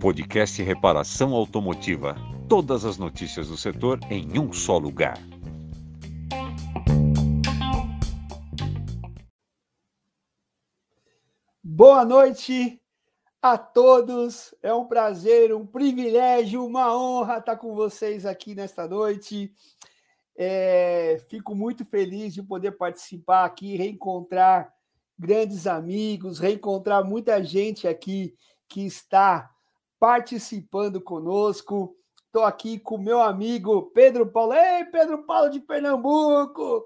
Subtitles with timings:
[0.00, 2.16] Podcast Reparação Automotiva.
[2.48, 5.16] Todas as notícias do setor em um só lugar.
[11.62, 12.82] Boa noite
[13.40, 14.52] a todos.
[14.60, 19.52] É um prazer, um privilégio, uma honra estar com vocês aqui nesta noite.
[20.36, 24.72] É, fico muito feliz de poder participar aqui, reencontrar
[25.22, 28.34] grandes amigos, reencontrar muita gente aqui
[28.68, 29.48] que está
[30.00, 31.96] participando conosco.
[32.26, 34.52] Estou aqui com meu amigo Pedro Paulo.
[34.52, 36.84] Ei, Pedro Paulo de Pernambuco!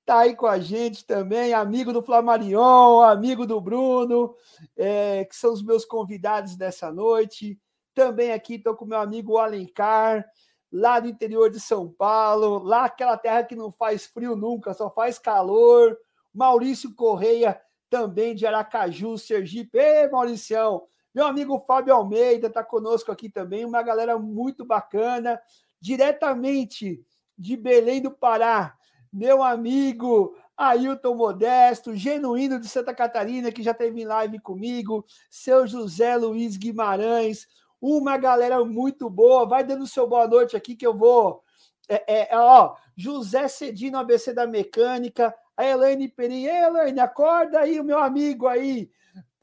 [0.00, 4.34] Está aí com a gente também, amigo do Flamarion, amigo do Bruno,
[4.76, 7.58] é, que são os meus convidados dessa noite.
[7.94, 10.26] Também aqui estou com meu amigo Alencar,
[10.70, 14.90] lá do interior de São Paulo, lá aquela terra que não faz frio nunca, só
[14.90, 15.96] faz calor.
[16.32, 17.60] Maurício Correia,
[17.90, 19.76] também de Aracaju, Sergipe.
[19.76, 20.86] Ei, Mauricião!
[21.12, 25.38] Meu amigo Fábio Almeida está conosco aqui também, uma galera muito bacana,
[25.80, 27.04] diretamente
[27.36, 28.78] de Belém do Pará
[29.12, 35.66] meu amigo Ailton Modesto, genuíno de Santa Catarina, que já teve em live comigo, seu
[35.66, 37.48] José Luiz Guimarães,
[37.80, 39.48] uma galera muito boa.
[39.48, 41.42] Vai dando seu boa noite aqui que eu vou.
[41.88, 46.44] É, é, ó, José Cedino, ABC da Mecânica, a Elaine Perim.
[46.44, 48.90] Elaine, acorda aí, o meu amigo aí,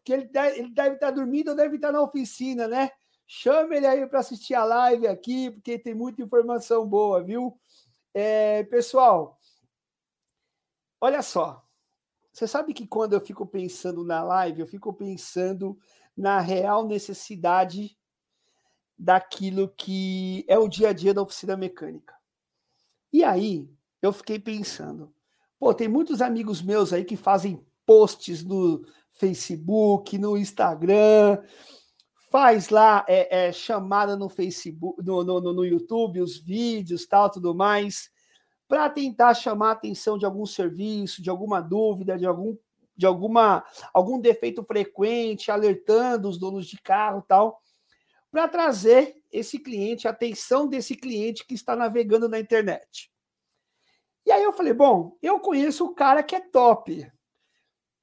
[0.04, 2.92] que ele deve, ele deve estar dormindo ou deve estar na oficina, né?
[3.26, 7.60] Chame ele aí para assistir a live aqui, porque tem muita informação boa, viu?
[8.14, 9.38] É, pessoal,
[11.00, 11.64] Olha só,
[12.34, 15.80] você sabe que quando eu fico pensando na live, eu fico pensando
[16.16, 17.96] na real necessidade
[18.98, 22.16] daquilo que é o dia a dia da oficina mecânica.
[23.14, 23.70] E aí,
[24.02, 25.14] eu fiquei pensando,
[25.60, 31.42] pô, tem muitos amigos meus aí que fazem posts no Facebook, no Instagram,
[32.30, 37.56] faz lá é, é, chamada no Facebook, no, no, no YouTube, os vídeos, tal, tudo
[37.56, 38.12] mais
[38.68, 42.56] para tentar chamar a atenção de algum serviço, de alguma dúvida, de algum
[42.96, 47.62] de alguma algum defeito frequente, alertando os donos de carro, tal,
[48.32, 53.12] para trazer esse cliente, a atenção desse cliente que está navegando na internet.
[54.28, 57.10] E aí eu falei, bom, eu conheço o cara que é top.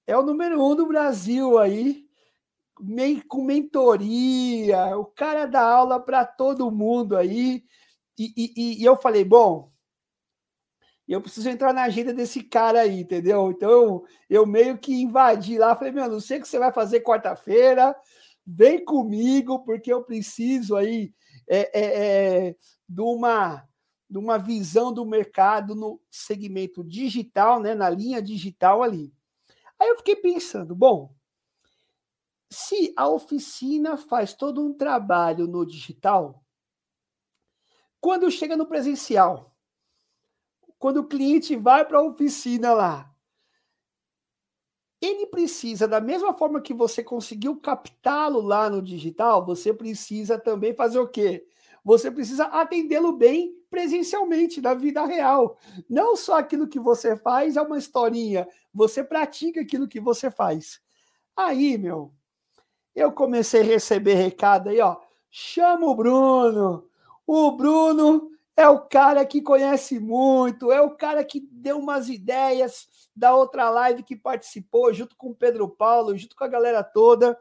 [0.07, 2.07] É o número um do Brasil aí,
[3.29, 7.63] com mentoria, o cara dá aula para todo mundo aí.
[8.19, 9.71] E, e, e eu falei, bom,
[11.07, 13.51] eu preciso entrar na agenda desse cara aí, entendeu?
[13.51, 17.03] Então eu meio que invadi lá, falei, meu, não sei o que você vai fazer
[17.03, 17.95] quarta-feira,
[18.47, 21.13] vem comigo, porque eu preciso aí
[21.47, 22.57] é, é, é,
[22.89, 23.63] de, uma,
[24.09, 29.13] de uma visão do mercado no segmento digital, né, na linha digital ali.
[29.79, 31.15] Aí eu fiquei pensando, bom,
[32.51, 36.45] se a oficina faz todo um trabalho no digital,
[38.01, 39.57] quando chega no presencial,
[40.79, 43.15] quando o cliente vai para a oficina lá,
[45.01, 50.75] ele precisa, da mesma forma que você conseguiu captá-lo lá no digital, você precisa também
[50.75, 51.47] fazer o quê?
[51.85, 55.59] Você precisa atendê-lo bem presencialmente, na vida real.
[55.91, 60.81] Não só aquilo que você faz é uma historinha, você pratica aquilo que você faz.
[61.37, 62.15] Aí, meu,
[62.95, 64.97] eu comecei a receber recado aí, ó.
[65.29, 66.89] Chama o Bruno.
[67.27, 72.87] O Bruno é o cara que conhece muito, é o cara que deu umas ideias
[73.17, 77.37] da outra live que participou, junto com o Pedro Paulo, junto com a galera toda.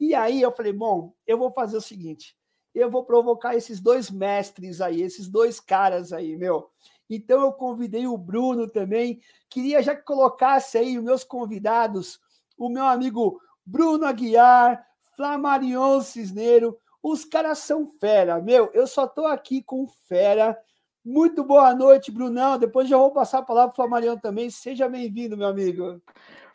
[0.00, 2.34] E aí eu falei: bom, eu vou fazer o seguinte:
[2.74, 6.68] eu vou provocar esses dois mestres aí, esses dois caras aí, meu.
[7.08, 9.20] Então eu convidei o Bruno também.
[9.48, 12.18] Queria já que colocasse aí os meus convidados,
[12.58, 14.84] o meu amigo Bruno Aguiar,
[15.16, 18.70] Flamarion Cisneiro, os caras são fera, meu.
[18.72, 20.58] Eu só tô aqui com fera.
[21.04, 22.58] Muito boa noite, Brunão.
[22.58, 24.48] Depois já vou passar a palavra para o Flamarião também.
[24.48, 26.00] Seja bem-vindo, meu amigo.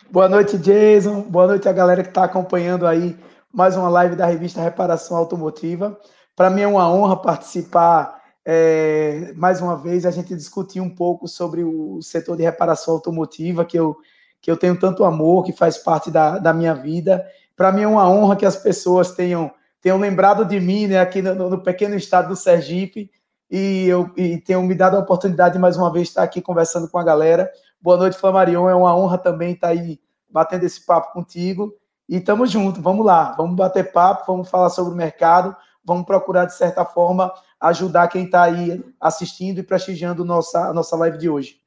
[0.09, 1.21] Boa noite, Jason.
[1.21, 3.15] Boa noite a galera que está acompanhando aí
[3.53, 5.99] mais uma live da revista Reparação Automotiva.
[6.39, 11.27] Para mim é uma honra participar é, mais uma vez, a gente discutir um pouco
[11.27, 13.97] sobre o setor de reparação automotiva, que eu,
[14.39, 17.27] que eu tenho tanto amor, que faz parte da, da minha vida.
[17.57, 19.51] Para mim é uma honra que as pessoas tenham
[19.81, 23.11] tenham lembrado de mim, né, aqui no, no pequeno estado do Sergipe,
[23.51, 26.89] e, eu, e tenham me dado a oportunidade de mais uma vez estar aqui conversando
[26.89, 27.51] com a galera.
[27.81, 29.99] Boa noite, Flamarion, é uma honra também estar aí
[30.29, 31.75] batendo esse papo contigo.
[32.07, 35.53] E estamos juntos, vamos lá, vamos bater papo, vamos falar sobre o mercado,
[35.89, 40.95] vamos procurar, de certa forma, ajudar quem está aí assistindo e prestigiando nossa, a nossa
[40.95, 41.59] live de hoje.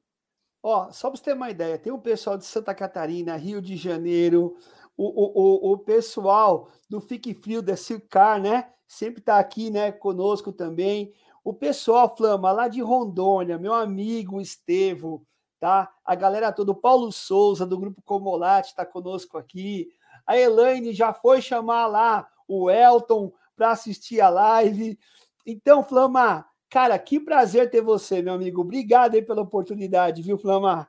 [0.63, 3.77] Ó, só para você ter uma ideia, tem o pessoal de Santa Catarina, Rio de
[3.77, 4.57] Janeiro,
[4.97, 8.71] o, o, o, o pessoal do Fique Frio da Circar, né?
[8.87, 11.13] Sempre está aqui, né, conosco também.
[11.43, 15.27] O pessoal, Flama, lá de Rondônia, meu amigo Estevo,
[15.59, 15.91] tá?
[16.05, 19.89] A galera toda, o Paulo Souza, do Grupo Comolate, está conosco aqui.
[20.25, 24.99] A Elaine já foi chamar lá o Elton para assistir a live.
[25.46, 28.60] Então, Flama, cara, que prazer ter você, meu amigo.
[28.60, 30.88] Obrigado aí pela oportunidade, viu, Flama?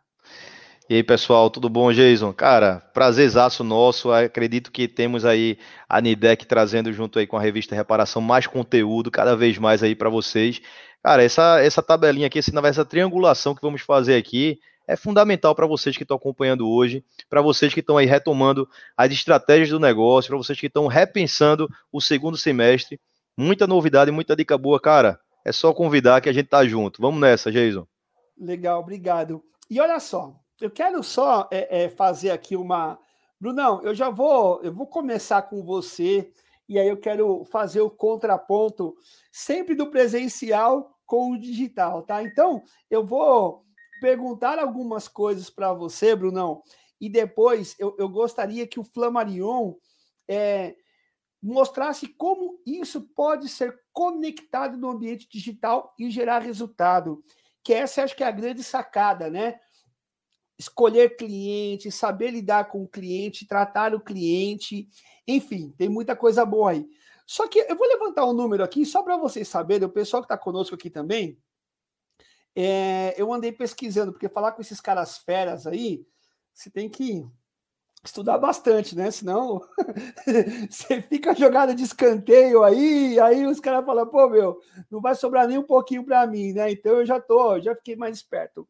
[0.89, 2.33] E aí, pessoal, tudo bom, Jason?
[2.33, 4.11] Cara, prazerzaço nosso.
[4.11, 5.57] Acredito que temos aí
[5.87, 9.95] a Nidec trazendo junto aí com a revista Reparação mais conteúdo cada vez mais aí
[9.95, 10.61] para vocês.
[11.01, 15.95] Cara, essa, essa tabelinha aqui, essa triangulação que vamos fazer aqui, é fundamental para vocês
[15.95, 20.37] que estão acompanhando hoje, para vocês que estão aí retomando as estratégias do negócio, para
[20.37, 22.99] vocês que estão repensando o segundo semestre.
[23.37, 25.19] Muita novidade, muita dica boa, cara.
[25.45, 27.01] É só convidar que a gente tá junto.
[27.01, 27.87] Vamos nessa, Jason.
[28.37, 29.43] Legal, obrigado.
[29.69, 32.99] E olha só, eu quero só é, é, fazer aqui uma.
[33.39, 36.31] Brunão, eu já vou, eu vou começar com você,
[36.67, 38.95] e aí eu quero fazer o contraponto
[39.31, 42.23] sempre do presencial com o digital, tá?
[42.23, 43.62] Então, eu vou
[44.03, 46.61] perguntar algumas coisas para você, Brunão,
[46.99, 49.75] e depois eu, eu gostaria que o Flamarion
[50.27, 50.75] é,
[51.41, 57.23] mostrasse como isso pode ser conectado no ambiente digital e gerar resultado.
[57.63, 59.57] Que essa acho que é a grande sacada, né?
[60.59, 64.89] Escolher cliente, saber lidar com o cliente, tratar o cliente,
[65.25, 66.85] enfim, tem muita coisa boa aí.
[67.25, 70.25] Só que eu vou levantar um número aqui só para vocês saberem, o pessoal que
[70.25, 71.37] está conosco aqui também,
[72.55, 76.05] é, eu andei pesquisando, porque falar com esses caras feras aí,
[76.53, 77.25] você tem que
[78.03, 79.09] estudar bastante, né?
[79.09, 79.61] Senão
[80.69, 84.59] você fica jogada de escanteio aí, aí os caras falam, pô, meu,
[84.91, 86.71] não vai sobrar nem um pouquinho para mim, né?
[86.71, 88.67] Então eu já tô, já fiquei mais esperto.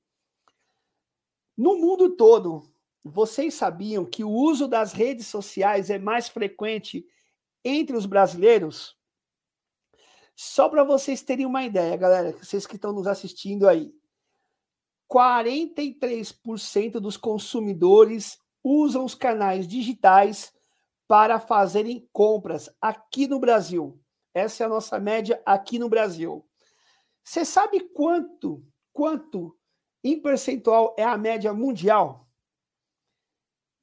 [1.57, 2.63] No mundo todo,
[3.03, 7.05] vocês sabiam que o uso das redes sociais é mais frequente
[7.63, 8.97] entre os brasileiros?
[10.35, 13.93] Só para vocês terem uma ideia, galera, vocês que estão nos assistindo aí.
[15.11, 20.51] 43% dos consumidores usam os canais digitais
[21.07, 23.99] para fazerem compras aqui no Brasil.
[24.33, 26.43] Essa é a nossa média aqui no Brasil.
[27.23, 29.55] Você sabe quanto, quanto
[30.03, 32.27] em percentual é a média mundial?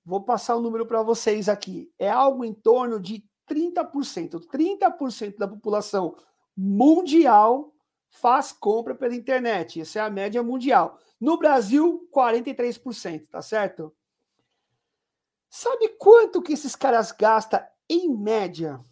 [0.05, 1.93] Vou passar o um número para vocês aqui.
[1.99, 4.41] É algo em torno de 30%.
[4.49, 6.17] 30% da população
[6.61, 7.75] mundial
[8.11, 9.81] faz compra pela internet.
[9.81, 10.99] Essa é a média mundial.
[11.19, 13.95] No Brasil, 43%, tá certo?
[15.49, 18.85] Sabe quanto que esses caras gastam em média?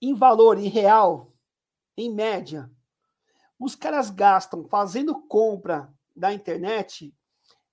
[0.00, 1.34] Em valor, em real?
[1.96, 2.70] Em média.
[3.58, 7.14] Os caras gastam fazendo compra da internet,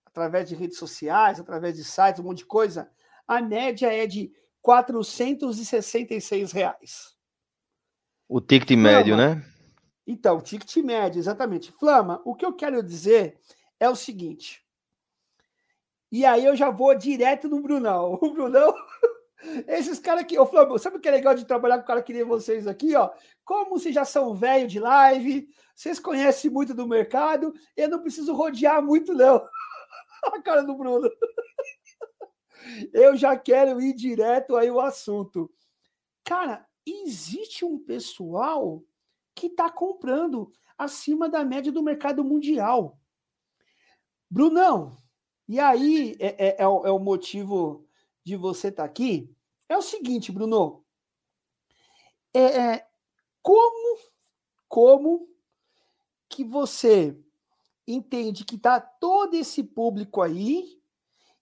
[0.06, 2.92] através de redes sociais, através de sites, um monte de coisa.
[3.27, 7.15] A média é de 466 reais.
[8.27, 9.44] O ticket Flama, médio, né?
[10.07, 11.72] Então, ticket médio, exatamente.
[11.72, 13.39] Flama, o que eu quero dizer
[13.80, 14.63] é o seguinte.
[16.12, 18.18] E aí eu já vou direto no Brunão.
[18.22, 18.74] O Brunão,
[19.68, 22.01] esses caras aqui, ô Flama, sabe o que é legal de trabalhar com um cara
[22.01, 23.12] que nem vocês aqui, ó?
[23.44, 28.33] Como vocês já são velho de live, vocês conhecem muito do mercado, eu não preciso
[28.33, 29.45] rodear muito, não.
[30.33, 31.10] A cara do Bruno.
[32.91, 35.51] Eu já quero ir direto aí o assunto.
[36.24, 38.84] Cara, existe um pessoal
[39.34, 43.00] que está comprando acima da média do mercado mundial.
[44.30, 44.98] Brunão,
[45.48, 47.88] e aí é, é, é, o, é o, motivo
[48.24, 49.34] de você estar tá aqui.
[49.70, 50.84] É o seguinte, Bruno.
[52.34, 52.88] É, é,
[53.42, 54.00] como,
[54.68, 55.30] como
[56.27, 57.18] que você
[57.88, 60.82] entende que está todo esse público aí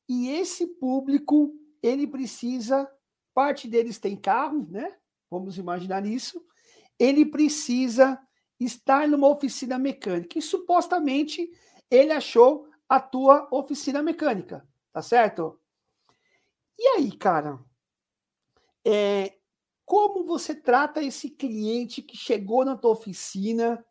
[0.08, 2.90] e esse público ele precisa
[3.34, 4.98] parte deles tem carro, né?
[5.34, 6.46] Vamos imaginar isso,
[7.00, 8.20] ele precisa
[8.60, 10.38] estar numa oficina mecânica.
[10.38, 11.50] E supostamente
[11.90, 15.60] ele achou a tua oficina mecânica, tá certo?
[16.78, 17.60] E aí, cara,
[18.86, 19.38] é,
[19.84, 23.84] como você trata esse cliente que chegou na tua oficina,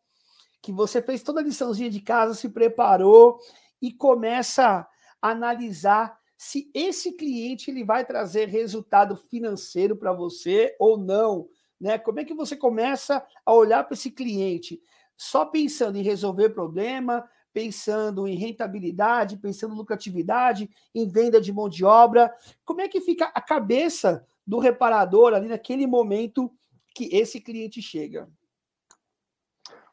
[0.62, 3.38] que você fez toda a liçãozinha de casa, se preparou
[3.80, 4.86] e começa
[5.20, 11.48] a analisar se esse cliente ele vai trazer resultado financeiro para você ou não,
[11.80, 11.98] né?
[11.98, 14.82] Como é que você começa a olhar para esse cliente
[15.16, 21.68] só pensando em resolver problema, pensando em rentabilidade, pensando em lucratividade, em venda de mão
[21.68, 22.34] de obra?
[22.64, 26.52] Como é que fica a cabeça do reparador ali naquele momento
[26.92, 28.28] que esse cliente chega?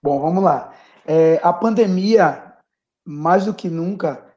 [0.02, 0.74] Bom, vamos lá.
[1.06, 2.58] É, a pandemia
[3.06, 4.29] mais do que nunca,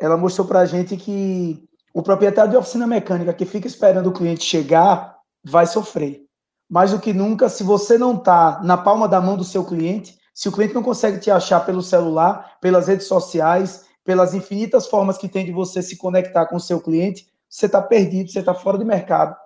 [0.00, 4.12] ela mostrou para a gente que o proprietário de oficina mecânica que fica esperando o
[4.12, 6.22] cliente chegar vai sofrer.
[6.68, 10.16] Mais do que nunca, se você não está na palma da mão do seu cliente,
[10.32, 15.18] se o cliente não consegue te achar pelo celular, pelas redes sociais, pelas infinitas formas
[15.18, 18.54] que tem de você se conectar com o seu cliente, você está perdido, você está
[18.54, 19.36] fora de mercado.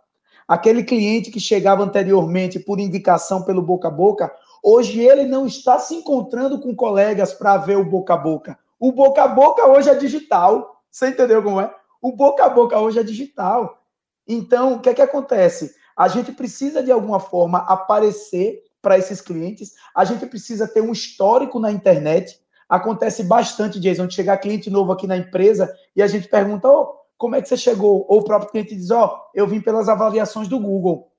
[0.46, 4.30] Aquele cliente que chegava anteriormente por indicação pelo boca a boca,
[4.62, 8.58] hoje ele não está se encontrando com colegas para ver o boca a boca.
[8.84, 10.82] O boca a boca hoje é digital.
[10.90, 11.74] Você entendeu como é?
[12.02, 13.82] O boca a boca hoje é digital.
[14.28, 15.74] Então, o que é que acontece?
[15.96, 19.72] A gente precisa, de alguma forma, aparecer para esses clientes.
[19.96, 22.38] A gente precisa ter um histórico na internet.
[22.68, 26.94] Acontece bastante, Jason, de chegar cliente novo aqui na empresa e a gente pergunta: oh,
[27.16, 28.04] como é que você chegou?
[28.06, 31.10] Ou o próprio cliente diz: Ó, oh, eu vim pelas avaliações do Google.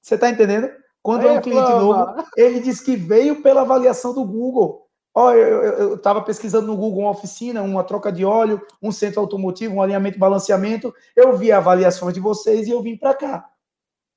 [0.00, 0.68] Você está entendendo?
[1.00, 1.80] Quando é, é um cliente flama.
[1.80, 4.81] novo, ele diz que veio pela avaliação do Google.
[5.14, 9.74] Oh, eu estava pesquisando no Google uma oficina, uma troca de óleo, um centro automotivo,
[9.74, 10.94] um alinhamento e balanceamento.
[11.14, 13.50] Eu vi avaliações de vocês e eu vim para cá.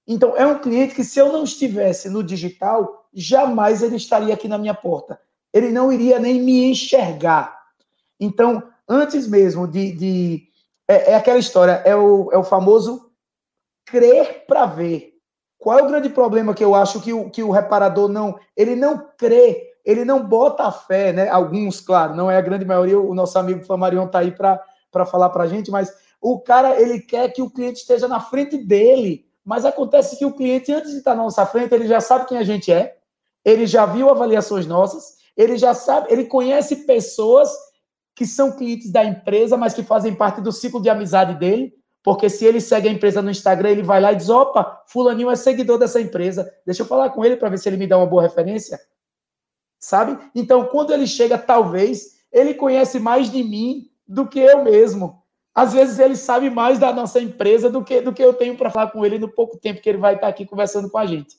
[0.07, 4.47] Então, é um cliente que, se eu não estivesse no digital, jamais ele estaria aqui
[4.47, 5.19] na minha porta.
[5.51, 7.59] Ele não iria nem me enxergar.
[8.17, 9.91] Então, antes mesmo de.
[9.91, 10.47] de
[10.87, 13.11] é, é, aquela história, é o, é o famoso
[13.85, 15.13] crer para ver.
[15.57, 18.39] Qual é o grande problema que eu acho que o, que o reparador não.
[18.55, 21.29] Ele não crê ele não bota a fé, né?
[21.29, 25.29] Alguns, claro, não é a grande maioria, o nosso amigo Flamarion está aí para falar
[25.29, 29.25] para a gente, mas o cara, ele quer que o cliente esteja na frente dele.
[29.45, 32.39] Mas acontece que o cliente, antes de estar na nossa frente, ele já sabe quem
[32.39, 32.97] a gente é,
[33.43, 37.51] ele já viu avaliações nossas, ele já sabe, ele conhece pessoas
[38.15, 42.27] que são clientes da empresa, mas que fazem parte do ciclo de amizade dele, porque
[42.27, 45.35] se ele segue a empresa no Instagram, ele vai lá e diz: opa, fulaninho é
[45.35, 48.07] seguidor dessa empresa, deixa eu falar com ele para ver se ele me dá uma
[48.07, 48.79] boa referência
[49.85, 50.17] sabe?
[50.33, 55.21] Então, quando ele chega, talvez ele conhece mais de mim do que eu mesmo.
[55.53, 58.71] Às vezes ele sabe mais da nossa empresa do que, do que eu tenho para
[58.71, 61.37] falar com ele no pouco tempo que ele vai estar aqui conversando com a gente.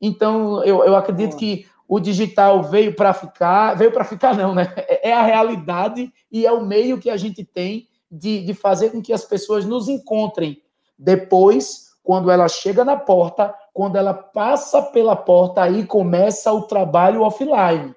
[0.00, 4.72] Então, eu, eu acredito que o digital veio para ficar, veio para ficar não, né?
[4.76, 8.90] É, é a realidade e é o meio que a gente tem de, de fazer
[8.90, 10.60] com que as pessoas nos encontrem.
[10.98, 17.22] Depois, quando ela chega na porta, quando ela passa pela porta, aí começa o trabalho
[17.22, 17.92] offline.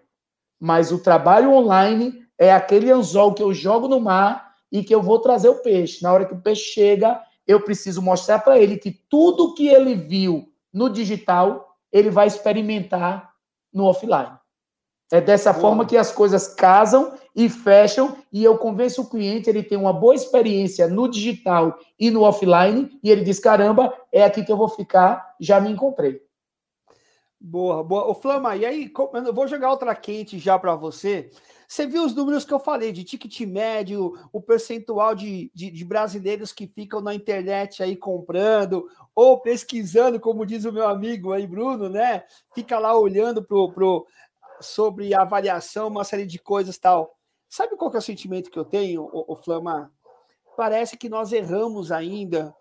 [0.60, 5.04] Mas o trabalho online é aquele anzol que eu jogo no mar e que eu
[5.04, 6.02] vou trazer o peixe.
[6.02, 9.94] Na hora que o peixe chega, eu preciso mostrar para ele que tudo que ele
[9.94, 13.32] viu no digital, ele vai experimentar
[13.72, 14.36] no offline.
[15.12, 15.62] É dessa boa.
[15.62, 19.94] forma que as coisas casam e fecham e eu convenço o cliente, ele tem uma
[19.94, 24.58] boa experiência no digital e no offline e ele diz, caramba, é aqui que eu
[24.58, 26.22] vou ficar, já me encontrei.
[27.40, 28.08] Boa, boa.
[28.08, 28.92] Ô, Flama, e aí,
[29.26, 31.30] eu vou jogar outra quente já para você.
[31.68, 35.86] Você viu os números que eu falei de ticket médio, o percentual de, de, de,
[35.86, 41.46] brasileiros que ficam na internet aí comprando ou pesquisando, como diz o meu amigo aí,
[41.46, 42.24] Bruno, né?
[42.56, 44.08] Fica lá olhando pro, pro,
[44.60, 47.16] sobre avaliação, uma série de coisas tal.
[47.50, 49.92] Sabe qual que é o sentimento que eu tenho, o, o Flama?
[50.56, 52.54] Parece que nós erramos ainda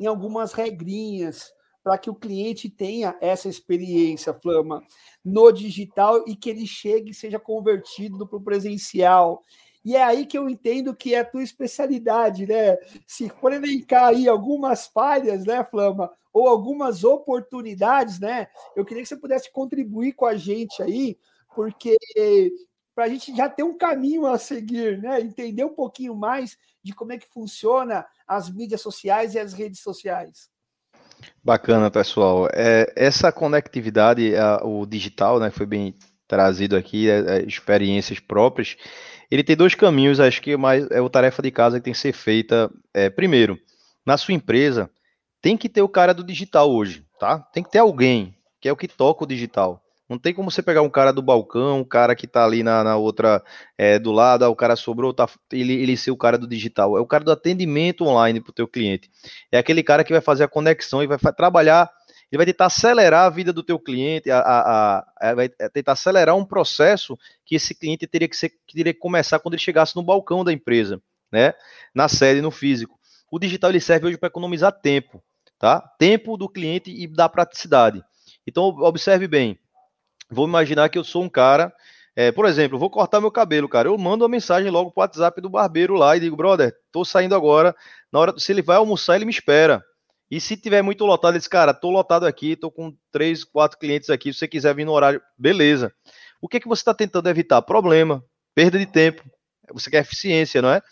[0.00, 4.82] em algumas regrinhas para que o cliente tenha essa experiência, Flama,
[5.24, 9.42] no digital e que ele chegue e seja convertido para o presencial.
[9.84, 12.76] E é aí que eu entendo que é a tua especialidade, né?
[13.06, 18.46] Se for elencar aí algumas falhas, né, Flama, ou algumas oportunidades, né?
[18.76, 21.18] Eu queria que você pudesse contribuir com a gente aí
[21.54, 21.96] porque
[22.94, 25.20] para a gente já ter um caminho a seguir, né?
[25.20, 29.80] Entender um pouquinho mais de como é que funciona as mídias sociais e as redes
[29.80, 30.50] sociais.
[31.42, 32.48] Bacana, pessoal.
[32.52, 38.76] É, essa conectividade, a, o digital, né, foi bem trazido aqui, é, é, experiências próprias.
[39.30, 41.98] Ele tem dois caminhos, acho que mais é o tarefa de casa que tem que
[41.98, 42.70] ser feita.
[42.92, 43.58] É, primeiro,
[44.04, 44.90] na sua empresa,
[45.40, 47.38] tem que ter o cara do digital hoje, tá?
[47.38, 49.81] Tem que ter alguém que é o que toca o digital.
[50.12, 52.84] Não tem como você pegar um cara do balcão, um cara que tá ali na,
[52.84, 53.42] na outra
[53.78, 56.98] é, do lado, ah, o cara sobrou, tá, ele, ele ser o cara do digital.
[56.98, 59.10] É o cara do atendimento online para o teu cliente.
[59.50, 61.90] É aquele cara que vai fazer a conexão e vai trabalhar,
[62.30, 66.36] ele vai tentar acelerar a vida do teu cliente, a, a, a, vai tentar acelerar
[66.36, 69.96] um processo que esse cliente teria que, ser, que teria que começar quando ele chegasse
[69.96, 71.00] no balcão da empresa,
[71.32, 71.54] né?
[71.94, 72.98] Na sede, no físico.
[73.30, 75.22] O digital ele serve hoje para economizar tempo,
[75.58, 75.80] tá?
[75.98, 78.04] Tempo do cliente e da praticidade.
[78.46, 79.58] Então, observe bem,
[80.32, 81.72] Vou imaginar que eu sou um cara,
[82.14, 83.88] é, por exemplo, vou cortar meu cabelo, cara.
[83.88, 87.34] Eu mando uma mensagem logo pro WhatsApp do barbeiro lá e digo, brother, tô saindo
[87.34, 87.74] agora.
[88.12, 89.82] Na hora, se ele vai almoçar, ele me espera.
[90.30, 94.08] E se tiver muito lotado, diz, cara, tô lotado aqui, tô com três, quatro clientes
[94.08, 94.32] aqui.
[94.32, 95.92] Se você quiser vir no horário, beleza.
[96.40, 97.60] O que é que você está tentando evitar?
[97.62, 98.24] Problema,
[98.54, 99.22] perda de tempo,
[99.72, 100.82] você quer eficiência, não é?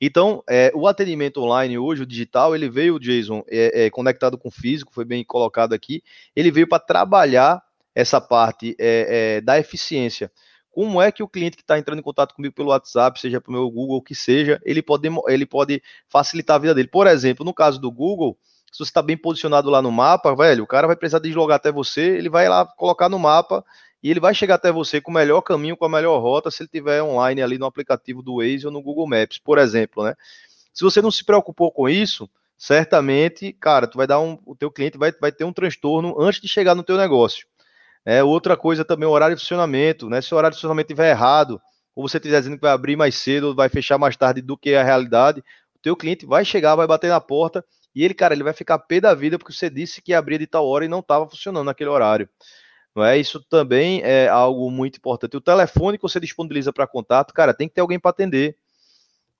[0.00, 4.48] Então, é, o atendimento online hoje, o digital, ele veio, Jason, é, é, conectado com
[4.48, 6.02] o físico, foi bem colocado aqui,
[6.36, 7.62] ele veio para trabalhar
[7.94, 10.30] essa parte é, é, da eficiência.
[10.70, 13.56] Como é que o cliente que está entrando em contato comigo pelo WhatsApp, seja pelo
[13.56, 16.88] meu Google, que seja, ele pode, ele pode facilitar a vida dele.
[16.88, 18.36] Por exemplo, no caso do Google,
[18.72, 21.70] se você está bem posicionado lá no mapa, velho, o cara vai precisar deslogar até
[21.70, 23.64] você, ele vai lá colocar no mapa
[24.02, 26.64] e ele vai chegar até você com o melhor caminho, com a melhor rota, se
[26.64, 30.16] ele tiver online ali no aplicativo do Waze ou no Google Maps, por exemplo, né?
[30.72, 34.72] Se você não se preocupou com isso, certamente, cara, tu vai dar um, o teu
[34.72, 37.46] cliente vai, vai ter um transtorno antes de chegar no teu negócio.
[38.06, 40.20] É, outra coisa também, o horário de funcionamento, né?
[40.20, 41.60] Se o horário de funcionamento estiver errado,
[41.94, 44.56] ou você estiver dizendo que vai abrir mais cedo, ou vai fechar mais tarde do
[44.58, 45.40] que a realidade,
[45.74, 48.78] o teu cliente vai chegar, vai bater na porta, e ele, cara, ele vai ficar
[48.80, 51.66] pé da vida porque você disse que abria de tal hora e não estava funcionando
[51.66, 52.28] naquele horário.
[52.94, 53.18] Não é?
[53.18, 55.36] Isso também é algo muito importante.
[55.36, 58.56] O telefone que você disponibiliza para contato, cara, tem que ter alguém para atender.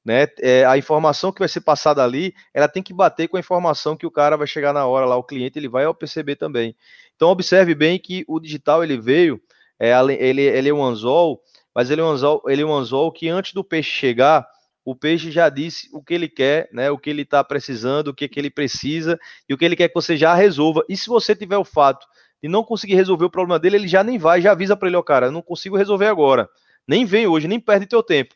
[0.04, 0.26] Né?
[0.40, 3.97] É, a informação que vai ser passada ali, ela tem que bater com a informação
[3.97, 6.76] que o cara vai chegar na hora lá, o cliente, ele vai perceber também.
[7.16, 9.40] Então observe bem que o digital ele veio,
[9.78, 11.40] é, ele, ele é um anzol,
[11.75, 14.47] mas ele é um anzol, ele é um anzol que antes do peixe chegar,
[14.85, 16.90] o peixe já disse o que ele quer, né?
[16.90, 19.18] O que ele está precisando, o que, que ele precisa
[19.49, 20.85] e o que ele quer que você já resolva.
[20.88, 22.06] E se você tiver o fato
[22.42, 24.97] de não conseguir resolver o problema dele, ele já nem vai, já avisa para ele,
[24.97, 26.49] ó, oh, cara, não consigo resolver agora.
[26.87, 28.35] Nem vem hoje, nem perde teu tempo.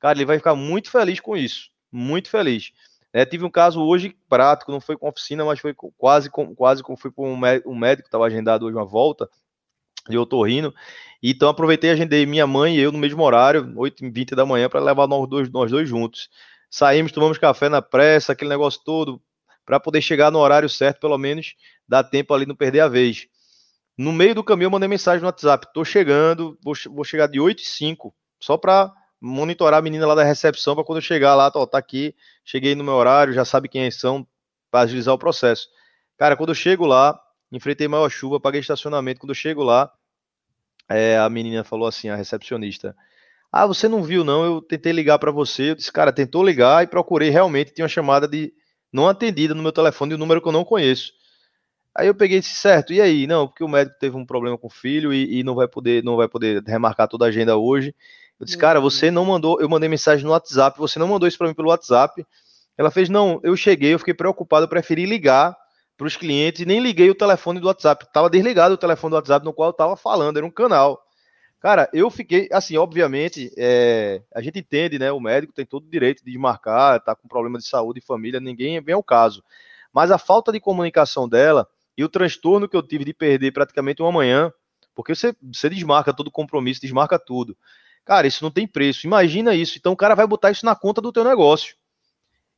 [0.00, 2.72] Cara, ele vai ficar muito feliz com isso, muito feliz.
[3.16, 6.82] É, tive um caso hoje prático, não foi com oficina, mas foi quase com, quase
[6.82, 9.26] com fui com um médico, estava agendado hoje uma volta
[10.06, 10.70] de otorrino.
[11.22, 15.06] Então aproveitei, agendei minha mãe e eu no mesmo horário, 8h20 da manhã, para levar
[15.06, 16.28] nós dois, nós dois juntos.
[16.68, 19.18] Saímos, tomamos café na pressa, aquele negócio todo,
[19.64, 21.54] para poder chegar no horário certo, pelo menos
[21.88, 23.28] dar tempo ali não perder a vez.
[23.96, 27.40] No meio do caminho eu mandei mensagem no WhatsApp, tô chegando, vou, vou chegar de
[27.40, 31.34] 8 e 5, só para monitorar a menina lá da recepção para quando eu chegar
[31.34, 34.26] lá, tá, ó, tá aqui, cheguei no meu horário, já sabe quem são,
[34.70, 35.68] para agilizar o processo.
[36.18, 37.18] Cara, quando eu chego lá,
[37.50, 39.90] enfrentei maior chuva, paguei estacionamento, quando eu chego lá,
[40.88, 42.96] é, a menina falou assim, a recepcionista,
[43.50, 46.84] ah, você não viu não, eu tentei ligar para você, eu disse, cara, tentou ligar
[46.84, 48.52] e procurei, realmente tinha uma chamada de
[48.92, 51.12] não atendida no meu telefone de um número que eu não conheço.
[51.94, 53.26] Aí eu peguei disse, certo, e aí?
[53.26, 56.04] Não, porque o médico teve um problema com o filho e, e não vai poder
[56.04, 57.94] não vai poder remarcar toda a agenda hoje.
[58.38, 61.38] Eu disse, cara, você não mandou, eu mandei mensagem no WhatsApp, você não mandou isso
[61.38, 62.26] para mim pelo WhatsApp.
[62.76, 65.56] Ela fez, não, eu cheguei, eu fiquei preocupado, eu preferi ligar
[65.96, 68.06] para os clientes e nem liguei o telefone do WhatsApp.
[68.12, 71.02] Tava desligado o telefone do WhatsApp no qual eu tava falando, era um canal.
[71.58, 75.10] Cara, eu fiquei, assim, obviamente, é, a gente entende, né?
[75.10, 78.38] O médico tem todo o direito de desmarcar, tá com problema de saúde e família,
[78.38, 79.42] ninguém vem ao caso.
[79.92, 84.02] Mas a falta de comunicação dela e o transtorno que eu tive de perder praticamente
[84.02, 84.52] uma manhã,
[84.94, 87.56] porque você, você desmarca todo o compromisso, desmarca tudo.
[88.06, 89.06] Cara, isso não tem preço.
[89.06, 89.76] Imagina isso.
[89.76, 91.74] Então o cara vai botar isso na conta do teu negócio.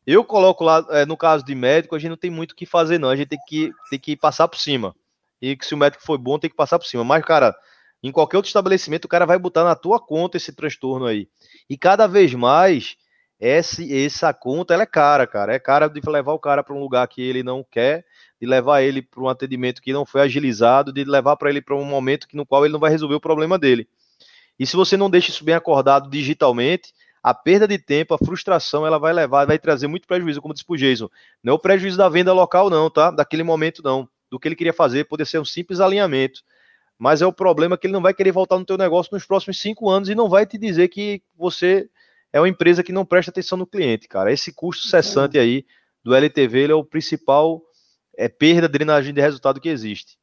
[0.07, 2.67] Eu coloco lá, é, no caso de médico, a gente não tem muito o que
[2.67, 3.09] fazer, não.
[3.09, 4.95] A gente tem que, tem que passar por cima.
[5.41, 7.03] E que se o médico for bom, tem que passar por cima.
[7.03, 7.57] Mas, cara,
[8.03, 11.29] em qualquer outro estabelecimento, o cara vai botar na tua conta esse transtorno aí.
[11.69, 12.97] E cada vez mais,
[13.41, 15.55] essa conta ela é cara, cara.
[15.55, 18.05] É cara de levar o cara para um lugar que ele não quer,
[18.41, 21.75] de levar ele para um atendimento que não foi agilizado, de levar para ele para
[21.75, 23.89] um momento que, no qual ele não vai resolver o problema dele.
[24.59, 26.93] E se você não deixa isso bem acordado digitalmente,
[27.23, 30.65] a perda de tempo, a frustração, ela vai levar, vai trazer muito prejuízo, como disse
[30.67, 31.09] o Jason.
[31.43, 33.11] Não é o prejuízo da venda local, não, tá?
[33.11, 34.09] Daquele momento, não.
[34.31, 36.43] Do que ele queria fazer, poder ser um simples alinhamento.
[36.99, 39.61] Mas é o problema que ele não vai querer voltar no teu negócio nos próximos
[39.61, 41.89] cinco anos e não vai te dizer que você
[42.33, 44.33] é uma empresa que não presta atenção no cliente, cara.
[44.33, 45.65] Esse custo cessante aí
[46.03, 47.63] do LTV ele é o principal
[48.17, 50.19] é, perda, drenagem de resultado que existe.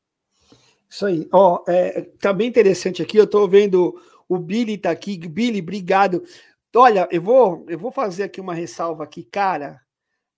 [0.90, 1.28] Isso aí.
[1.32, 3.18] Ó, é, tá bem interessante aqui.
[3.18, 5.18] Eu tô vendo o Billy está aqui.
[5.18, 6.24] Billy, obrigado.
[6.76, 9.82] Olha, eu vou, eu vou fazer aqui uma ressalva aqui, cara.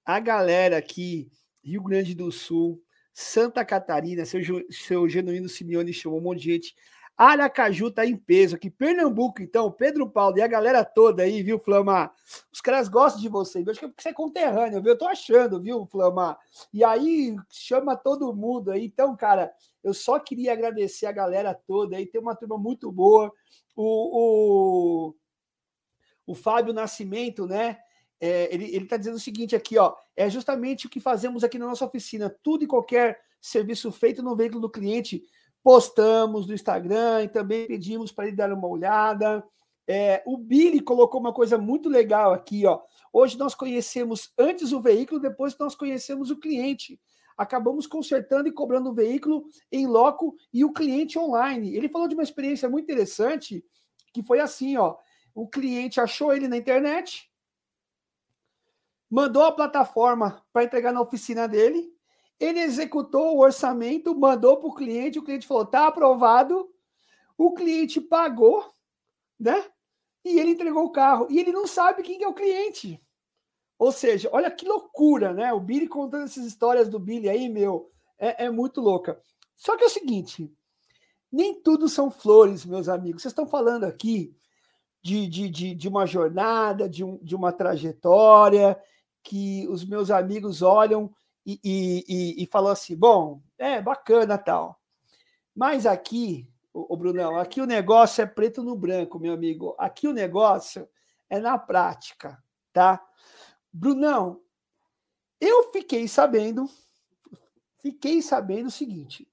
[0.05, 1.31] A galera aqui,
[1.63, 2.81] Rio Grande do Sul,
[3.13, 6.75] Santa Catarina, seu, seu Genuíno Simeone chamou um monte de gente.
[7.17, 8.69] Aracaju tá em peso aqui.
[8.69, 12.11] Pernambuco, então, Pedro Paulo e a galera toda aí, viu, Flama?
[12.53, 13.71] Os caras gostam de você, viu?
[13.71, 14.91] Acho que é porque você é conterrâneo, viu?
[14.91, 16.37] Eu tô achando, viu, Flama?
[16.71, 18.85] E aí, chama todo mundo aí.
[18.85, 19.51] Então, cara,
[19.83, 22.05] eu só queria agradecer a galera toda aí.
[22.05, 23.33] Tem uma turma muito boa.
[23.77, 25.15] O, o,
[26.25, 27.77] o Fábio Nascimento, né?
[28.19, 29.93] É, ele está dizendo o seguinte aqui, ó.
[30.15, 32.35] É justamente o que fazemos aqui na nossa oficina.
[32.41, 35.23] Tudo e qualquer serviço feito no veículo do cliente
[35.63, 39.43] postamos no Instagram e também pedimos para ele dar uma olhada.
[39.87, 42.81] É, o Billy colocou uma coisa muito legal aqui, ó.
[43.13, 46.99] Hoje nós conhecemos antes o veículo, depois nós conhecemos o cliente.
[47.37, 51.75] Acabamos consertando e cobrando o veículo em loco e o cliente online.
[51.75, 53.63] Ele falou de uma experiência muito interessante
[54.13, 54.97] que foi assim, ó.
[55.35, 57.31] O cliente achou ele na internet,
[59.09, 61.93] mandou a plataforma para entregar na oficina dele,
[62.39, 66.69] ele executou o orçamento, mandou para o cliente, o cliente falou: tá aprovado.
[67.37, 68.65] O cliente pagou,
[69.39, 69.63] né?
[70.25, 71.27] E ele entregou o carro.
[71.29, 73.01] E ele não sabe quem é o cliente.
[73.77, 75.53] Ou seja, olha que loucura, né?
[75.53, 79.19] O Billy contando essas histórias do Billy aí, meu, é, é muito louca.
[79.55, 80.51] Só que é o seguinte:
[81.31, 83.21] nem tudo são flores, meus amigos.
[83.21, 84.35] Vocês estão falando aqui
[85.01, 88.79] de, de, de, de uma jornada, de, um, de uma trajetória,
[89.23, 91.13] que os meus amigos olham
[91.45, 94.79] e, e, e, e falam assim: bom, é bacana tal.
[95.55, 99.75] Mas aqui, o, Brunão, aqui o negócio é preto no branco, meu amigo.
[99.79, 100.87] Aqui o negócio
[101.29, 102.37] é na prática,
[102.71, 103.03] tá?
[103.77, 104.41] Brunão,
[105.39, 106.67] eu fiquei sabendo,
[107.77, 109.31] fiquei sabendo o seguinte.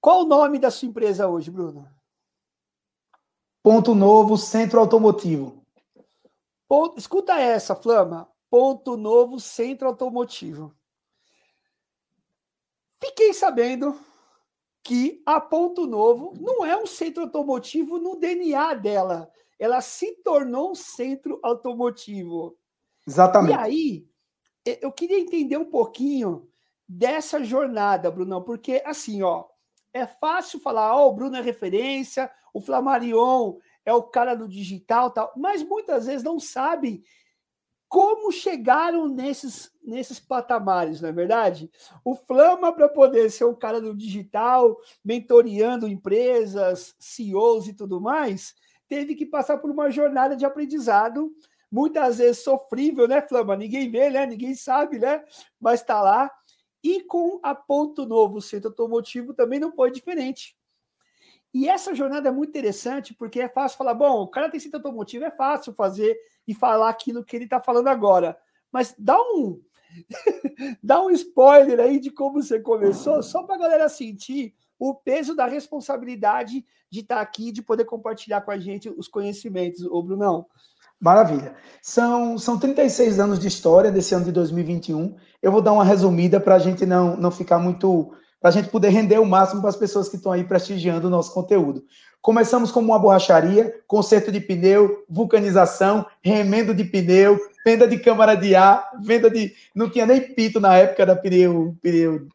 [0.00, 1.90] Qual o nome da sua empresa hoje, Bruno?
[3.64, 5.66] Ponto Novo Centro Automotivo.
[6.68, 8.30] Ponto, escuta essa, Flama.
[8.48, 10.72] Ponto Novo Centro Automotivo.
[13.00, 13.98] Fiquei sabendo
[14.84, 19.28] que a Ponto Novo não é um centro automotivo no DNA dela.
[19.58, 22.56] Ela se tornou um centro automotivo.
[23.06, 23.52] Exatamente.
[23.52, 24.08] E aí,
[24.80, 26.48] eu queria entender um pouquinho
[26.88, 29.44] dessa jornada, Brunão, porque assim, ó,
[29.92, 34.48] é fácil falar, ó, oh, o Bruno é referência, o Flamarion é o cara do
[34.48, 37.02] digital, tal, mas muitas vezes não sabe
[37.88, 41.70] como chegaram nesses, nesses patamares, não é verdade?
[42.04, 48.54] O Flama, para poder ser o cara do digital, mentoreando empresas, CEOs e tudo mais,
[48.88, 51.32] teve que passar por uma jornada de aprendizado,
[51.70, 53.56] muitas vezes sofrível, né, Flama?
[53.56, 54.26] Ninguém vê, né?
[54.26, 55.24] Ninguém sabe, né?
[55.60, 56.30] Mas está lá.
[56.82, 60.56] E com a Ponto Novo Centro Automotivo também não foi diferente.
[61.52, 64.78] E essa jornada é muito interessante porque é fácil falar, bom, o cara tem centro
[64.78, 66.14] automotivo, é fácil fazer
[66.46, 68.38] e falar aquilo que ele está falando agora.
[68.70, 69.62] Mas dá um
[70.82, 75.34] dá um spoiler aí de como você começou, só para a galera sentir o peso
[75.34, 80.02] da responsabilidade de estar tá aqui, de poder compartilhar com a gente os conhecimentos, ô
[80.02, 80.46] Brunão.
[81.00, 81.54] Maravilha.
[81.82, 85.14] São, são 36 anos de história desse ano de 2021.
[85.42, 88.68] Eu vou dar uma resumida para a gente não, não ficar muito para a gente
[88.68, 91.82] poder render o máximo para as pessoas que estão aí prestigiando o nosso conteúdo.
[92.20, 98.54] Começamos como uma borracharia, conserto de pneu, vulcanização, remendo de pneu, venda de câmara de
[98.54, 99.52] ar, venda de.
[99.74, 102.28] Não tinha nem pito na época da pneu, pneu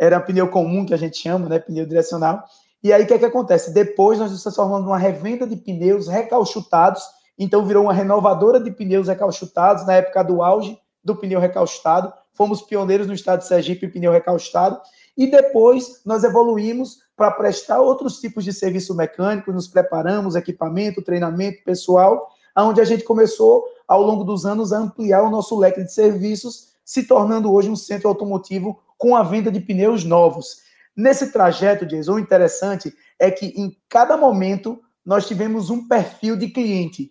[0.00, 1.58] era pneu comum que a gente chama, né?
[1.58, 2.42] Pneu direcional.
[2.82, 3.74] E aí o que, é que acontece?
[3.74, 7.02] Depois nós nos transformamos numa revenda de pneus recalchutados,
[7.42, 12.12] então virou uma renovadora de pneus recalchutados na época do auge do pneu recalchutado.
[12.34, 14.78] Fomos pioneiros no estado de Sergipe em pneu recalchutado.
[15.16, 21.64] E depois nós evoluímos para prestar outros tipos de serviço mecânico, nos preparamos, equipamento, treinamento
[21.64, 25.92] pessoal, onde a gente começou, ao longo dos anos, a ampliar o nosso leque de
[25.92, 30.58] serviços, se tornando hoje um centro automotivo com a venda de pneus novos.
[30.94, 36.48] Nesse trajeto, Jason, o interessante é que em cada momento nós tivemos um perfil de
[36.48, 37.10] cliente.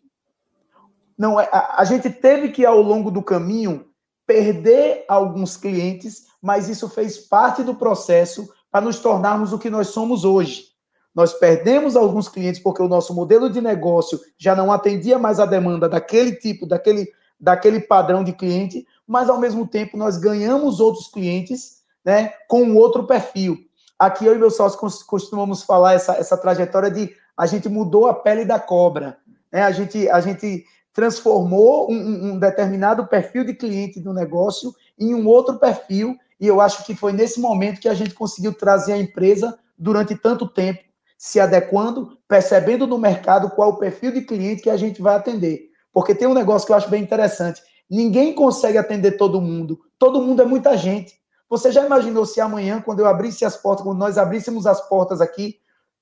[1.19, 3.85] Não é, a, a gente teve que, ao longo do caminho,
[4.25, 9.87] perder alguns clientes, mas isso fez parte do processo para nos tornarmos o que nós
[9.87, 10.69] somos hoje.
[11.13, 15.45] Nós perdemos alguns clientes porque o nosso modelo de negócio já não atendia mais a
[15.45, 21.07] demanda daquele tipo, daquele, daquele padrão de cliente, mas ao mesmo tempo nós ganhamos outros
[21.07, 23.57] clientes né, com um outro perfil.
[23.97, 28.13] Aqui eu e meu sócio costumamos falar essa, essa trajetória de a gente mudou a
[28.13, 29.17] pele da cobra.
[29.51, 29.63] Né?
[29.63, 35.27] A, gente, a gente transformou um, um determinado perfil de cliente do negócio em um
[35.27, 38.97] outro perfil, e eu acho que foi nesse momento que a gente conseguiu trazer a
[38.97, 40.79] empresa durante tanto tempo,
[41.17, 45.69] se adequando, percebendo no mercado qual o perfil de cliente que a gente vai atender.
[45.91, 47.61] Porque tem um negócio que eu acho bem interessante.
[47.89, 49.79] Ninguém consegue atender todo mundo.
[49.97, 51.19] Todo mundo é muita gente.
[51.49, 55.19] Você já imaginou se amanhã, quando eu abrisse as portas, quando nós abríssemos as portas
[55.19, 55.59] aqui,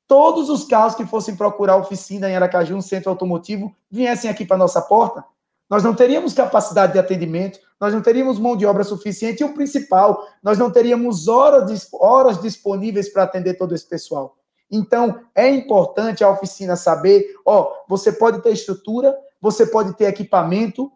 [0.07, 4.57] todos os carros que fossem procurar oficina em Aracaju, um centro automotivo, viessem aqui para
[4.57, 5.23] nossa porta,
[5.69, 9.53] nós não teríamos capacidade de atendimento, nós não teríamos mão de obra suficiente e o
[9.53, 14.37] principal, nós não teríamos horas, horas disponíveis para atender todo esse pessoal.
[14.71, 20.91] Então, é importante a oficina saber, ó, você pode ter estrutura, você pode ter equipamento,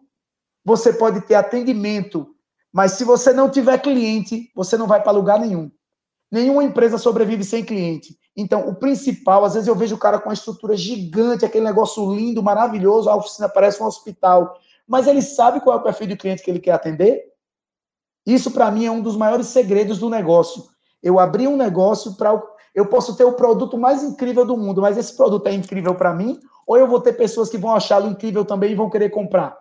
[0.64, 2.34] você pode ter atendimento,
[2.72, 5.70] mas se você não tiver cliente, você não vai para lugar nenhum.
[6.32, 8.18] Nenhuma empresa sobrevive sem cliente.
[8.34, 12.14] Então, o principal, às vezes eu vejo o cara com uma estrutura gigante, aquele negócio
[12.14, 16.16] lindo, maravilhoso, a oficina parece um hospital, mas ele sabe qual é o perfil de
[16.16, 17.22] cliente que ele quer atender?
[18.24, 20.64] Isso, para mim, é um dos maiores segredos do negócio.
[21.02, 22.42] Eu abri um negócio para.
[22.74, 26.14] Eu posso ter o produto mais incrível do mundo, mas esse produto é incrível para
[26.14, 29.58] mim ou eu vou ter pessoas que vão achá-lo incrível também e vão querer comprar?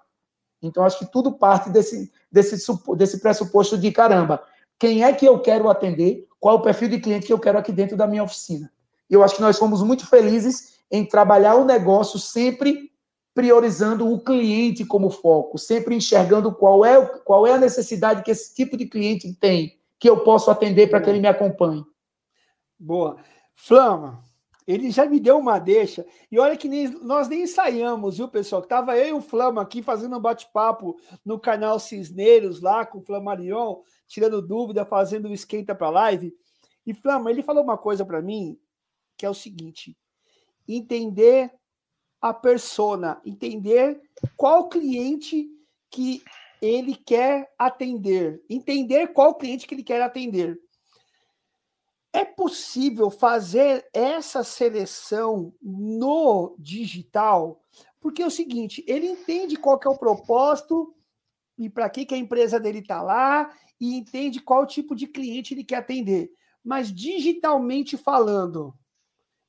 [0.62, 2.56] Então, acho que tudo parte desse, desse,
[2.96, 4.44] desse pressuposto de caramba.
[4.78, 6.28] Quem é que eu quero atender?
[6.42, 8.74] Qual é o perfil de cliente que eu quero aqui dentro da minha oficina?
[9.08, 12.92] Eu acho que nós fomos muito felizes em trabalhar o negócio sempre
[13.32, 18.56] priorizando o cliente como foco, sempre enxergando qual é, qual é a necessidade que esse
[18.56, 21.86] tipo de cliente tem, que eu posso atender para que ele me acompanhe.
[22.78, 23.18] Boa.
[23.54, 24.24] Flama,
[24.68, 26.06] ele já me deu uma deixa.
[26.32, 28.62] E olha que nem, nós nem ensaiamos, viu, pessoal?
[28.62, 33.04] Tava eu e o Flama aqui fazendo um bate-papo no canal Cisneiros, lá com o
[33.04, 36.36] Flamarion, tirando dúvida, fazendo o esquenta para live.
[36.86, 38.58] E Flama, ele falou uma coisa para mim
[39.18, 39.96] que é o seguinte:
[40.68, 41.54] entender
[42.20, 44.02] a persona, entender
[44.36, 45.48] qual cliente
[45.90, 46.24] que
[46.62, 50.60] ele quer atender, entender qual cliente que ele quer atender.
[52.14, 57.62] É possível fazer essa seleção no digital?
[58.02, 60.94] Porque é o seguinte, ele entende qual que é o propósito
[61.58, 65.54] e para que, que a empresa dele está lá e entende qual tipo de cliente
[65.54, 66.32] ele quer atender.
[66.64, 68.74] Mas digitalmente falando,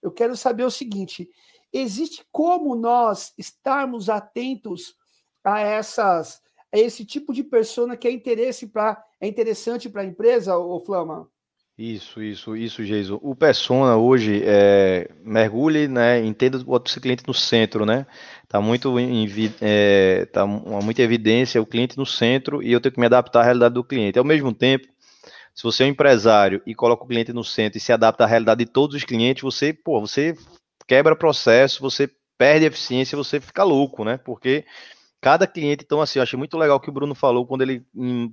[0.01, 1.29] eu quero saber o seguinte:
[1.72, 4.96] existe como nós estarmos atentos
[5.42, 6.40] a essas
[6.72, 10.81] a esse tipo de persona que é interesse para é interessante para a empresa, o
[10.81, 11.31] Flama?
[11.78, 13.18] Isso, isso, isso, Jason.
[13.22, 18.06] O persona hoje é, mergulhe, né, entenda o cliente no centro, né?
[18.46, 19.26] Tá muito em,
[19.61, 23.44] é, tá muita evidência o cliente no centro e eu tenho que me adaptar à
[23.44, 24.18] realidade do cliente.
[24.18, 24.87] Ao mesmo tempo,
[25.54, 28.26] se você é um empresário e coloca o cliente no centro e se adapta à
[28.26, 30.35] realidade de todos os clientes, você, pô, você
[30.87, 34.18] quebra processo, você perde eficiência, você fica louco, né?
[34.18, 34.64] Porque
[35.22, 37.87] cada cliente, então assim, eu achei muito legal o que o Bruno falou quando ele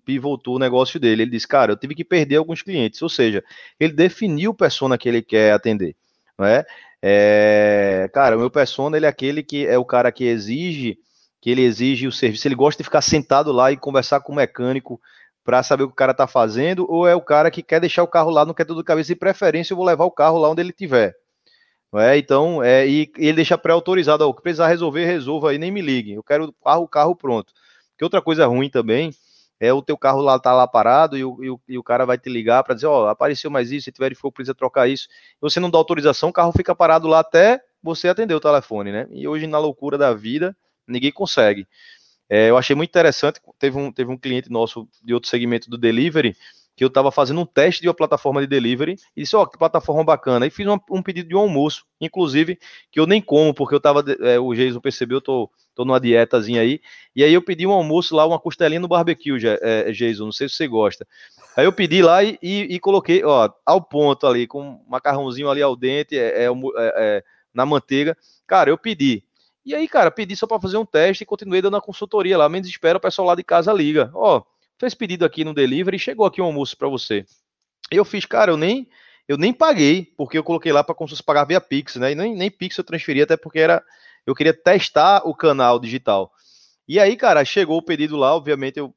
[0.04, 1.22] pivotou o negócio dele.
[1.22, 3.44] Ele disse, cara, eu tive que perder alguns clientes, ou seja,
[3.80, 5.96] ele definiu o persona que ele quer atender,
[6.38, 6.66] não é?
[8.12, 10.98] cara, o meu persona, ele é aquele que é o cara que exige,
[11.40, 14.36] que ele exige o serviço, ele gosta de ficar sentado lá e conversar com o
[14.36, 15.00] mecânico
[15.44, 18.02] para saber o que o cara tá fazendo, ou é o cara que quer deixar
[18.02, 20.50] o carro lá, não quer tudo cabeça, e preferência eu vou levar o carro lá
[20.50, 21.16] onde ele tiver.
[21.96, 25.82] É, então, é, e, ele deixa pré-autorizado, o que precisar resolver, resolva aí, nem me
[25.82, 26.14] ligue.
[26.14, 27.52] Eu quero o carro, carro pronto.
[27.98, 29.12] Que outra coisa ruim também
[29.60, 32.06] é o teu carro lá tá lá parado e o, e o, e o cara
[32.06, 34.88] vai te ligar para dizer, ó, oh, apareceu mais isso, se tiver for precisa trocar
[34.88, 35.08] isso.
[35.42, 39.08] Você não dá autorização, o carro fica parado lá até você atender o telefone, né?
[39.12, 40.56] E hoje na loucura da vida,
[40.88, 41.68] ninguém consegue.
[42.30, 45.78] É, eu achei muito interessante, teve um, teve um cliente nosso de outro segmento do
[45.78, 46.38] delivery
[46.80, 49.46] que eu estava fazendo um teste de uma plataforma de delivery e disse, ó, oh,
[49.46, 50.48] que plataforma bacana.
[50.48, 52.58] E fiz um, um, pedido de um almoço, inclusive,
[52.90, 56.00] que eu nem como, porque eu tava, é, o Jason percebeu, eu tô, tô numa
[56.00, 56.80] dietazinha aí,
[57.14, 60.48] e aí eu pedi um almoço lá, uma costelinha no barbecue, é, Jason, não sei
[60.48, 61.06] se você gosta.
[61.58, 65.50] Aí eu pedi lá e, e, e, coloquei, ó, ao ponto ali, com um macarrãozinho
[65.50, 68.16] ali ao dente, é, é, é, é na manteiga.
[68.48, 69.22] Cara, eu pedi.
[69.66, 72.48] E aí, cara, pedi só para fazer um teste e continuei dando a consultoria lá,
[72.48, 74.10] menos espera, o pessoal lá de casa liga.
[74.14, 74.44] Ó,
[74.80, 77.26] fez pedido aqui no delivery e chegou aqui um almoço para você.
[77.92, 78.88] Eu fiz, cara, eu nem
[79.28, 82.14] eu nem paguei, porque eu coloquei lá para como se pagar via Pix, né?
[82.14, 83.84] E nem, nem Pix eu transferi, até porque era
[84.26, 86.32] eu queria testar o canal digital.
[86.88, 88.94] E aí, cara, chegou o pedido lá, obviamente eu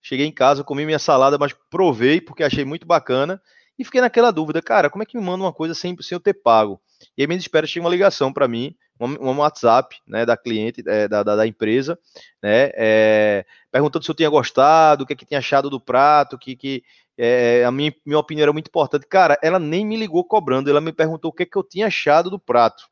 [0.00, 3.40] cheguei em casa, comi minha salada, mas provei porque achei muito bacana
[3.76, 6.20] e fiquei naquela dúvida, cara, como é que me manda uma coisa sem, sem eu
[6.20, 6.80] ter pago?
[7.18, 11.08] E aí, me espera, chega uma ligação para mim, um, WhatsApp, né, da cliente, é,
[11.08, 11.98] da, da, da, empresa,
[12.42, 16.38] né, é, perguntando se eu tinha gostado, o que, é que tinha achado do prato,
[16.38, 16.84] que, que
[17.16, 19.06] é, a minha, minha opinião era muito importante.
[19.06, 21.86] Cara, ela nem me ligou cobrando, ela me perguntou o que, é que eu tinha
[21.86, 22.84] achado do prato.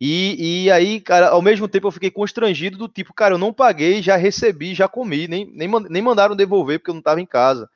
[0.00, 3.52] E, e aí, cara, ao mesmo tempo eu fiquei constrangido do tipo, cara, eu não
[3.52, 7.26] paguei, já recebi, já comi, nem, nem, nem mandaram devolver porque eu não estava em
[7.26, 7.68] casa.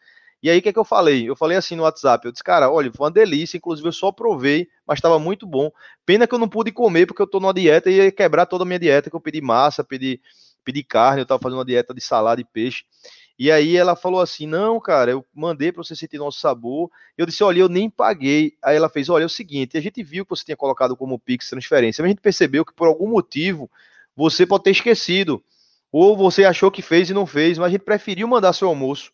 [0.43, 1.29] E aí, o que, é que eu falei?
[1.29, 4.11] Eu falei assim no WhatsApp, eu disse, cara, olha, foi uma delícia, inclusive eu só
[4.11, 5.71] provei, mas estava muito bom.
[6.05, 8.65] Pena que eu não pude comer, porque eu estou numa dieta e ia quebrar toda
[8.65, 10.21] a minha dieta, que eu pedi massa, pedi,
[10.65, 12.85] pedi carne, eu estava fazendo uma dieta de salada e peixe.
[13.39, 16.91] E aí ela falou assim, não, cara, eu mandei para você sentir nosso sabor.
[17.17, 18.55] Eu disse, olha, eu nem paguei.
[18.63, 21.21] Aí ela fez, olha, é o seguinte, a gente viu que você tinha colocado como
[21.21, 23.71] Pix transferência, mas a gente percebeu que por algum motivo
[24.17, 25.43] você pode ter esquecido.
[25.93, 29.13] Ou você achou que fez e não fez, mas a gente preferiu mandar seu almoço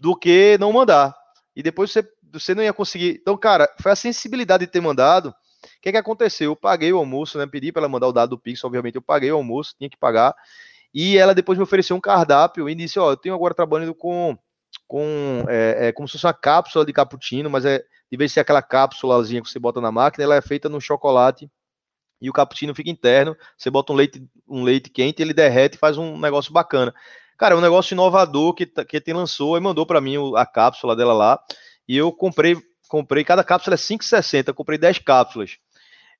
[0.00, 1.14] do que não mandar.
[1.54, 3.18] E depois você, você não ia conseguir.
[3.20, 5.28] Então, cara, foi a sensibilidade de ter mandado.
[5.28, 5.34] O
[5.82, 6.52] que, que aconteceu?
[6.52, 7.46] Eu paguei o almoço, né?
[7.46, 9.96] Pedi para ela mandar o dado do Pix, obviamente eu paguei o almoço, tinha que
[9.96, 10.34] pagar.
[10.92, 13.94] E ela depois me ofereceu um cardápio e disse: Ó, oh, eu tenho agora trabalhando
[13.94, 14.36] com,
[14.88, 18.34] com é, é, como se fosse uma cápsula de cappuccino, mas é de vez de
[18.34, 21.48] ser aquela cápsulazinha que você bota na máquina, ela é feita no chocolate
[22.20, 23.36] e o cappuccino fica interno.
[23.56, 26.94] Você bota um leite, um leite quente, ele derrete e faz um negócio bacana.
[27.40, 30.94] Cara, é um negócio inovador que, que tem lançou e mandou para mim a cápsula
[30.94, 31.42] dela lá.
[31.88, 32.54] E eu comprei,
[32.86, 35.56] comprei, cada cápsula é 5,60, comprei 10 cápsulas.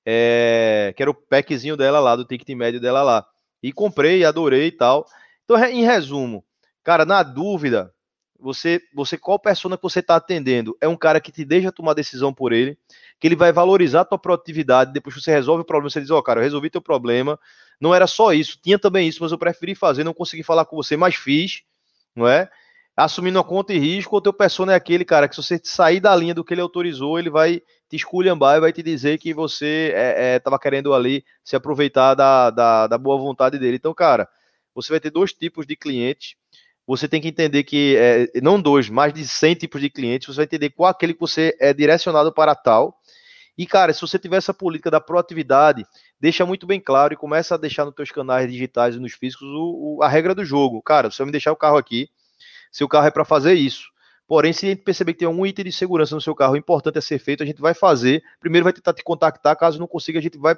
[0.06, 3.26] é, que era o packzinho dela lá, do ticket médio dela lá.
[3.62, 5.04] E comprei, adorei e tal.
[5.44, 6.42] Então, em resumo,
[6.82, 7.92] cara, na dúvida,
[8.38, 10.74] você, você qual persona que você está atendendo?
[10.80, 12.78] É um cara que te deixa tomar decisão por ele,
[13.20, 16.10] que ele vai valorizar a tua produtividade, depois que você resolve o problema, você diz,
[16.10, 17.38] ó, oh, cara, eu resolvi teu problema,
[17.80, 20.76] não era só isso, tinha também isso, mas eu preferi fazer, não consegui falar com
[20.76, 21.62] você, mas fiz,
[22.14, 22.50] não é?
[22.96, 26.00] Assumindo a conta e risco, o teu persona é aquele cara que se você sair
[26.00, 29.32] da linha do que ele autorizou, ele vai te esculhambar e vai te dizer que
[29.32, 29.94] você
[30.36, 33.76] estava é, é, querendo ali se aproveitar da, da, da boa vontade dele.
[33.76, 34.28] Então, cara,
[34.74, 36.36] você vai ter dois tipos de clientes
[36.90, 40.38] você tem que entender que, é, não dois, mais de 100 tipos de clientes, você
[40.38, 42.98] vai entender qual aquele que você é direcionado para tal.
[43.56, 45.86] E, cara, se você tiver essa política da proatividade,
[46.20, 49.48] deixa muito bem claro e começa a deixar nos teus canais digitais e nos físicos
[49.48, 50.82] o, o, a regra do jogo.
[50.82, 52.08] Cara, você vai me deixar o carro aqui,
[52.70, 53.88] seu carro é para fazer isso.
[54.28, 56.98] Porém, se a gente perceber que tem um item de segurança no seu carro importante
[56.98, 58.22] a ser feito, a gente vai fazer.
[58.38, 60.54] Primeiro vai tentar te contactar, caso não consiga, a gente vai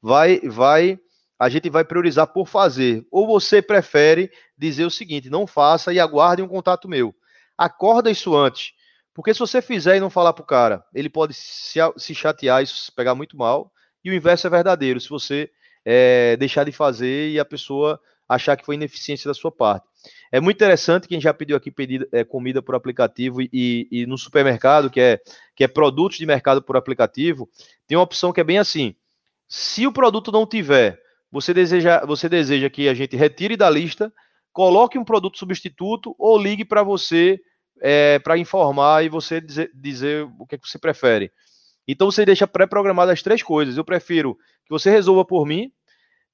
[0.00, 0.98] vai vai
[1.38, 3.06] a gente vai priorizar por fazer.
[3.10, 7.14] Ou você prefere dizer o seguinte: não faça e aguarde um contato meu.
[7.58, 8.72] Acorda isso antes.
[9.12, 12.62] Porque se você fizer e não falar para o cara, ele pode se, se chatear
[12.62, 13.70] e pegar muito mal.
[14.04, 15.50] E o inverso é verdadeiro, se você
[15.84, 19.86] é, deixar de fazer e a pessoa achar que foi ineficiência da sua parte.
[20.30, 24.06] É muito interessante quem já pediu aqui pedido, é, comida por aplicativo e, e, e,
[24.06, 25.20] no supermercado, que é,
[25.54, 27.48] que é produtos de mercado por aplicativo,
[27.86, 28.94] tem uma opção que é bem assim.
[29.48, 31.02] Se o produto não tiver
[31.34, 34.12] você deseja, você deseja que a gente retire da lista,
[34.52, 37.40] coloque um produto substituto ou ligue para você
[37.82, 41.32] é, para informar e você dizer, dizer o que, é que você prefere.
[41.86, 43.76] Então você deixa pré-programado as três coisas.
[43.76, 45.70] Eu prefiro que você resolva por mim,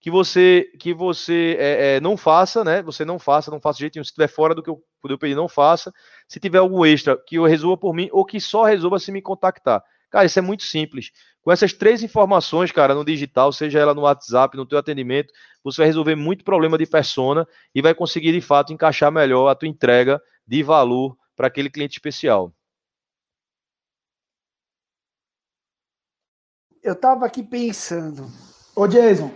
[0.00, 2.82] que você que você é, é, não faça, né?
[2.82, 4.04] Você não faça, não faça de jeito nenhum.
[4.04, 5.92] Se estiver fora do que eu puder pedir, não faça.
[6.26, 9.20] Se tiver algum extra, que eu resolva por mim ou que só resolva se me
[9.20, 9.82] contactar.
[10.10, 11.12] Cara, isso é muito simples.
[11.42, 15.32] Com essas três informações, cara, no digital, seja ela no WhatsApp, no teu atendimento,
[15.62, 19.54] você vai resolver muito problema de persona e vai conseguir, de fato, encaixar melhor a
[19.54, 22.52] tua entrega de valor para aquele cliente especial.
[26.82, 28.26] Eu estava aqui pensando.
[28.74, 29.30] Ô, Jason.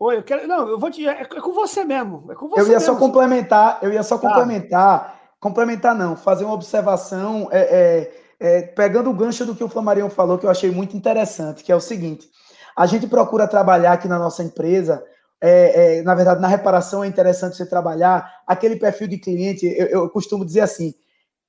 [0.00, 0.46] Oi, eu quero.
[0.48, 1.06] Não, eu vou te.
[1.06, 2.30] É com você mesmo.
[2.30, 2.86] É com você eu ia mesmo.
[2.86, 4.28] só complementar, eu ia só tá.
[4.28, 5.20] complementar.
[5.38, 7.48] Complementar, não, fazer uma observação.
[7.50, 10.96] É, é é, pegando o gancho do que o Flamarion falou, que eu achei muito
[10.96, 12.28] interessante, que é o seguinte:
[12.76, 15.02] a gente procura trabalhar aqui na nossa empresa.
[15.40, 19.64] É, é, na verdade, na reparação é interessante você trabalhar aquele perfil de cliente.
[19.66, 20.92] Eu, eu costumo dizer assim: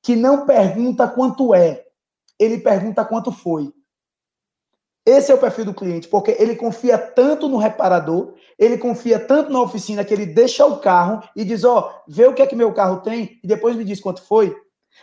[0.03, 1.83] que não pergunta quanto é,
[2.39, 3.73] ele pergunta quanto foi.
[5.05, 9.51] Esse é o perfil do cliente, porque ele confia tanto no reparador, ele confia tanto
[9.51, 12.47] na oficina que ele deixa o carro e diz: Ó, oh, vê o que é
[12.47, 14.55] que meu carro tem e depois me diz quanto foi.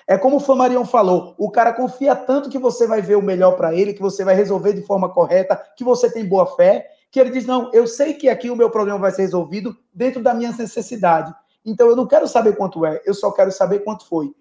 [0.06, 3.56] É como o Flamarion falou, o cara confia tanto que você vai ver o melhor
[3.56, 7.20] para ele, que você vai resolver de forma correta, que você tem boa fé, que
[7.20, 10.32] ele diz: "Não, eu sei que aqui o meu problema vai ser resolvido dentro da
[10.32, 11.34] minha necessidade.
[11.62, 14.32] Então eu não quero saber quanto é, eu só quero saber quanto foi".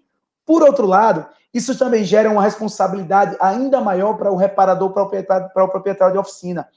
[0.46, 5.64] Por outro lado, isso também gera uma responsabilidade ainda maior para o reparador proprietário, para
[5.64, 6.68] o proprietário de oficina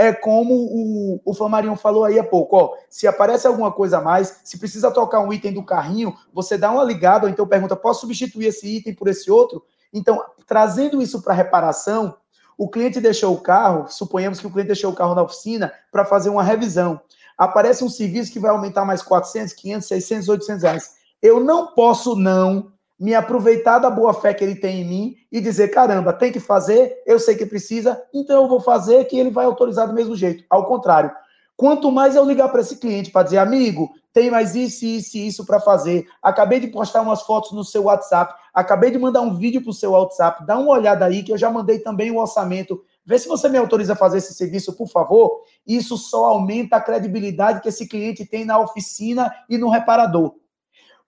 [0.00, 4.40] é como o, o falou aí há pouco, ó, se aparece alguma coisa a mais,
[4.44, 8.00] se precisa trocar um item do carrinho, você dá uma ligada, ou então pergunta, posso
[8.00, 9.62] substituir esse item por esse outro?
[9.92, 12.16] Então, trazendo isso para reparação,
[12.56, 16.06] o cliente deixou o carro, suponhamos que o cliente deixou o carro na oficina para
[16.06, 16.98] fazer uma revisão.
[17.36, 20.94] Aparece um serviço que vai aumentar mais 400, 500, 600, 800 reais.
[21.20, 25.40] Eu não posso não me aproveitar da boa fé que ele tem em mim e
[25.40, 29.30] dizer: caramba, tem que fazer, eu sei que precisa, então eu vou fazer, que ele
[29.30, 30.44] vai autorizar do mesmo jeito.
[30.50, 31.10] Ao contrário,
[31.56, 35.26] quanto mais eu ligar para esse cliente para dizer: amigo, tem mais isso, isso e
[35.26, 39.34] isso para fazer, acabei de postar umas fotos no seu WhatsApp, acabei de mandar um
[39.34, 42.18] vídeo para o seu WhatsApp, dá uma olhada aí que eu já mandei também o
[42.18, 42.82] orçamento.
[43.06, 45.42] Vê se você me autoriza a fazer esse serviço, por favor.
[45.66, 50.34] Isso só aumenta a credibilidade que esse cliente tem na oficina e no reparador.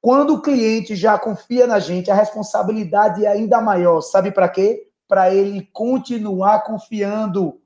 [0.03, 4.01] Quando o cliente já confia na gente, a responsabilidade é ainda maior.
[4.01, 4.89] Sabe para quê?
[5.07, 7.61] Para ele continuar confiando.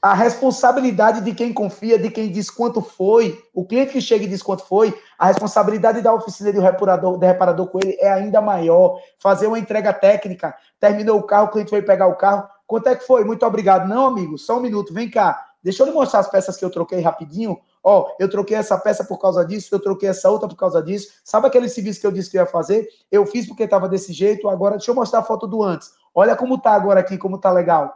[0.00, 4.28] A responsabilidade de quem confia, de quem diz quanto foi, o cliente que chega e
[4.28, 8.40] diz quanto foi, a responsabilidade da oficina de reparador, de reparador com ele é ainda
[8.40, 9.00] maior.
[9.18, 12.46] Fazer uma entrega técnica, terminou o carro, o cliente veio pegar o carro.
[12.68, 13.24] Quanto é que foi?
[13.24, 13.88] Muito obrigado.
[13.88, 15.44] Não, amigo, só um minuto, vem cá.
[15.60, 17.58] Deixa eu lhe mostrar as peças que eu troquei rapidinho.
[17.86, 20.82] Ó, oh, eu troquei essa peça por causa disso, eu troquei essa outra por causa
[20.82, 21.12] disso.
[21.22, 22.88] Sabe aquele serviço que eu disse que eu ia fazer?
[23.12, 25.92] Eu fiz porque estava desse jeito, agora deixa eu mostrar a foto do antes.
[26.14, 27.94] Olha como tá agora aqui, como tá legal.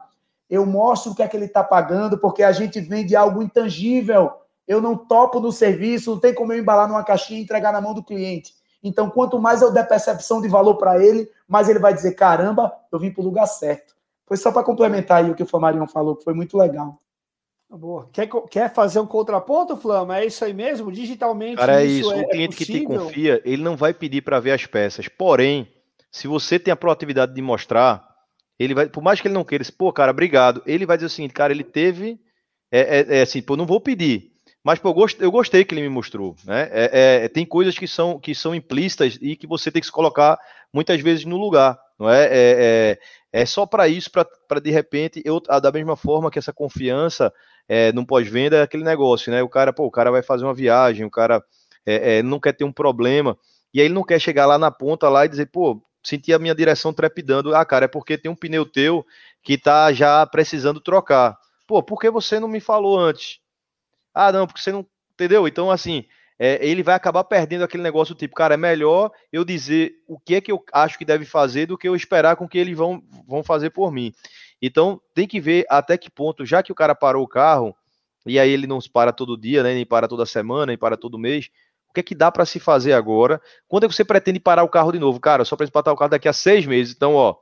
[0.50, 4.30] Eu mostro o que é que ele está pagando, porque a gente vende algo intangível.
[4.66, 7.80] Eu não topo no serviço, não tem como eu embalar numa caixinha e entregar na
[7.80, 8.52] mão do cliente.
[8.82, 12.72] Então, quanto mais eu der percepção de valor para ele, mais ele vai dizer: caramba,
[12.92, 13.94] eu vim para o lugar certo.
[14.26, 17.00] Foi só para complementar aí o que o Flamarion falou, que foi muito legal.
[17.68, 18.08] Tá boa.
[18.12, 20.18] Quer, quer fazer um contraponto, Flama?
[20.18, 20.90] É isso aí mesmo?
[20.90, 21.56] Digitalmente.
[21.56, 22.10] Cara, é isso.
[22.10, 25.06] É, o cliente é que te confia, ele não vai pedir para ver as peças.
[25.06, 25.68] Porém,
[26.10, 28.08] se você tem a proatividade de mostrar,
[28.58, 30.62] ele vai, por mais que ele não queira, pô, cara, obrigado.
[30.64, 32.18] Ele vai dizer o seguinte, cara, ele teve.
[32.72, 34.32] É, é, é assim, pô, não vou pedir.
[34.64, 36.36] Mas, pô, eu gostei, eu gostei que ele me mostrou.
[36.44, 36.68] Né?
[36.72, 39.92] É, é, tem coisas que são, que são implícitas e que você tem que se
[39.92, 40.38] colocar
[40.72, 41.78] muitas vezes no lugar.
[41.98, 42.24] Não é?
[42.24, 42.98] É, é,
[43.32, 47.32] é só para isso, para de repente, eu, da mesma forma que essa confiança
[47.68, 49.42] é, no pós-venda é aquele negócio, né?
[49.42, 51.44] O cara, pô, o cara vai fazer uma viagem, o cara
[51.84, 53.36] é, é, não quer ter um problema,
[53.72, 56.38] e aí ele não quer chegar lá na ponta lá e dizer, pô, senti a
[56.38, 57.54] minha direção trepidando.
[57.54, 59.04] Ah, cara, é porque tem um pneu teu
[59.42, 61.36] que tá já precisando trocar.
[61.66, 63.40] Pô, por que você não me falou antes?
[64.14, 64.86] Ah, não, porque você não.
[65.12, 65.46] Entendeu?
[65.48, 66.04] Então, assim,
[66.38, 70.36] é, ele vai acabar perdendo aquele negócio tipo, cara, é melhor eu dizer o que
[70.36, 73.02] é que eu acho que deve fazer do que eu esperar com que eles vão,
[73.26, 74.12] vão fazer por mim.
[74.60, 77.74] Então, tem que ver até que ponto, já que o cara parou o carro,
[78.26, 81.18] e aí ele não para todo dia, né, nem para toda semana, nem para todo
[81.18, 81.50] mês,
[81.88, 83.40] o que é que dá para se fazer agora?
[83.66, 85.18] Quando é que você pretende parar o carro de novo?
[85.18, 86.94] Cara, só para parar o carro daqui a seis meses.
[86.94, 87.36] Então, ó,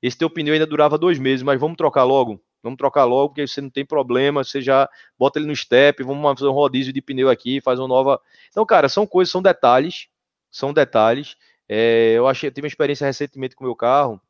[0.00, 2.40] esse teu pneu ainda durava dois meses, mas vamos trocar logo?
[2.62, 4.88] Vamos trocar logo, porque você não tem problema, você já
[5.18, 8.20] bota ele no step, vamos fazer um rodízio de pneu aqui, faz uma nova.
[8.50, 10.08] Então, cara, são coisas, são detalhes,
[10.50, 11.36] são detalhes.
[11.68, 14.20] É, eu achei, tive uma experiência recentemente com o meu carro,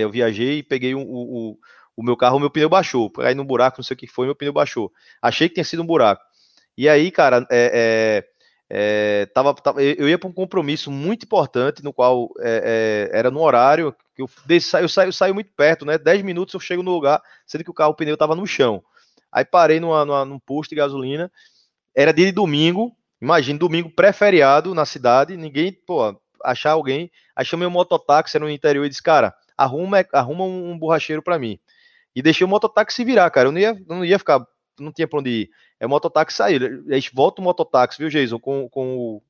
[0.00, 1.58] eu viajei e peguei o, o,
[1.96, 3.12] o meu carro, o meu pneu baixou.
[3.18, 4.92] Aí no buraco, não sei o que foi, meu pneu baixou.
[5.22, 6.22] Achei que tinha sido um buraco.
[6.76, 8.24] E aí, cara, é,
[8.70, 13.18] é, é, tava, tava, eu ia para um compromisso muito importante, no qual é, é
[13.18, 15.98] era no horário que eu, eu, saio, eu saio muito perto, né?
[15.98, 18.82] 10 minutos eu chego no lugar, sendo que o carro, o pneu estava no chão.
[19.30, 21.30] Aí parei numa, numa, num posto de gasolina.
[21.94, 27.10] Era dia de domingo, imagina, domingo pré-feriado na cidade, ninguém, pô, achar alguém.
[27.34, 31.38] Aí chamei um mototáxi, era no interior, e disse, cara, arruma, arruma um, borracheiro para
[31.38, 31.58] mim.
[32.14, 33.48] E deixei o mototáxi se virar, cara.
[33.48, 34.46] Eu não ia, não ia ficar,
[34.78, 35.50] não tinha pra onde ir.
[35.80, 36.84] É o mototáxi sair.
[36.90, 38.38] Aí volta o mototáxi, viu, Jason?
[38.38, 39.22] Com, com o,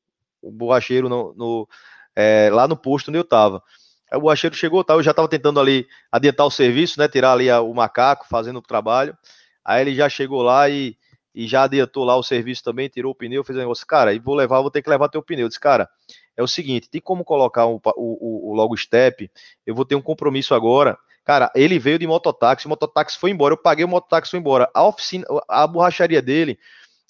[0.42, 1.68] o borracheiro no, no
[2.14, 3.62] é, lá no posto onde eu tava.
[4.10, 7.08] Aí o borracheiro chegou, tá, eu já tava tentando ali adiantar o serviço, né?
[7.08, 9.16] Tirar ali a, o macaco, fazendo o trabalho.
[9.64, 10.96] Aí ele já chegou lá e,
[11.34, 14.18] e já adiantou lá o serviço também, tirou o pneu, fez um negócio, cara, e
[14.18, 15.46] vou levar, vou ter que levar teu pneu.
[15.46, 15.88] Eu disse, cara,
[16.36, 19.30] é o seguinte, tem como colocar o, o, o logo step,
[19.66, 20.98] eu vou ter um compromisso agora.
[21.24, 24.70] Cara, ele veio de mototáxi, o mototáxi foi embora, eu paguei o mototáxi foi embora.
[24.74, 26.58] A oficina, a borracharia dele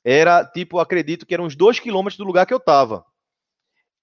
[0.05, 3.05] era, tipo, acredito que era uns dois quilômetros do lugar que eu tava.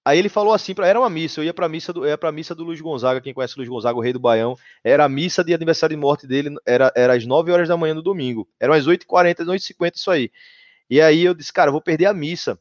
[0.04, 2.56] Aí ele falou assim, era uma missa, eu ia para missa do, ia para missa
[2.56, 5.44] do Luiz Gonzaga, quem conhece o Luiz Gonzaga, o rei do Baião, era a missa
[5.44, 8.74] de aniversário de morte dele, era, era às 9 horas da manhã no domingo, eram
[8.74, 10.30] às 8h40, 8h50 isso aí.
[10.90, 12.58] E aí eu disse, cara, eu vou perder a missa.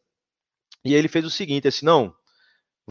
[0.86, 2.14] E aí ele fez o seguinte, assim, não,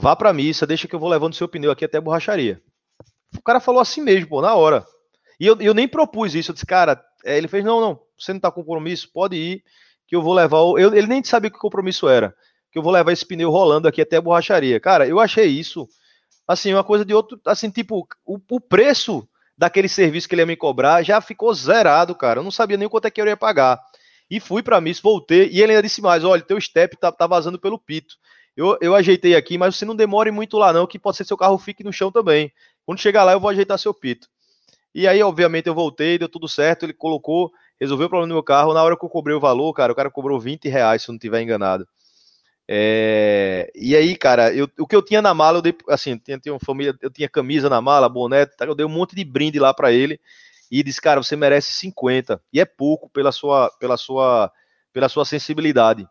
[0.01, 2.61] vá pra missa, deixa que eu vou levando seu pneu aqui até a borracharia.
[3.37, 4.85] O cara falou assim mesmo, pô, na hora.
[5.39, 8.33] E eu, eu nem propus isso, eu disse, cara, é, ele fez, não, não, você
[8.33, 9.63] não tá com compromisso, pode ir,
[10.07, 12.35] que eu vou levar, eu, ele nem sabia que compromisso era
[12.71, 14.79] que eu vou levar esse pneu rolando aqui até a borracharia.
[14.79, 15.89] Cara, eu achei isso,
[16.47, 19.29] assim, uma coisa de outro, assim, tipo, o, o preço
[19.59, 22.41] daquele serviço que ele ia me cobrar já ficou zerado, cara.
[22.41, 23.81] Eu não sabia nem quanto é que eu ia pagar.
[24.31, 27.27] E fui para mim, voltei, e ele ainda disse mais: olha, teu step tá, tá
[27.27, 28.15] vazando pelo pito.
[28.61, 31.35] Eu, eu ajeitei aqui, mas você não demore muito lá, não, que pode ser seu
[31.35, 32.53] carro fique no chão também.
[32.85, 34.29] Quando chegar lá, eu vou ajeitar seu pito.
[34.95, 37.51] E aí, obviamente, eu voltei, deu tudo certo, ele colocou,
[37.81, 38.75] resolveu o problema do meu carro.
[38.75, 41.15] Na hora que eu cobrei o valor, cara, o cara cobrou 20 reais, se eu
[41.15, 41.89] não estiver enganado.
[42.69, 46.39] É, e aí, cara, eu, o que eu tinha na mala, eu dei, assim, tinha,
[46.39, 49.59] tinha uma família, eu tinha camisa na mala, boné, eu dei um monte de brinde
[49.59, 50.21] lá para ele
[50.71, 54.53] e disse, cara, você merece 50 e é pouco pela sua, pela sua,
[54.93, 56.07] pela sua sensibilidade.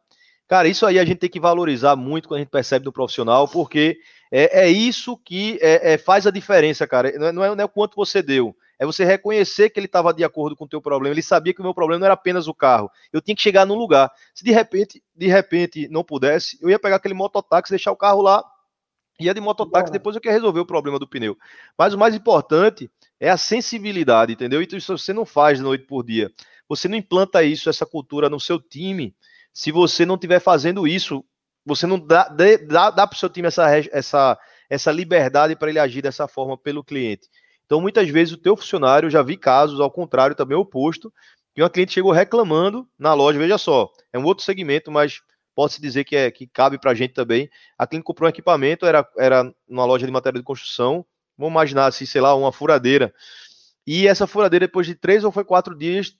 [0.50, 3.48] Cara, isso aí a gente tem que valorizar muito quando a gente percebe do profissional,
[3.48, 4.00] porque
[4.32, 7.12] é, é isso que é, é, faz a diferença, cara.
[7.20, 9.86] Não é, não é, não é o quanto você deu, é você reconhecer que ele
[9.86, 11.14] estava de acordo com o teu problema.
[11.14, 12.90] Ele sabia que o meu problema não era apenas o carro.
[13.14, 14.12] Eu tinha que chegar num lugar.
[14.34, 18.24] Se de repente, de repente não pudesse, eu ia pegar aquele mototáxi, deixar o carro
[18.24, 18.44] lá,
[19.20, 21.38] ia de mototáxi, depois eu queria resolver o problema do pneu.
[21.78, 22.90] Mas o mais importante
[23.20, 24.64] é a sensibilidade, entendeu?
[24.64, 26.32] Então isso você não faz noite por dia.
[26.68, 29.14] Você não implanta isso, essa cultura no seu time,
[29.54, 31.24] se você não estiver fazendo isso.
[31.66, 32.28] Você não dá,
[32.68, 34.40] dá, dá para o seu time essa, essa,
[34.70, 37.28] essa liberdade para ele agir dessa forma pelo cliente.
[37.66, 41.14] Então, muitas vezes, o teu funcionário, já vi casos, ao contrário, também oposto,
[41.54, 45.22] que uma cliente chegou reclamando na loja, veja só, é um outro segmento, mas
[45.54, 47.50] pode-se dizer que, é, que cabe para a gente também.
[47.78, 51.06] A cliente comprou um equipamento, era, era numa loja de matéria de construção,
[51.38, 53.14] vamos imaginar assim, sei lá, uma furadeira.
[53.86, 56.16] E essa furadeira, depois de três ou foi quatro dias,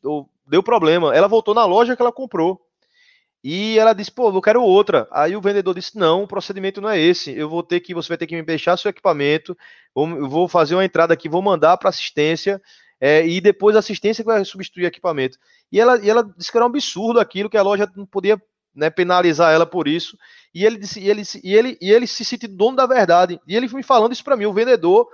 [0.46, 1.16] deu problema.
[1.16, 2.60] Ela voltou na loja que ela comprou.
[3.44, 5.08] E ela disse, pô, eu quero outra.
[5.12, 7.32] Aí o vendedor disse, não, o procedimento não é esse.
[7.32, 9.58] Eu vou ter que, você vai ter que me deixar seu equipamento,
[9.96, 12.62] eu vou fazer uma entrada aqui, vou mandar para assistência,
[13.00, 15.38] é, e depois assistência que vai substituir equipamento.
[15.72, 18.42] E ela, e ela disse que era um absurdo aquilo, que a loja não podia
[18.76, 20.18] né, penalizar ela por isso.
[20.54, 23.40] E ele disse, e ele, e ele, e ele se sentiu dono da verdade.
[23.48, 25.08] E ele me falando isso para mim, o vendedor.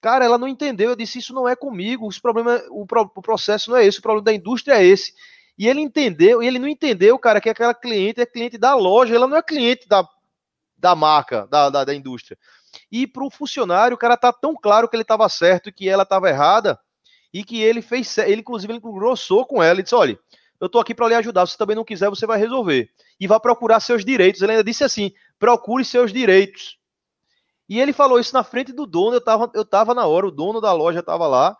[0.00, 0.90] Cara, ela não entendeu.
[0.90, 2.08] Eu disse: Isso não é comigo.
[2.08, 3.98] Esse problema, o, o processo não é esse.
[3.98, 5.12] O problema da indústria é esse.
[5.58, 6.42] E ele entendeu.
[6.42, 9.14] E ele não entendeu, cara, que aquela cliente é cliente da loja.
[9.14, 10.08] Ela não é cliente da,
[10.76, 12.38] da marca, da, da, da indústria.
[12.92, 15.88] E para o funcionário, o cara tá tão claro que ele estava certo e que
[15.88, 16.78] ela estava errada.
[17.32, 18.16] E que ele fez.
[18.18, 19.74] Ele, inclusive, ele engrossou com ela.
[19.74, 20.18] Ele disse: Olha
[20.60, 21.46] eu estou aqui para lhe ajudar.
[21.46, 22.90] Se também não quiser, você vai resolver.
[23.20, 24.42] E vai procurar seus direitos.
[24.42, 26.78] Ele ainda disse assim: procure seus direitos.
[27.68, 29.14] E ele falou isso na frente do dono.
[29.14, 31.56] Eu estava eu tava na hora, o dono da loja estava lá.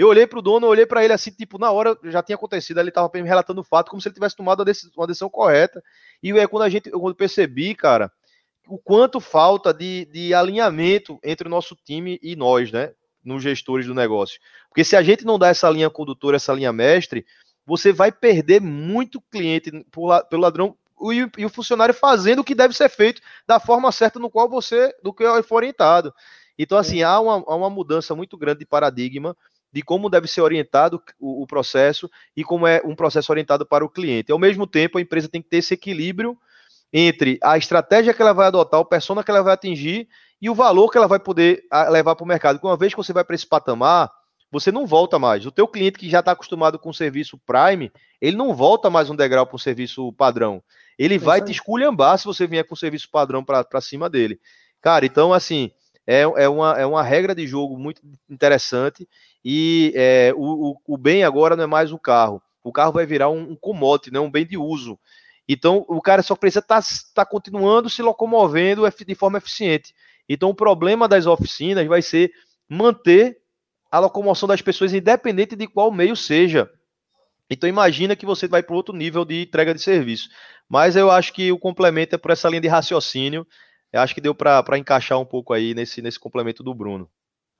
[0.00, 2.80] Eu olhei para o dono, olhei para ele assim, tipo, na hora já tinha acontecido,
[2.80, 5.28] ele estava me relatando o fato, como se ele tivesse tomado uma decisão, uma decisão
[5.28, 5.84] correta.
[6.22, 8.10] E é quando a gente, quando percebi, cara,
[8.66, 13.84] o quanto falta de, de alinhamento entre o nosso time e nós, né, nos gestores
[13.84, 14.40] do negócio.
[14.70, 17.26] Porque se a gente não dá essa linha condutora, essa linha mestre,
[17.66, 20.74] você vai perder muito cliente por, pelo ladrão
[21.12, 24.94] e, o funcionário fazendo o que deve ser feito da forma certa no qual você,
[25.02, 26.10] do que foi orientado.
[26.58, 27.04] Então, assim, é.
[27.04, 29.36] há, uma, há uma mudança muito grande de paradigma
[29.72, 33.84] de como deve ser orientado o, o, processo e como é um processo orientado para
[33.84, 34.32] o cliente.
[34.32, 36.36] Ao mesmo tempo, a empresa tem que ter esse equilíbrio
[36.92, 40.08] entre a estratégia que ela vai adotar, o persona que ela vai atingir
[40.42, 42.56] e o valor que ela vai poder levar para o mercado.
[42.56, 44.10] Porque uma vez que você vai para esse patamar,
[44.50, 45.46] você não volta mais.
[45.46, 49.08] O teu cliente que já está acostumado com o serviço Prime, ele não volta mais
[49.08, 50.62] um degrau para o serviço padrão.
[50.98, 54.40] Ele é vai te esculhambar se você vier com o serviço padrão para cima dele.
[54.80, 55.70] Cara, então, assim,
[56.06, 59.08] é, é, uma, é uma regra de jogo muito interessante
[59.44, 62.42] e é, o, o, o, bem agora não é mais o carro.
[62.62, 64.98] O carro vai virar um, um commodity, né, um bem de uso.
[65.48, 69.94] Então, o cara só precisa estar tá, tá continuando se locomovendo de forma eficiente.
[70.28, 72.30] Então, o problema das oficinas vai ser
[72.68, 73.38] manter
[73.90, 76.70] a locomoção das pessoas, independente de qual meio seja.
[77.50, 80.28] Então imagina que você vai para outro nível de entrega de serviço.
[80.68, 83.44] Mas eu acho que o complemento é por essa linha de raciocínio.
[83.92, 87.10] Eu acho que deu para encaixar um pouco aí nesse, nesse complemento do Bruno.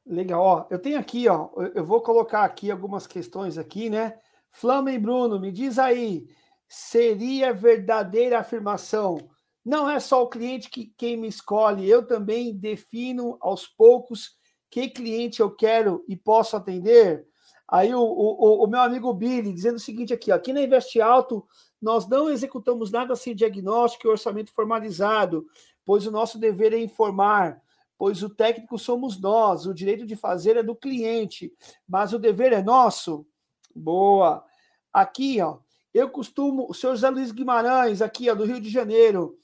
[0.06, 0.66] Legal, ó.
[0.70, 1.50] Eu tenho aqui, ó.
[1.74, 4.18] Eu vou colocar aqui algumas questões aqui, né?
[4.50, 6.26] Flama e Bruno, me diz aí,
[6.68, 9.18] seria verdadeira afirmação?
[9.64, 14.36] Não é só o cliente que quem me escolhe, eu também defino aos poucos
[14.70, 17.26] que cliente eu quero e posso atender?
[17.68, 21.00] Aí o, o, o meu amigo Billy dizendo o seguinte aqui, ó, aqui na Investe
[21.00, 21.46] Alto
[21.80, 25.46] nós não executamos nada sem diagnóstico e orçamento formalizado,
[25.84, 27.60] pois o nosso dever é informar,
[28.00, 31.52] pois o técnico somos nós, o direito de fazer é do cliente,
[31.86, 33.26] mas o dever é nosso.
[33.76, 34.42] Boa.
[34.90, 35.58] Aqui, ó,
[35.92, 39.38] eu costumo, o senhor José Luiz Guimarães, aqui, ó, do Rio de Janeiro,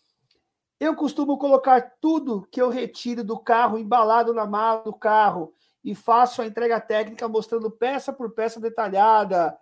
[0.81, 5.53] eu costumo colocar tudo que eu retiro do carro embalado na mala do carro
[5.85, 9.55] e faço a entrega técnica mostrando peça por peça detalhada.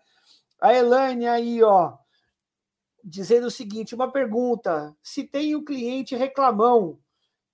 [0.61, 1.95] A Elaine aí, ó,
[3.03, 4.97] dizendo o seguinte: uma pergunta.
[5.03, 7.01] Se tem um cliente reclamão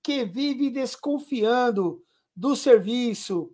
[0.02, 2.02] que vive desconfiando
[2.34, 3.52] do serviço,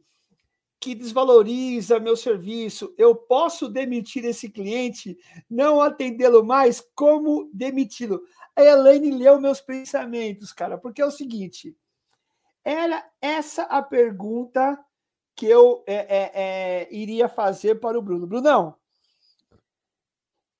[0.78, 5.18] que desvaloriza meu serviço, eu posso demitir esse cliente,
[5.48, 6.80] não atendê-lo mais?
[6.94, 8.22] Como demiti-lo?
[8.54, 11.76] A Elaine leu meus pensamentos, cara, porque é o seguinte:
[12.64, 14.78] era essa a pergunta
[15.34, 18.26] que eu é, é, é, iria fazer para o Bruno.
[18.26, 18.74] Brunão,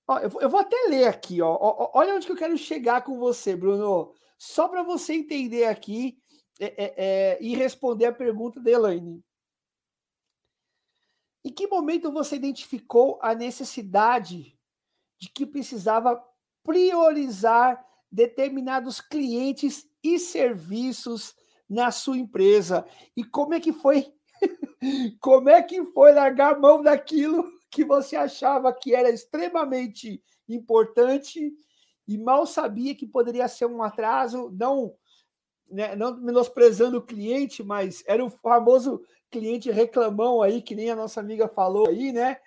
[0.07, 3.03] ó, eu, eu, vou até ler aqui, ó, ó, olha onde que eu quero chegar
[3.03, 4.12] com você, Bruno.
[4.39, 6.18] Só para você entender aqui
[6.59, 9.22] é, é, é, e responder a pergunta da Elaine.
[11.45, 14.59] Em que momento você identificou a necessidade
[15.18, 16.22] de que precisava
[16.62, 21.34] priorizar determinados clientes e serviços
[21.68, 22.87] na sua empresa.
[23.16, 24.12] E como é que foi?
[25.20, 31.53] como é que foi largar a mão daquilo que você achava que era extremamente importante
[32.07, 34.94] e mal sabia que poderia ser um atraso, não
[35.70, 40.96] né, não menosprezando o cliente, mas era o famoso cliente reclamão aí, que nem a
[40.96, 42.38] nossa amiga falou aí, né?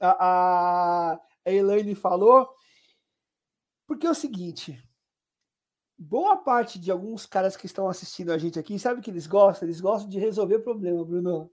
[0.00, 1.14] A,
[1.44, 2.48] a Elaine falou.
[3.86, 4.80] Porque é o seguinte,
[5.96, 9.66] boa parte de alguns caras que estão assistindo a gente aqui, sabe que eles gostam?
[9.66, 11.50] Eles gostam de resolver problema, Bruno.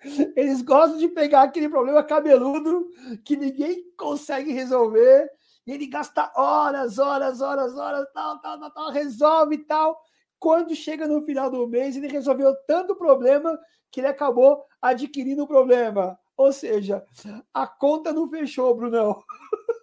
[0.34, 2.88] Eles gostam de pegar aquele problema cabeludo
[3.24, 5.30] que ninguém consegue resolver.
[5.68, 10.00] E ele gasta horas, horas, horas, horas, tal, tal, tal, tal, resolve tal.
[10.38, 13.58] Quando chega no final do mês, ele resolveu tanto problema
[13.90, 16.18] que ele acabou adquirindo o problema.
[16.38, 17.04] Ou seja,
[17.52, 19.22] a conta não fechou, Brunão.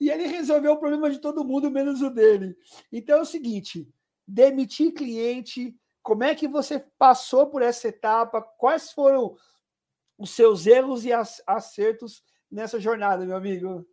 [0.00, 2.56] E ele resolveu o problema de todo mundo, menos o dele.
[2.90, 3.86] Então é o seguinte:
[4.26, 8.40] demitir cliente, como é que você passou por essa etapa?
[8.40, 9.36] Quais foram
[10.16, 11.12] os seus erros e
[11.46, 13.86] acertos nessa jornada, meu amigo.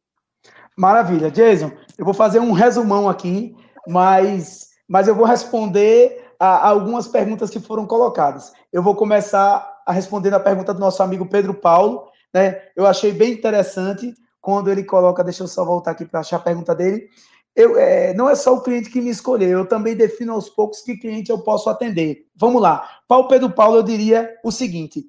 [0.75, 1.31] Maravilha.
[1.31, 3.55] Jason, eu vou fazer um resumão aqui,
[3.87, 8.53] mas, mas eu vou responder a, a algumas perguntas que foram colocadas.
[8.71, 12.07] Eu vou começar a responder a pergunta do nosso amigo Pedro Paulo.
[12.33, 12.61] Né?
[12.75, 16.41] Eu achei bem interessante quando ele coloca, deixa eu só voltar aqui para achar a
[16.41, 17.09] pergunta dele.
[17.55, 20.81] Eu, é, não é só o cliente que me escolheu, eu também defino aos poucos
[20.81, 22.27] que cliente eu posso atender.
[22.35, 22.87] Vamos lá.
[23.07, 25.05] Para o Pedro Paulo, eu diria o seguinte: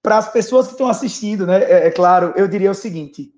[0.00, 1.60] para as pessoas que estão assistindo, né?
[1.64, 3.32] É, é, claro, eu diria o seguinte: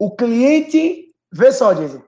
[0.00, 2.02] o cliente, vê só, Jason.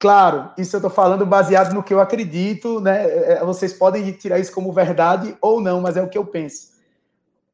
[0.00, 3.04] Claro, isso eu estou falando baseado no que eu acredito, né?
[3.04, 6.24] É, é, vocês podem tirar isso como verdade ou não, mas é o que eu
[6.24, 6.72] penso.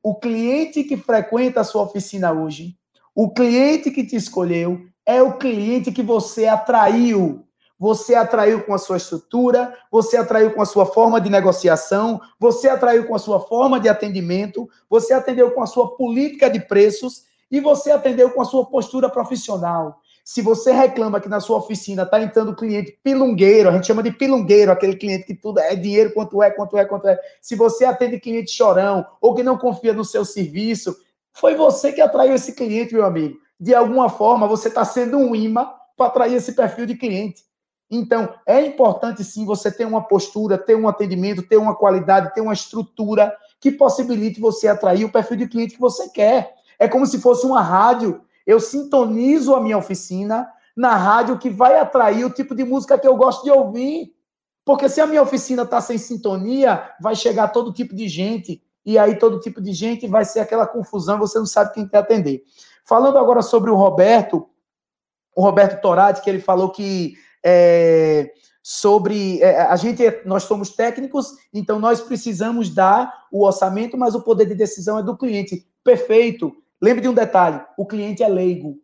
[0.01, 2.76] O cliente que frequenta a sua oficina hoje,
[3.14, 7.45] o cliente que te escolheu, é o cliente que você atraiu
[7.80, 12.68] você atraiu com a sua estrutura, você atraiu com a sua forma de negociação, você
[12.68, 17.24] atraiu com a sua forma de atendimento, você atendeu com a sua política de preços
[17.51, 20.01] e você atendeu com a sua postura profissional.
[20.24, 24.12] Se você reclama que na sua oficina está entrando cliente pilungueiro, a gente chama de
[24.12, 27.18] pilungueiro, aquele cliente que tudo é dinheiro, quanto é, quanto é, quanto é.
[27.40, 30.96] Se você atende cliente chorão ou que não confia no seu serviço,
[31.32, 33.38] foi você que atraiu esse cliente, meu amigo.
[33.59, 37.42] De alguma forma, você está sendo um imã para atrair esse perfil de cliente.
[37.90, 42.40] Então, é importante sim você ter uma postura, ter um atendimento, ter uma qualidade, ter
[42.40, 46.55] uma estrutura que possibilite você atrair o perfil de cliente que você quer.
[46.81, 48.22] É como se fosse uma rádio.
[48.47, 53.07] Eu sintonizo a minha oficina na rádio que vai atrair o tipo de música que
[53.07, 54.14] eu gosto de ouvir.
[54.64, 58.62] Porque se a minha oficina está sem sintonia, vai chegar todo tipo de gente.
[58.85, 61.99] E aí todo tipo de gente vai ser aquela confusão, você não sabe quem quer
[61.99, 62.43] atender.
[62.85, 64.49] Falando agora sobre o Roberto,
[65.37, 67.14] o Roberto Torati, que ele falou que
[67.45, 74.14] é, sobre é, a gente nós somos técnicos, então nós precisamos dar o orçamento, mas
[74.14, 75.66] o poder de decisão é do cliente.
[75.85, 76.57] Perfeito.
[76.81, 78.78] Lembre de um detalhe: o cliente é leigo.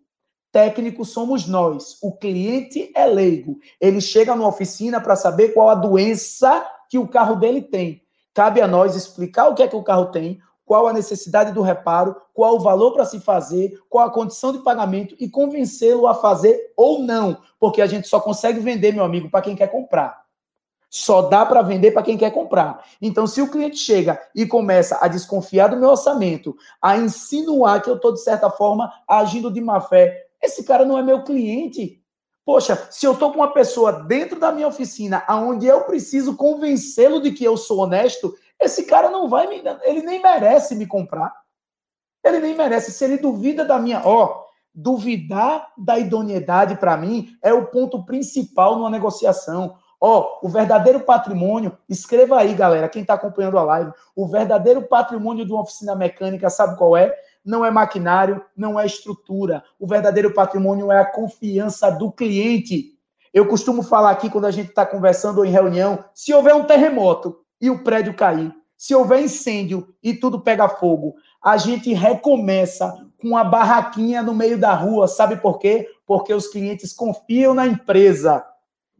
[0.53, 1.99] Técnico somos nós.
[2.03, 3.59] O cliente é leigo.
[3.81, 8.03] Ele chega na oficina para saber qual a doença que o carro dele tem.
[8.33, 11.63] Cabe a nós explicar o que é que o carro tem, qual a necessidade do
[11.63, 16.15] reparo, qual o valor para se fazer, qual a condição de pagamento e convencê-lo a
[16.15, 20.26] fazer ou não, porque a gente só consegue vender, meu amigo, para quem quer comprar.
[20.89, 22.84] Só dá para vender para quem quer comprar.
[23.03, 27.91] Então, se o cliente chega e começa a desconfiar do meu orçamento, a insinuar que
[27.91, 32.01] eu estou, de certa forma, agindo de má fé, esse cara não é meu cliente.
[32.45, 37.20] Poxa, se eu estou com uma pessoa dentro da minha oficina, aonde eu preciso convencê-lo
[37.20, 39.62] de que eu sou honesto, esse cara não vai me.
[39.82, 41.34] Ele nem merece me comprar.
[42.24, 42.93] Ele nem merece.
[42.93, 44.01] Se ele duvida da minha.
[44.05, 49.76] Ó, duvidar da idoneidade para mim é o ponto principal numa negociação.
[50.09, 55.45] Ó, o verdadeiro patrimônio, escreva aí, galera, quem está acompanhando a live, o verdadeiro patrimônio
[55.45, 57.13] de uma oficina mecânica, sabe qual é?
[57.45, 59.65] Não é maquinário, não é estrutura.
[59.81, 62.97] O verdadeiro patrimônio é a confiança do cliente.
[63.35, 66.63] Eu costumo falar aqui quando a gente está conversando ou em reunião, se houver um
[66.63, 72.95] terremoto, e o prédio cair, se houver incêndio e tudo pega fogo, a gente recomeça
[73.21, 75.09] com a barraquinha no meio da rua.
[75.09, 75.89] Sabe por quê?
[76.07, 78.45] Porque os clientes confiam na empresa.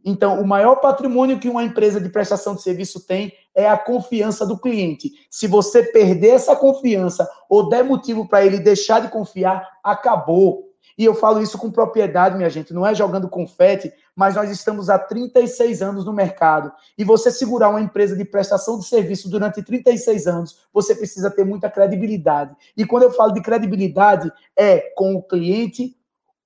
[0.05, 4.45] Então, o maior patrimônio que uma empresa de prestação de serviço tem é a confiança
[4.45, 5.11] do cliente.
[5.29, 10.67] Se você perder essa confiança ou der motivo para ele deixar de confiar, acabou.
[10.97, 14.89] E eu falo isso com propriedade, minha gente, não é jogando confete, mas nós estamos
[14.89, 16.71] há 36 anos no mercado.
[16.97, 21.45] E você segurar uma empresa de prestação de serviço durante 36 anos, você precisa ter
[21.45, 22.55] muita credibilidade.
[22.75, 25.95] E quando eu falo de credibilidade, é com o cliente,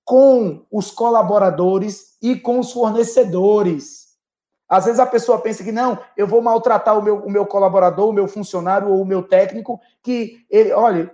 [0.04, 4.12] com os colaboradores e com os fornecedores.
[4.72, 8.08] Às vezes a pessoa pensa que não, eu vou maltratar o meu, o meu colaborador,
[8.08, 11.12] o meu funcionário ou o meu técnico, que ele, olha,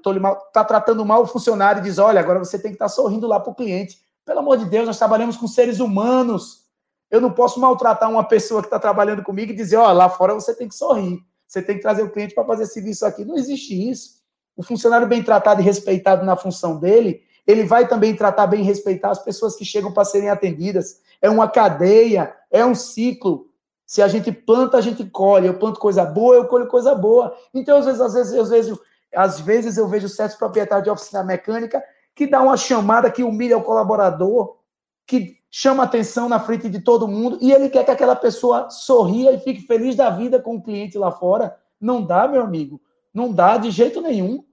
[0.48, 3.26] está tratando mal o funcionário e diz, olha, agora você tem que estar tá sorrindo
[3.26, 3.98] lá para o cliente.
[4.24, 6.68] Pelo amor de Deus, nós trabalhamos com seres humanos.
[7.10, 10.36] Eu não posso maltratar uma pessoa que está trabalhando comigo e dizer, olha, lá fora
[10.36, 11.20] você tem que sorrir.
[11.48, 13.26] Você tem que trazer o cliente para fazer serviço aqui.
[13.26, 14.18] Não existe isso.
[14.56, 18.64] O funcionário bem tratado e respeitado na função dele, ele vai também tratar bem e
[18.64, 21.00] respeitar as pessoas que chegam para serem atendidas.
[21.22, 23.48] É uma cadeia, é um ciclo.
[23.86, 25.48] Se a gente planta, a gente colhe.
[25.48, 27.34] Eu planto coisa boa, eu colho coisa boa.
[27.54, 28.78] Então, às vezes, às vezes, às vezes,
[29.16, 31.82] às vezes eu vejo certos proprietários de oficina mecânica
[32.14, 34.58] que dá uma chamada que humilha o colaborador,
[35.06, 39.32] que chama atenção na frente de todo mundo e ele quer que aquela pessoa sorria
[39.32, 41.56] e fique feliz da vida com o cliente lá fora.
[41.80, 42.82] Não dá, meu amigo.
[43.14, 44.44] Não dá de jeito nenhum.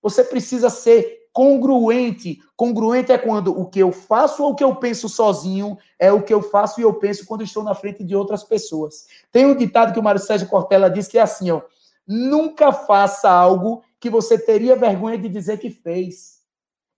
[0.00, 2.40] Você precisa ser congruente.
[2.56, 6.22] Congruente é quando o que eu faço ou o que eu penso sozinho é o
[6.22, 9.04] que eu faço e eu penso quando estou na frente de outras pessoas.
[9.30, 11.60] Tem um ditado que o Mário Sérgio Cortella diz que é assim, ó:
[12.08, 16.38] nunca faça algo que você teria vergonha de dizer que fez.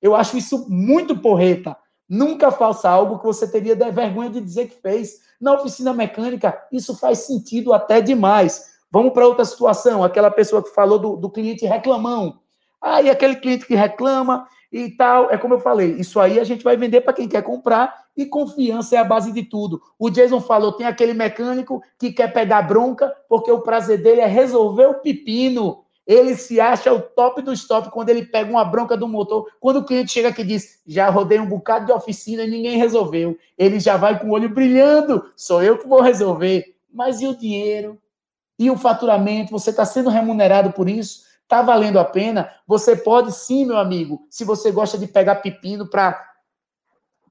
[0.01, 1.77] Eu acho isso muito porreta.
[2.09, 5.19] Nunca faça algo que você teria vergonha de dizer que fez.
[5.41, 8.71] Na oficina mecânica, isso faz sentido até demais.
[8.89, 10.05] Vamos para outra situação.
[10.05, 12.39] Aquela pessoa que falou do, do cliente reclamão.
[12.81, 15.31] Ah, aquele cliente que reclama e tal.
[15.31, 18.27] É como eu falei, isso aí a gente vai vender para quem quer comprar e
[18.27, 19.81] confiança é a base de tudo.
[19.99, 24.27] O Jason falou: tem aquele mecânico que quer pegar bronca porque o prazer dele é
[24.27, 25.85] resolver o pepino.
[26.07, 29.47] Ele se acha o top do top quando ele pega uma bronca do motor.
[29.61, 32.79] Quando o cliente chega aqui e diz: Já rodei um bocado de oficina e ninguém
[32.79, 33.37] resolveu.
[33.57, 36.75] Ele já vai com o olho brilhando: Sou eu que vou resolver.
[36.93, 37.99] Mas e o dinheiro?
[38.59, 39.53] E o faturamento?
[39.53, 41.28] Você está sendo remunerado por isso?
[41.49, 42.53] Está valendo a pena?
[42.67, 46.23] Você pode sim, meu amigo, se você gosta de pegar pepino para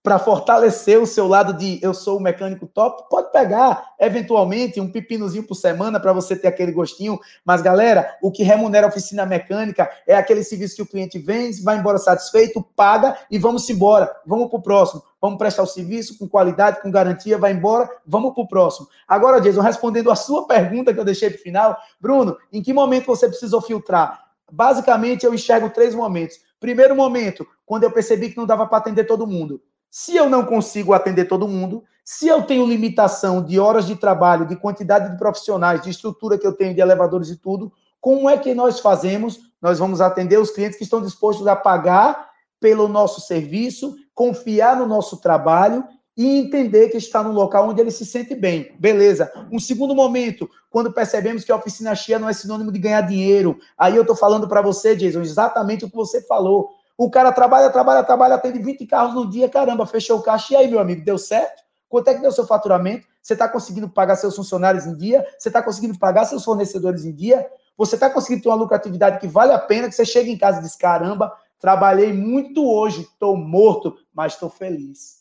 [0.08, 4.90] para fortalecer o seu lado de eu sou o mecânico top, pode pegar eventualmente um
[4.90, 7.20] pepinozinho por semana para você ter aquele gostinho.
[7.44, 11.62] Mas galera, o que remunera a oficina mecânica é aquele serviço que o cliente vende,
[11.62, 14.10] vai embora satisfeito, paga e vamos embora.
[14.26, 15.04] Vamos para o próximo.
[15.22, 18.88] Vamos prestar o serviço com qualidade, com garantia, vai embora, vamos para o próximo.
[19.06, 22.72] Agora, Jason, respondendo a sua pergunta que eu deixei para o final, Bruno, em que
[22.72, 24.24] momento você precisou filtrar?
[24.50, 26.38] Basicamente, eu enxergo três momentos.
[26.62, 29.62] Primeiro momento, quando eu percebi que não dava para atender todo mundo.
[29.90, 34.46] Se eu não consigo atender todo mundo, se eu tenho limitação de horas de trabalho,
[34.46, 38.38] de quantidade de profissionais, de estrutura que eu tenho de elevadores e tudo, como é
[38.38, 39.40] que nós fazemos?
[39.62, 42.30] Nós vamos atender os clientes que estão dispostos a pagar
[42.60, 45.84] pelo nosso serviço, confiar no nosso trabalho
[46.16, 48.76] e entender que está num local onde ele se sente bem.
[48.80, 49.32] Beleza.
[49.52, 53.60] Um segundo momento, quando percebemos que a oficina cheia não é sinônimo de ganhar dinheiro.
[53.78, 56.70] Aí eu estou falando para você, Jason, exatamente o que você falou.
[56.98, 60.54] O cara trabalha, trabalha, trabalha, atende 20 carros no dia, caramba, fechou o caixa.
[60.54, 61.64] E aí, meu amigo, deu certo?
[61.88, 63.08] Quanto é que deu seu faturamento?
[63.22, 65.26] Você está conseguindo pagar seus funcionários em dia?
[65.38, 67.48] Você está conseguindo pagar seus fornecedores em dia?
[67.78, 70.60] Você está conseguindo ter uma lucratividade que vale a pena, que você chega em casa
[70.60, 75.17] e diz, caramba, trabalhei muito hoje, estou morto, mas estou feliz.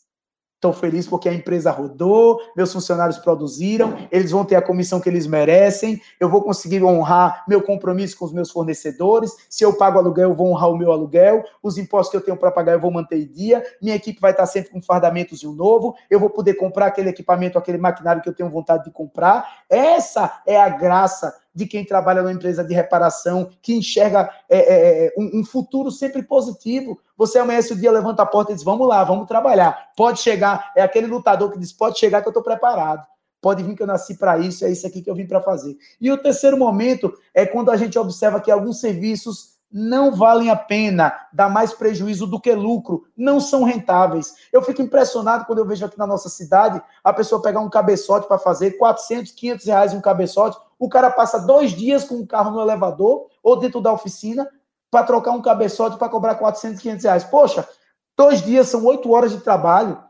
[0.57, 5.07] Estou feliz porque a empresa rodou, meus funcionários produziram, eles vão ter a comissão que
[5.07, 9.31] eles merecem, eu vou conseguir honrar meu compromisso com os meus fornecedores.
[9.51, 12.37] Se eu pago aluguel, eu vou honrar o meu aluguel, os impostos que eu tenho
[12.37, 13.63] para pagar, eu vou manter em dia.
[13.79, 17.09] Minha equipe vai estar sempre com fardamentos de um novo, eu vou poder comprar aquele
[17.09, 19.61] equipamento, aquele maquinário que eu tenho vontade de comprar.
[19.69, 25.05] Essa é a graça de quem trabalha numa empresa de reparação, que enxerga é, é,
[25.07, 26.99] é, um, um, futuro sempre positivo.
[27.17, 29.89] Você amanhece o dia, levanta a porta e diz: Vamos lá, vamos trabalhar.
[29.97, 30.71] Pode chegar.
[30.77, 33.03] É aquele lutador que diz: Pode chegar que eu estou preparado.
[33.41, 35.75] Pode vir que eu nasci para isso, é isso aqui que eu vim para fazer.
[35.99, 40.55] E o terceiro momento é quando a gente observa que alguns serviços não valem a
[40.55, 44.33] pena, dá mais prejuízo do que lucro, não são rentáveis.
[44.51, 48.27] Eu fico impressionado quando eu vejo aqui na nossa cidade a pessoa pegar um cabeçote
[48.27, 52.51] para fazer 400, 500 reais um cabeçote, o cara passa dois dias com o carro
[52.51, 54.47] no elevador ou dentro da oficina
[54.89, 57.23] para trocar um cabeçote para cobrar 400, 500 reais.
[57.25, 57.67] Poxa,
[58.15, 60.01] dois dias são oito horas de trabalho,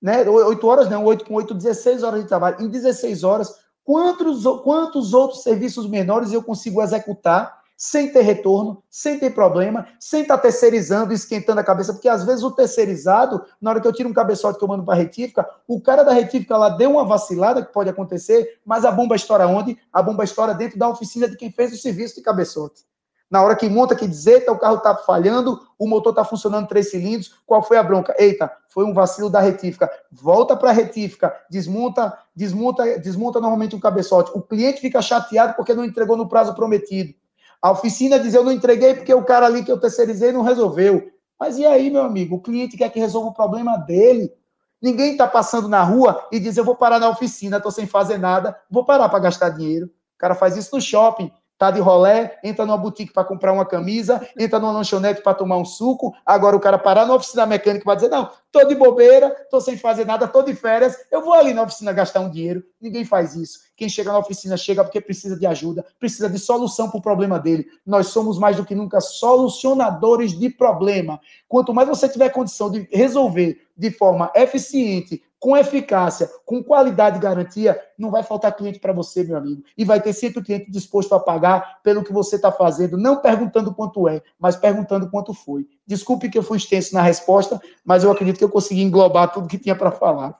[0.00, 0.22] né?
[0.28, 2.62] Oito horas não, oito com oito, 16 horas de trabalho.
[2.62, 3.54] Em 16 horas,
[3.84, 10.22] quantos, quantos outros serviços menores eu consigo executar sem ter retorno, sem ter problema, sem
[10.22, 13.92] estar tá terceirizando, esquentando a cabeça, porque às vezes o terceirizado, na hora que eu
[13.92, 16.90] tiro um cabeçote que eu mando para a retífica, o cara da retífica lá deu
[16.90, 19.78] uma vacilada, que pode acontecer, mas a bomba estoura onde?
[19.92, 22.84] A bomba estoura dentro da oficina de quem fez o serviço de cabeçote.
[23.32, 26.68] Na hora que monta, que diz, eita, o carro está falhando, o motor está funcionando
[26.68, 28.14] três cilindros, qual foi a bronca?
[28.18, 29.90] Eita, foi um vacilo da retífica.
[30.12, 34.30] Volta para a retífica, desmonta, desmonta, desmonta normalmente um cabeçote.
[34.34, 37.14] O cliente fica chateado porque não entregou no prazo prometido.
[37.62, 41.08] A oficina diz: Eu não entreguei porque o cara ali que eu terceirizei não resolveu.
[41.38, 42.36] Mas e aí, meu amigo?
[42.36, 44.32] O cliente quer que resolva o problema dele.
[44.80, 48.18] Ninguém está passando na rua e diz: Eu vou parar na oficina, estou sem fazer
[48.18, 49.86] nada, vou parar para gastar dinheiro.
[49.86, 51.30] O cara faz isso no shopping
[51.62, 55.58] tá de rolé, entra numa boutique para comprar uma camisa, entra numa lanchonete para tomar
[55.58, 59.30] um suco, agora o cara parar na oficina mecânica para dizer, não, tô de bobeira,
[59.48, 62.64] tô sem fazer nada, tô de férias, eu vou ali na oficina gastar um dinheiro.
[62.80, 63.60] Ninguém faz isso.
[63.76, 67.38] Quem chega na oficina chega porque precisa de ajuda, precisa de solução para o problema
[67.38, 67.64] dele.
[67.86, 71.20] Nós somos mais do que nunca solucionadores de problema.
[71.46, 77.20] Quanto mais você tiver condição de resolver de forma eficiente, com eficácia, com qualidade e
[77.20, 79.64] garantia, não vai faltar cliente para você, meu amigo.
[79.76, 83.20] E vai ter sempre o cliente disposto a pagar pelo que você está fazendo, não
[83.20, 85.66] perguntando quanto é, mas perguntando quanto foi.
[85.84, 89.48] Desculpe que eu fui extenso na resposta, mas eu acredito que eu consegui englobar tudo
[89.48, 90.38] que tinha para falar.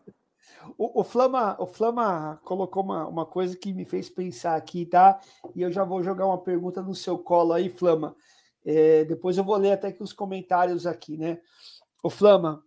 [0.79, 5.19] O, o, Flama, o Flama colocou uma, uma coisa que me fez pensar aqui, tá?
[5.53, 8.15] E eu já vou jogar uma pergunta no seu colo aí, Flama.
[8.65, 11.39] É, depois eu vou ler até que os comentários aqui, né?
[12.05, 12.63] O Flama,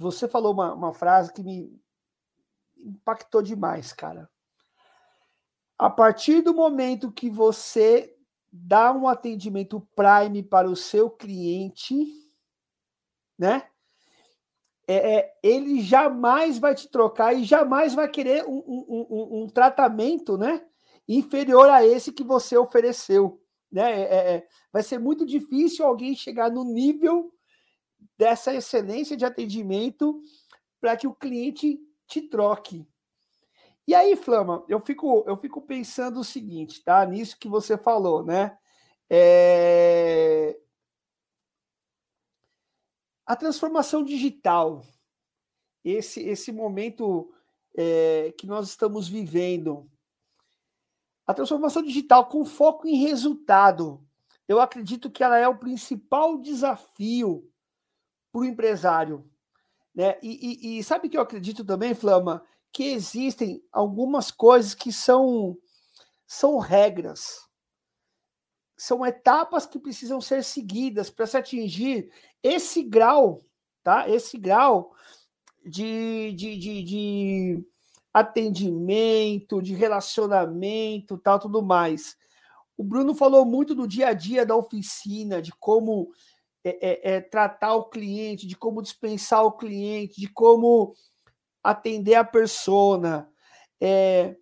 [0.00, 1.78] você falou uma, uma frase que me
[2.78, 4.30] impactou demais, cara.
[5.78, 8.16] A partir do momento que você
[8.50, 12.06] dá um atendimento Prime para o seu cliente,
[13.38, 13.66] né?
[14.88, 19.48] É, é, ele jamais vai te trocar e jamais vai querer um, um, um, um
[19.48, 20.66] tratamento, né?
[21.06, 23.40] Inferior a esse que você ofereceu,
[23.70, 24.00] né?
[24.00, 27.32] É, é, é, vai ser muito difícil alguém chegar no nível
[28.20, 30.20] dessa excelência de atendimento
[30.78, 32.86] para que o cliente te troque.
[33.88, 37.02] E aí, Flama, eu fico, eu fico pensando o seguinte, tá?
[37.06, 38.58] Nisso que você falou, né?
[39.08, 40.60] É...
[43.24, 44.84] A transformação digital,
[45.82, 47.32] esse, esse momento
[47.74, 49.90] é, que nós estamos vivendo,
[51.26, 54.06] a transformação digital com foco em resultado,
[54.46, 57.50] eu acredito que ela é o principal desafio
[58.32, 59.28] para o empresário.
[59.94, 60.16] Né?
[60.22, 65.56] E, e, e sabe que eu acredito também, Flama, que existem algumas coisas que são,
[66.26, 67.48] são regras,
[68.76, 72.10] são etapas que precisam ser seguidas para se atingir
[72.42, 73.44] esse grau,
[73.82, 74.08] tá?
[74.08, 74.94] Esse grau
[75.66, 77.64] de, de, de, de
[78.12, 82.16] atendimento, de relacionamento, tal, tudo mais.
[82.76, 86.10] O Bruno falou muito do dia a dia da oficina, de como
[86.64, 90.94] é, é, é, tratar o cliente, de como dispensar o cliente, de como
[91.62, 93.30] atender a persona.
[93.80, 94.36] É,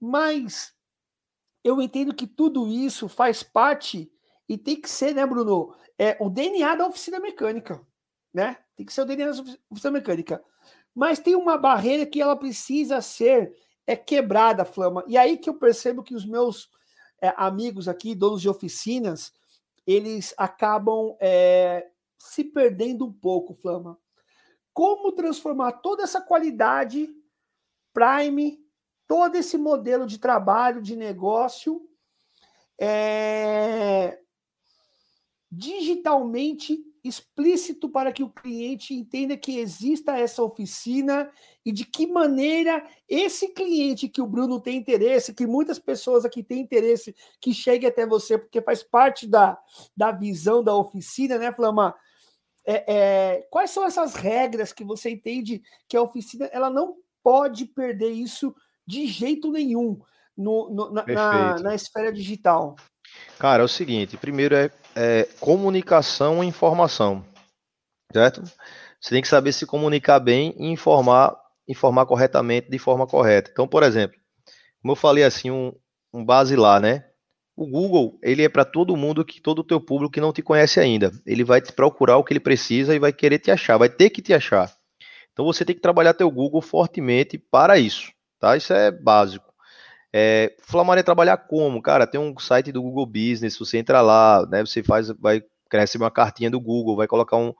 [0.00, 0.74] mas
[1.62, 4.10] eu entendo que tudo isso faz parte
[4.48, 5.74] e tem que ser, né, Bruno?
[5.98, 7.80] É o DNA da oficina mecânica,
[8.32, 8.58] né?
[8.76, 10.42] Tem que ser o DNA da oficina mecânica.
[10.94, 13.54] Mas tem uma barreira que ela precisa ser
[13.86, 15.04] é quebrada, Flama.
[15.06, 16.70] E aí que eu percebo que os meus
[17.20, 19.32] é, amigos aqui, donos de oficinas,
[19.86, 23.98] eles acabam é, se perdendo um pouco, Flama.
[24.72, 27.08] Como transformar toda essa qualidade
[27.92, 28.58] Prime,
[29.06, 31.88] todo esse modelo de trabalho, de negócio,
[32.78, 34.18] é,
[35.50, 41.30] digitalmente explícito para que o cliente entenda que exista essa oficina
[41.64, 46.42] e de que maneira esse cliente que o Bruno tem interesse, que muitas pessoas aqui
[46.42, 49.58] têm interesse, que chegue até você, porque faz parte da,
[49.96, 51.94] da visão da oficina, né, Flama?
[52.64, 57.66] é, é, quais são essas regras que você entende que a oficina ela não pode
[57.66, 58.54] perder isso
[58.86, 60.00] de jeito nenhum
[60.36, 62.76] no, no, na, na, na, esfera digital?
[63.38, 67.24] Cara, é o seguinte: primeiro é, é comunicação e informação,
[68.12, 68.42] certo?
[69.00, 71.36] Você tem que saber se comunicar bem e informar,
[71.68, 73.50] informar corretamente de forma correta.
[73.52, 74.18] Então, por exemplo,
[74.80, 75.72] como eu falei assim, um,
[76.12, 77.04] um base lá, né?
[77.56, 80.42] O Google, ele é para todo mundo, que todo o teu público que não te
[80.42, 81.12] conhece ainda.
[81.24, 84.10] Ele vai te procurar o que ele precisa e vai querer te achar, vai ter
[84.10, 84.74] que te achar.
[85.32, 88.56] Então você tem que trabalhar teu Google fortemente para isso, tá?
[88.56, 89.53] Isso é básico.
[90.16, 91.82] É, Flamaria trabalhar como?
[91.82, 94.64] Cara, tem um site do Google Business, você entra lá, né?
[94.64, 95.42] Você faz, vai
[95.72, 97.52] receber uma cartinha do Google, vai colocar um,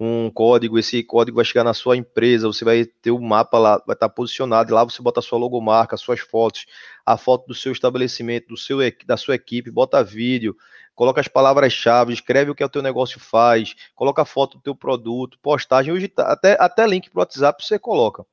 [0.00, 3.56] um código, esse código vai chegar na sua empresa, você vai ter o um mapa
[3.56, 6.66] lá, vai estar posicionado, lá você bota a sua logomarca, suas fotos,
[7.06, 10.56] a foto do seu estabelecimento, do seu, da sua equipe, bota vídeo,
[10.96, 14.74] coloca as palavras-chave, escreve o que o teu negócio faz, coloca a foto do teu
[14.74, 18.26] produto, postagem, hoje tá, até, até link para o WhatsApp você coloca.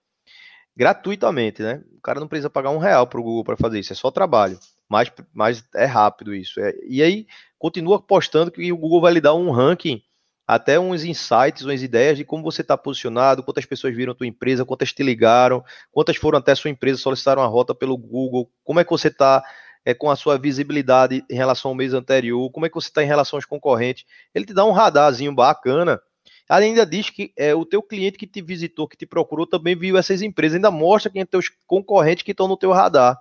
[0.75, 1.83] Gratuitamente, né?
[1.97, 4.09] O cara não precisa pagar um real para o Google para fazer isso, é só
[4.09, 4.57] trabalho.
[4.87, 6.59] Mas, mas é rápido isso.
[6.59, 10.01] É, e aí, continua postando que o Google vai lhe dar um ranking
[10.47, 14.25] até uns insights, umas ideias de como você está posicionado, quantas pessoas viram a tua
[14.25, 18.49] empresa, quantas te ligaram, quantas foram até a sua empresa, solicitaram a rota pelo Google,
[18.63, 19.43] como é que você está
[19.85, 23.03] é, com a sua visibilidade em relação ao mês anterior, como é que você está
[23.03, 24.05] em relação aos concorrentes.
[24.33, 26.01] Ele te dá um radarzinho bacana.
[26.49, 29.97] Ainda diz que é, o teu cliente que te visitou, que te procurou, também viu
[29.97, 30.55] essas empresas.
[30.55, 33.19] Ainda mostra quem é teus concorrentes que estão no teu radar.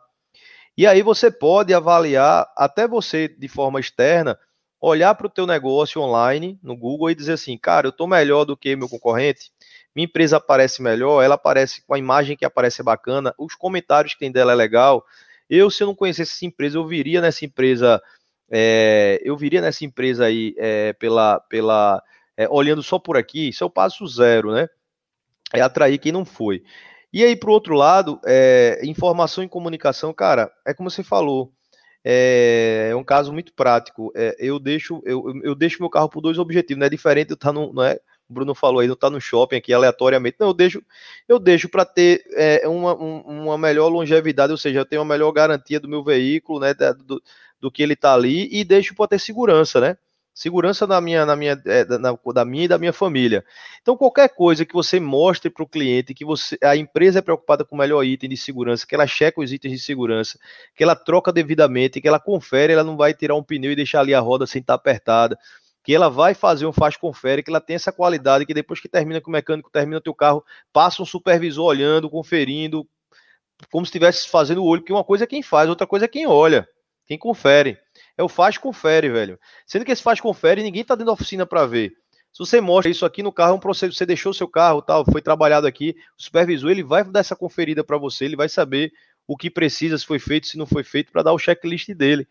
[0.76, 4.38] E aí você pode avaliar, até você de forma externa,
[4.80, 8.44] olhar para o teu negócio online no Google e dizer assim, cara, eu estou melhor
[8.44, 9.50] do que meu concorrente,
[9.94, 14.20] minha empresa aparece melhor, ela aparece com a imagem que aparece bacana, os comentários que
[14.20, 15.04] tem dela é legal.
[15.50, 18.00] Eu, se eu não conhecesse essa empresa, eu viria nessa empresa,
[18.50, 22.00] é, eu viria nessa empresa aí é, pela, pela
[22.38, 24.68] é, olhando só por aqui, isso é o passo zero, né?
[25.52, 26.62] É atrair quem não foi.
[27.12, 31.52] E aí, para o outro lado, é, informação e comunicação, cara, é como você falou,
[32.04, 34.12] é, é um caso muito prático.
[34.14, 37.52] É, eu deixo eu, eu deixo meu carro por dois objetivos, não é diferente, tá
[37.52, 40.36] no, é, o Bruno falou aí, não tá no shopping aqui aleatoriamente.
[40.38, 40.82] Não, eu deixo
[41.26, 45.12] eu deixo para ter é, uma, um, uma melhor longevidade, ou seja, eu tenho uma
[45.12, 47.20] melhor garantia do meu veículo, né, do,
[47.60, 49.96] do que ele tá ali e deixo para ter segurança, né?
[50.38, 53.44] Segurança na minha, na minha, é, na, da minha e da minha família.
[53.82, 57.64] Então, qualquer coisa que você mostre para o cliente que você, a empresa é preocupada
[57.64, 60.38] com o melhor item de segurança, que ela checa os itens de segurança,
[60.76, 63.98] que ela troca devidamente, que ela confere, ela não vai tirar um pneu e deixar
[63.98, 65.36] ali a roda sem estar apertada,
[65.82, 68.88] que ela vai fazer um faz confere, que ela tem essa qualidade, que depois que
[68.88, 72.86] termina com o mecânico, termina o teu carro, passa um supervisor olhando, conferindo,
[73.72, 76.08] como se estivesse fazendo o olho, porque uma coisa é quem faz, outra coisa é
[76.08, 76.68] quem olha,
[77.08, 77.76] quem confere.
[78.18, 79.38] É o faz confere, velho.
[79.64, 81.92] Sendo que esse faz confere, ninguém tá dentro da oficina para ver.
[82.32, 85.04] Se você mostra isso aqui no carro, é um processo, você deixou seu carro, tal,
[85.04, 88.92] foi trabalhado aqui, o supervisor, ele vai dar essa conferida para você, ele vai saber
[89.26, 92.26] o que precisa, se foi feito, se não foi feito, para dar o checklist dele.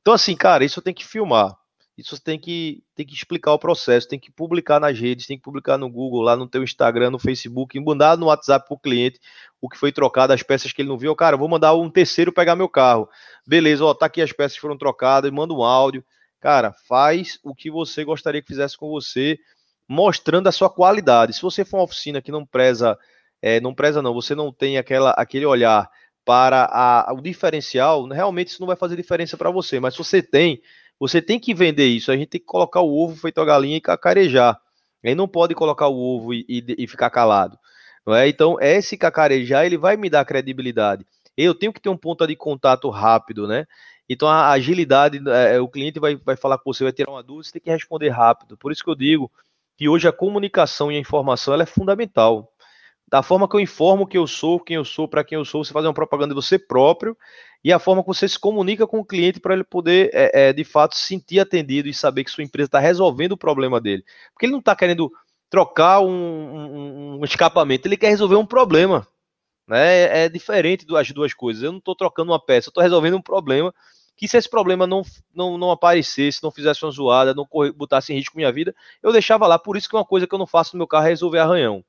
[0.00, 1.56] Então, assim, cara, isso tem que filmar.
[1.96, 5.44] Isso tem que, tem que explicar o processo, tem que publicar nas redes, tem que
[5.44, 9.20] publicar no Google, lá no teu Instagram, no Facebook, mandar no WhatsApp para o cliente
[9.60, 11.14] o que foi trocado, as peças que ele não viu.
[11.14, 13.08] Cara, vou mandar um terceiro pegar meu carro.
[13.46, 16.04] Beleza, ó, tá aqui as peças foram trocadas, manda um áudio.
[16.40, 19.38] Cara, faz o que você gostaria que fizesse com você,
[19.88, 21.32] mostrando a sua qualidade.
[21.32, 22.98] Se você for uma oficina que não preza,
[23.40, 25.88] é, não preza não, você não tem aquela, aquele olhar
[26.24, 29.78] para a, o diferencial, realmente isso não vai fazer diferença para você.
[29.78, 30.60] Mas se você tem,
[30.98, 32.10] você tem que vender isso.
[32.10, 34.60] A gente tem que colocar o ovo feito a galinha e cacarejar.
[35.04, 37.58] Aí não pode colocar o ovo e, e, e ficar calado.
[38.06, 38.28] Não é?
[38.28, 41.06] Então, esse cacarejar ele vai me dar credibilidade.
[41.36, 43.66] Eu tenho que ter um ponto de contato rápido, né?
[44.08, 47.44] Então, a agilidade, é, o cliente vai, vai falar com você, vai ter uma dúvida,
[47.44, 48.56] você tem que responder rápido.
[48.56, 49.30] Por isso que eu digo
[49.76, 52.52] que hoje a comunicação e a informação ela é fundamental
[53.06, 55.64] da forma que eu informo que eu sou, quem eu sou, para quem eu sou,
[55.64, 57.16] você faz uma propaganda de você próprio
[57.62, 60.52] e a forma que você se comunica com o cliente para ele poder, é, é,
[60.52, 64.04] de fato, se sentir atendido e saber que sua empresa está resolvendo o problema dele.
[64.32, 65.10] Porque ele não está querendo
[65.48, 69.06] trocar um, um, um, escapamento, ele quer resolver um problema.
[69.68, 70.02] Né?
[70.02, 71.62] É, é diferente das duas coisas.
[71.62, 73.72] Eu não estou trocando uma peça, eu estou resolvendo um problema
[74.16, 75.02] que se esse problema não,
[75.34, 79.46] não, não aparecesse, não fizesse uma zoada, não botasse em risco minha vida, eu deixava
[79.46, 79.58] lá.
[79.58, 81.84] Por isso que uma coisa que eu não faço no meu carro é resolver arranhão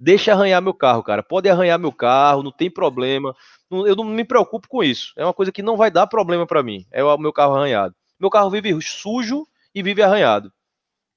[0.00, 1.22] deixa arranhar meu carro, cara.
[1.22, 3.36] Pode arranhar meu carro, não tem problema.
[3.70, 5.12] Eu não me preocupo com isso.
[5.16, 6.86] É uma coisa que não vai dar problema para mim.
[6.90, 7.94] É o meu carro arranhado.
[8.18, 10.50] Meu carro vive sujo e vive arranhado.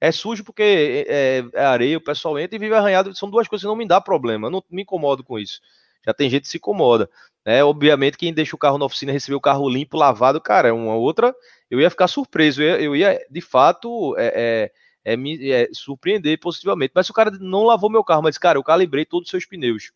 [0.02, 0.62] É sujo porque
[1.08, 3.16] é, é, é areia, o pessoal entra e vive arranhado.
[3.16, 4.48] São duas coisas que não me dá problema.
[4.48, 5.62] Eu não me incomodo com isso.
[6.06, 7.10] Já tem gente que se incomoda.
[7.46, 10.74] É, obviamente, quem deixa o carro na oficina receber o carro limpo, lavado, cara, é
[10.74, 11.34] uma outra.
[11.72, 12.62] Eu ia ficar surpreso.
[12.62, 14.72] Eu ia, eu ia de fato, é, é
[15.04, 16.92] é, me é, surpreender positivamente.
[16.96, 19.46] Mas se o cara não lavou meu carro, mas, cara, eu calibrei todos os seus
[19.46, 19.92] pneus.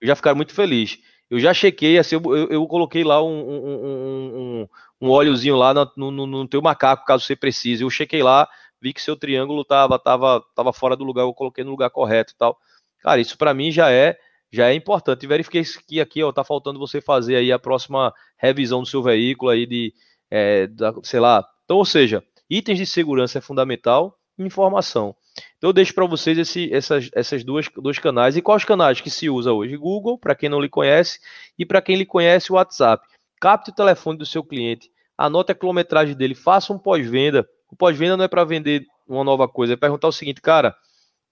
[0.00, 0.98] Eu já ficaram muito feliz.
[1.28, 4.68] Eu já chequei, assim, eu, eu, eu coloquei lá um, um, um,
[5.00, 7.82] um óleozinho lá no, no, no, teu macaco, caso você precise.
[7.82, 8.48] Eu chequei lá,
[8.80, 12.32] vi que seu triângulo tava, tava, tava fora do lugar, eu coloquei no lugar correto
[12.32, 12.56] e tal.
[13.00, 14.16] Cara, isso para mim já é
[14.52, 15.26] já é importante.
[15.26, 19.50] Verifiquei que aqui, ó, tá faltando você fazer aí a próxima revisão do seu veículo
[19.50, 19.92] aí de,
[20.30, 21.46] é, da, sei lá.
[21.64, 25.14] Então, ou seja, Itens de segurança é fundamental, informação.
[25.58, 28.36] Então eu deixo para vocês esse, essas, essas duas dois canais.
[28.36, 29.76] E quais canais que se usa hoje?
[29.76, 31.18] Google, para quem não lhe conhece,
[31.58, 33.06] e para quem lhe conhece, o WhatsApp.
[33.40, 37.46] Capte o telefone do seu cliente, anote a quilometragem dele, faça um pós-venda.
[37.70, 40.74] O pós-venda não é para vender uma nova coisa, é perguntar o seguinte, cara,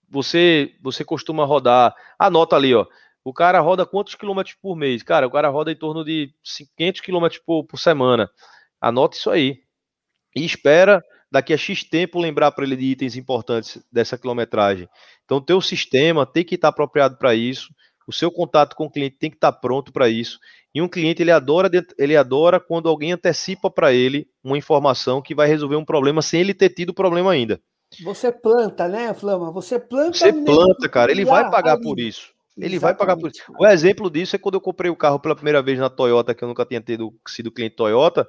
[0.09, 2.87] você você costuma rodar, anota ali, ó.
[3.25, 5.03] O cara roda quantos quilômetros por mês?
[5.03, 6.35] Cara, o cara roda em torno de
[6.77, 8.31] 500 quilômetros por, por semana.
[8.79, 9.64] Anote isso aí
[10.35, 14.89] e espera daqui a X tempo lembrar para ele de itens importantes dessa quilometragem.
[15.25, 17.69] Então, o teu sistema tem que estar apropriado para isso,
[18.07, 20.39] o seu contato com o cliente tem que estar pronto para isso.
[20.75, 25.35] E um cliente ele adora, ele adora quando alguém antecipa para ele uma informação que
[25.35, 27.61] vai resolver um problema sem ele ter tido problema ainda.
[28.03, 29.53] Você planta, né, Flama?
[29.53, 30.19] Você planta.
[30.19, 31.13] Você planta, cara.
[31.13, 32.33] Ele vai pagar por isso.
[32.57, 32.81] Ele Exatamente.
[32.81, 33.43] vai pagar por isso.
[33.59, 36.43] O exemplo disso é quando eu comprei o carro pela primeira vez na Toyota, que
[36.43, 38.29] eu nunca tinha tido, sido cliente Toyota.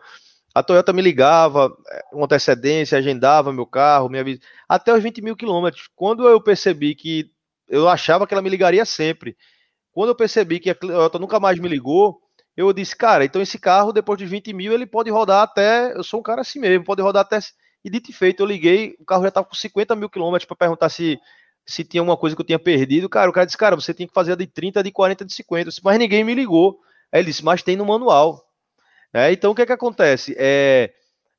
[0.55, 5.21] A Toyota me ligava com eh, antecedência, agendava meu carro, minha vida, até os 20
[5.21, 5.89] mil quilômetros.
[5.93, 7.29] Quando eu percebi que
[7.67, 9.35] eu achava que ela me ligaria sempre.
[9.91, 12.21] Quando eu percebi que a Toyota nunca mais me ligou,
[12.55, 15.93] eu disse, cara, então esse carro, depois de 20 mil, ele pode rodar até.
[15.93, 17.39] Eu sou um cara assim mesmo, pode rodar até.
[17.83, 20.55] E dito e feito, eu liguei, o carro já estava com 50 mil quilômetros para
[20.55, 21.19] perguntar se,
[21.65, 23.09] se tinha alguma coisa que eu tinha perdido.
[23.09, 25.69] Cara, o cara disse, cara, você tem que fazer de 30, de 40, de 50.
[25.69, 26.79] Disse, mas ninguém me ligou.
[27.11, 28.44] Aí ele disse, mas tem no manual.
[29.15, 30.35] É, então o que é que acontece?
[30.37, 30.91] É,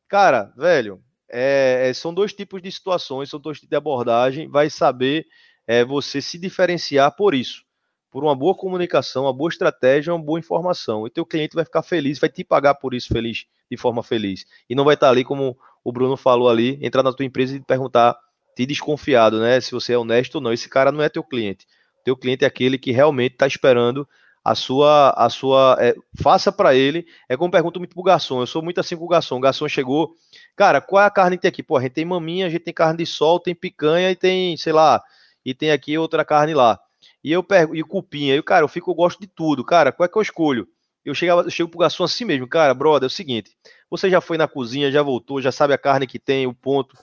[0.08, 0.98] cara, velho,
[1.28, 4.48] é, é, são dois tipos de situações, são dois tipos de abordagem.
[4.48, 5.26] Vai saber
[5.66, 7.64] é, você se diferenciar por isso,
[8.10, 11.06] por uma boa comunicação, uma boa estratégia, uma boa informação.
[11.06, 14.46] E teu cliente vai ficar feliz, vai te pagar por isso feliz, de forma feliz.
[14.70, 15.54] E não vai estar ali como
[15.84, 18.18] o Bruno falou ali, entrar na tua empresa e perguntar,
[18.56, 19.60] te desconfiado, né?
[19.60, 20.50] Se você é honesto ou não.
[20.50, 21.66] Esse cara não é teu cliente.
[22.02, 24.08] Teu cliente é aquele que realmente está esperando
[24.46, 27.04] a sua, a sua, é, faça para ele.
[27.28, 28.40] É como pergunto muito pro garçom.
[28.40, 29.38] Eu sou muito assim com o garçom.
[29.38, 30.14] O garçom chegou,
[30.54, 31.64] cara, qual é a carne que tem aqui?
[31.64, 34.56] Pô, a gente tem maminha, a gente tem carne de sol, tem picanha e tem,
[34.56, 35.02] sei lá,
[35.44, 36.78] e tem aqui outra carne lá.
[37.24, 38.30] E eu pego, e cupim.
[38.30, 39.64] Aí, cara, eu fico, eu gosto de tudo.
[39.64, 40.68] Cara, qual é que eu escolho?
[41.04, 43.50] Eu, chegava, eu chego pro garçom assim mesmo, cara, brother, é o seguinte,
[43.90, 46.96] você já foi na cozinha, já voltou, já sabe a carne que tem, o ponto.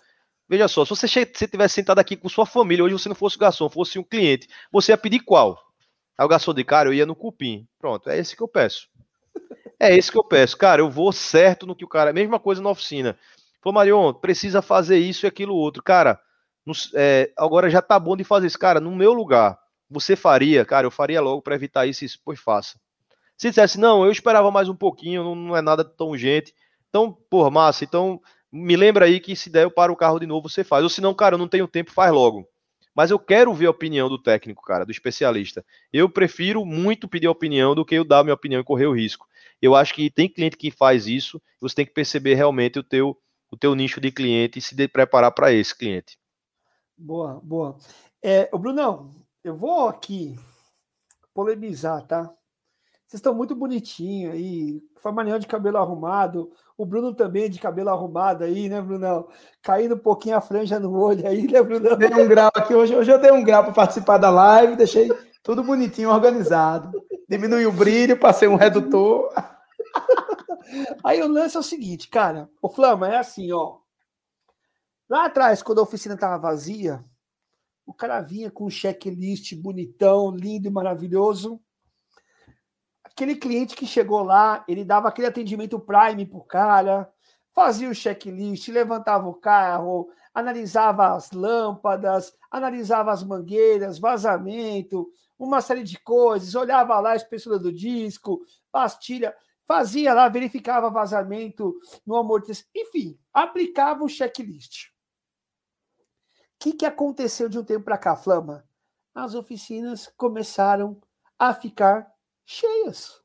[0.48, 3.70] Veja só, se você tivesse sentado aqui com sua família, hoje você não fosse garçom,
[3.70, 5.58] fosse um cliente, você ia pedir qual?
[6.18, 7.68] Aí o garçom de cara, eu ia no cupim.
[7.80, 8.88] Pronto, é esse que eu peço.
[9.80, 10.57] É esse que eu peço.
[10.57, 12.14] Cara, eu vou certo no que o cara.
[12.14, 13.18] Mesma coisa na oficina.
[13.61, 15.82] Pô, Marion, precisa fazer isso e aquilo outro.
[15.84, 16.20] Cara,
[16.93, 18.59] é, agora já tá bom de fazer isso.
[18.59, 19.57] Cara, no meu lugar,
[19.89, 20.64] você faria?
[20.66, 22.80] Cara, eu faria logo para evitar isso, isso, pois faça.
[23.38, 26.53] Se dissesse, não, eu esperava mais um pouquinho, não, não é nada tão urgente.
[26.89, 30.28] Então, porra, massa, então me lembra aí que se der eu paro o carro de
[30.28, 30.84] novo, você faz.
[30.84, 32.47] Ou se não, cara, eu não tenho tempo, faz logo.
[32.96, 35.66] Mas eu quero ver a opinião do técnico, cara, do especialista.
[35.91, 38.94] Eu prefiro muito pedir a opinião do que eu dar minha opinião e correr o
[38.94, 39.28] risco.
[39.62, 43.18] Eu acho que tem cliente que faz isso, você tem que perceber realmente o teu,
[43.50, 46.18] o teu nicho de cliente e se preparar para esse cliente.
[46.98, 47.78] Boa, boa.
[48.22, 49.10] É, o Brunão,
[49.44, 50.36] eu vou aqui
[51.34, 52.24] polemizar, tá?
[53.08, 58.44] Vocês estão muito bonitinhos aí, Famanião de cabelo arrumado, o Bruno também de cabelo arrumado
[58.44, 59.28] aí, né, Brunão?
[59.62, 61.98] Caindo um pouquinho a franja no olho aí, né, Brunão?
[61.98, 65.12] Dei um grau aqui, hoje, hoje eu dei um grau para participar da live, deixei
[65.44, 66.92] tudo bonitinho, organizado.
[67.30, 69.32] Diminui o brilho, passei um redutor.
[71.04, 73.78] Aí o lance é o seguinte, cara, o Flama é assim, ó.
[75.10, 77.04] Lá atrás, quando a oficina estava vazia,
[77.86, 81.62] o cara vinha com um checklist bonitão, lindo e maravilhoso
[83.14, 87.11] aquele cliente que chegou lá, ele dava aquele atendimento prime pro cara,
[87.53, 95.07] fazia o checklist, levantava o carro, analisava as lâmpadas, analisava as mangueiras, vazamento,
[95.38, 98.41] uma série de coisas, olhava lá a espessura do disco,
[98.72, 99.36] pastilha,
[99.68, 104.88] fazia lá, verificava vazamento no amortecedor, enfim, aplicava o checklist.
[104.88, 108.68] O que, que aconteceu de um tempo para cá, Flama?
[109.14, 110.99] As oficinas começaram
[111.38, 112.12] a ficar
[112.46, 113.22] cheias.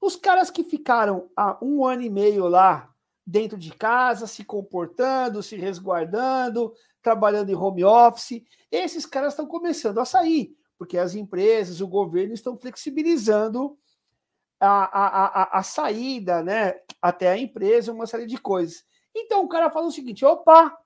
[0.00, 2.92] Os caras que ficaram há um ano e meio lá
[3.26, 9.98] dentro de casa, se comportando, se resguardando, trabalhando em home office, esses caras estão começando
[9.98, 13.76] a sair, porque as empresas, o governo estão flexibilizando
[14.60, 18.84] a, a, a, a saída, né, até a empresa, uma série de coisas.
[19.14, 20.76] Então o cara fala o seguinte: opa,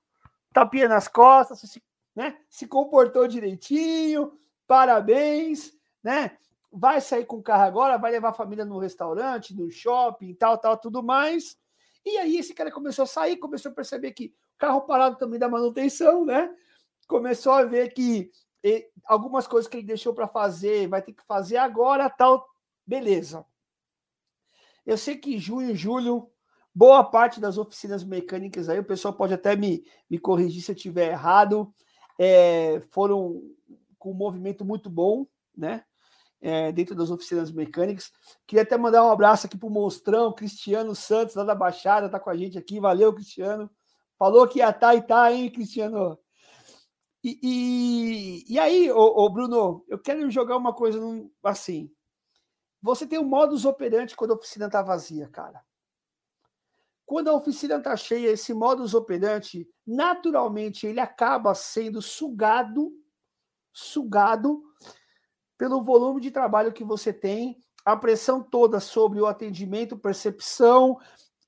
[0.53, 1.83] tapinha nas costas, se,
[2.14, 6.37] né, se comportou direitinho, parabéns, né?
[6.73, 10.57] Vai sair com o carro agora, vai levar a família no restaurante, no shopping, tal,
[10.57, 11.59] tal, tudo mais.
[12.05, 15.39] E aí esse cara começou a sair, começou a perceber que o carro parado também
[15.39, 16.55] dá manutenção, né?
[17.09, 18.31] Começou a ver que
[19.05, 22.47] algumas coisas que ele deixou para fazer, vai ter que fazer agora, tal,
[22.87, 23.45] beleza.
[24.87, 26.31] Eu sei que junho, julho,
[26.75, 30.77] boa parte das oficinas mecânicas aí, o pessoal pode até me, me corrigir se eu
[30.77, 31.73] estiver errado,
[32.18, 33.43] é, foram
[33.99, 35.85] com um movimento muito bom, né?
[36.41, 38.12] É, dentro das oficinas mecânicas.
[38.47, 42.18] Queria até mandar um abraço aqui para o Monstrão, Cristiano Santos, lá da Baixada, está
[42.18, 42.80] com a gente aqui.
[42.80, 43.70] Valeu, Cristiano.
[44.18, 46.18] Falou que ia tá e tá, hein, Cristiano?
[47.22, 50.99] E, e, e aí, ô, ô, Bruno, eu quero jogar uma coisa
[51.45, 51.91] assim.
[52.82, 55.62] Você tem um modus operandi quando a oficina está vazia, cara.
[57.05, 62.93] Quando a oficina está cheia, esse modus operandi, naturalmente, ele acaba sendo sugado,
[63.72, 64.62] sugado
[65.61, 70.99] pelo volume de trabalho que você tem, a pressão toda sobre o atendimento, percepção,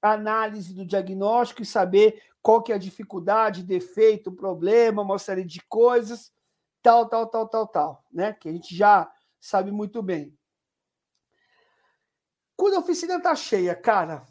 [0.03, 5.62] análise do diagnóstico e saber qual que é a dificuldade, defeito, problema, uma série de
[5.62, 6.31] coisas,
[6.82, 8.35] tal, tal, tal, tal, tal, né?
[8.35, 9.11] Que a gente já
[9.41, 10.36] sabe muito bem.
[12.55, 14.28] Quando a oficina está cheia, cara,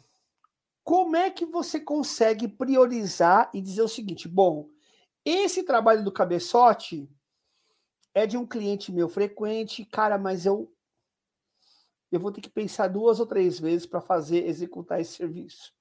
[0.84, 4.68] como é que você consegue priorizar e dizer o seguinte: bom,
[5.24, 7.10] esse trabalho do cabeçote
[8.14, 10.70] é de um cliente meu frequente, cara, mas eu
[12.10, 15.72] eu vou ter que pensar duas ou três vezes para fazer executar esse serviço.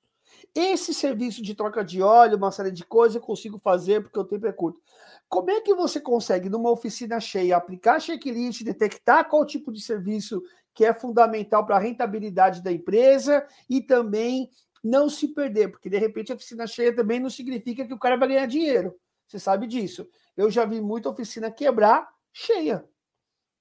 [0.56, 4.24] Esse serviço de troca de óleo, uma série de coisas eu consigo fazer porque o
[4.24, 4.80] tempo é curto.
[5.28, 10.42] Como é que você consegue numa oficina cheia aplicar checklist, detectar qual tipo de serviço
[10.74, 14.50] que é fundamental para a rentabilidade da empresa e também
[14.82, 18.16] não se perder, porque de repente a oficina cheia também não significa que o cara
[18.16, 18.96] vai ganhar dinheiro.
[19.28, 20.08] Você sabe disso.
[20.36, 22.88] Eu já vi muita oficina quebrar cheia.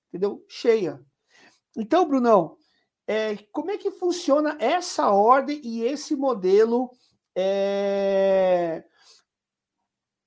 [0.08, 0.44] Entendeu?
[0.48, 1.00] Cheia.
[1.76, 2.56] Então, Brunão,
[3.06, 6.90] é, como é que funciona essa ordem e esse modelo?
[7.34, 8.84] É...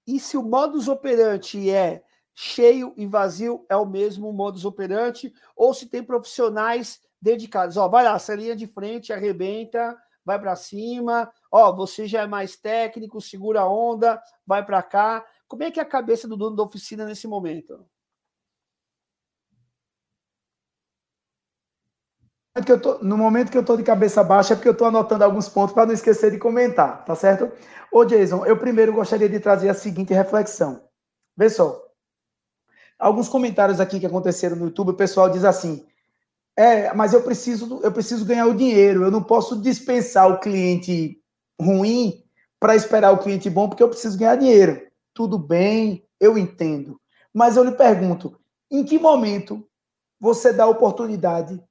[0.06, 2.04] E se o modus operandi é
[2.36, 7.78] cheio e vazio é o mesmo modus operandi, ou se tem profissionais dedicados.
[7.78, 11.32] Ó, vai lá, essa linha de frente arrebenta, vai para cima.
[11.52, 15.26] Ó, você já é mais técnico, segura a onda, vai para cá.
[15.48, 17.86] Como é que é a cabeça do dono da oficina nesse momento?
[23.02, 25.74] No momento que eu estou de cabeça baixa é porque eu estou anotando alguns pontos
[25.74, 27.52] para não esquecer de comentar, tá certo?
[27.92, 30.84] Ô Jason, eu primeiro gostaria de trazer a seguinte reflexão.
[31.36, 31.82] Vê só.
[33.00, 35.84] Alguns comentários aqui que aconteceram no YouTube, o pessoal diz assim:
[36.56, 41.20] é, mas eu preciso, eu preciso ganhar o dinheiro, eu não posso dispensar o cliente
[41.60, 42.24] ruim
[42.60, 44.88] para esperar o cliente bom, porque eu preciso ganhar dinheiro.
[45.14, 47.02] Tudo bem, eu entendo.
[47.34, 48.40] Mas eu lhe pergunto:
[48.70, 49.68] em que momento
[50.20, 51.62] você dá oportunidade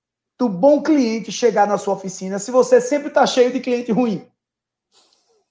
[0.43, 4.27] do bom cliente chegar na sua oficina se você sempre está cheio de cliente ruim?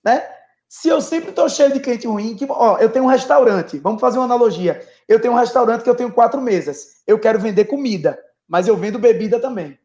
[0.04, 0.28] Né?
[0.68, 4.02] Se eu sempre estou cheio de cliente ruim, que, ó, eu tenho um restaurante, vamos
[4.02, 4.86] fazer uma analogia.
[5.08, 7.02] Eu tenho um restaurante que eu tenho quatro mesas.
[7.08, 8.18] Eu quero vender comida
[8.52, 9.80] mas eu vendo bebida também.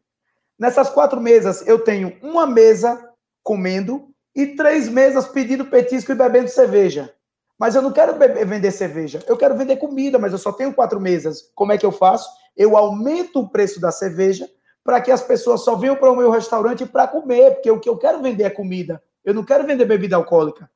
[0.59, 3.01] Nessas quatro mesas, eu tenho uma mesa
[3.41, 7.13] comendo e três mesas pedindo petisco e bebendo cerveja.
[7.57, 10.99] Mas eu não quero vender cerveja, eu quero vender comida, mas eu só tenho quatro
[10.99, 11.49] mesas.
[11.55, 12.29] Como é que eu faço?
[12.57, 14.49] Eu aumento o preço da cerveja
[14.87, 17.89] para que as pessoas só venham para o meu restaurante para comer, porque o que
[17.89, 19.03] eu quero vender é comida.
[19.21, 20.71] Eu não quero vender bebida alcoólica.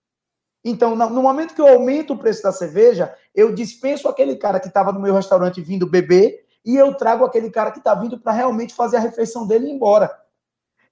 [0.66, 4.68] Então, no momento que eu aumento o preço da cerveja, eu dispenso aquele cara que
[4.68, 8.34] estava no meu restaurante vindo beber e eu trago aquele cara que está vindo para
[8.34, 10.14] realmente fazer a refeição dele e ir embora.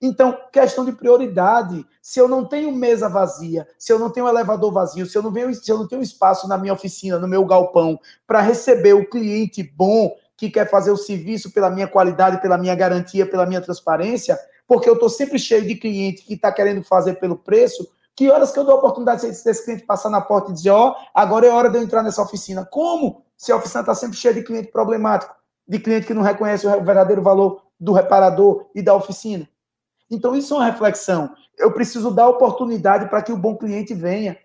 [0.01, 1.85] Então, questão de prioridade.
[2.01, 5.29] Se eu não tenho mesa vazia, se eu não tenho elevador vazio, se eu não,
[5.29, 9.09] venho, se eu não tenho espaço na minha oficina, no meu galpão, para receber o
[9.09, 13.61] cliente bom que quer fazer o serviço pela minha qualidade, pela minha garantia, pela minha
[13.61, 18.29] transparência, porque eu estou sempre cheio de cliente que está querendo fazer pelo preço, que
[18.29, 20.95] horas que eu dou a oportunidade desse cliente passar na porta e dizer, ó, oh,
[21.13, 22.65] agora é hora de eu entrar nessa oficina?
[22.65, 23.23] Como?
[23.37, 25.39] Se a oficina está sempre cheia de cliente problemático
[25.69, 29.47] de cliente que não reconhece o verdadeiro valor do reparador e da oficina.
[30.09, 31.29] Então, isso é uma reflexão.
[31.55, 34.35] Eu preciso dar oportunidade para que o bom cliente venha.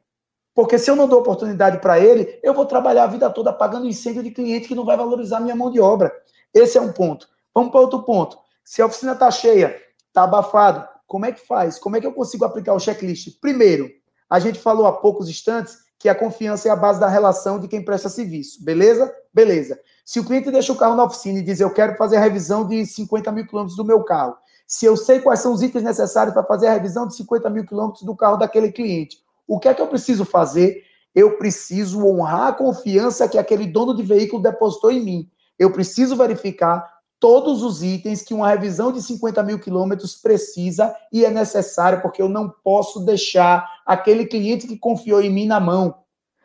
[0.54, 3.88] Porque se eu não dou oportunidade para ele, eu vou trabalhar a vida toda pagando
[3.88, 6.12] incêndio de cliente que não vai valorizar minha mão de obra.
[6.54, 7.28] Esse é um ponto.
[7.52, 8.38] Vamos para outro ponto.
[8.64, 9.76] Se a oficina está cheia,
[10.06, 11.78] está abafado, como é que faz?
[11.78, 13.40] Como é que eu consigo aplicar o checklist?
[13.40, 13.90] Primeiro,
[14.30, 17.66] a gente falou há poucos instantes que a confiança é a base da relação de
[17.66, 18.64] quem presta serviço.
[18.64, 19.12] Beleza?
[19.32, 19.78] Beleza.
[20.04, 22.66] Se o cliente deixa o carro na oficina e diz, eu quero fazer a revisão
[22.66, 24.36] de 50 mil quilômetros do meu carro,
[24.66, 27.64] se eu sei quais são os itens necessários para fazer a revisão de 50 mil
[27.64, 30.82] quilômetros do carro daquele cliente, o que é que eu preciso fazer?
[31.14, 35.30] Eu preciso honrar a confiança que aquele dono de veículo depositou em mim.
[35.58, 41.24] Eu preciso verificar todos os itens que uma revisão de 50 mil quilômetros precisa e
[41.24, 45.94] é necessário, porque eu não posso deixar aquele cliente que confiou em mim na mão.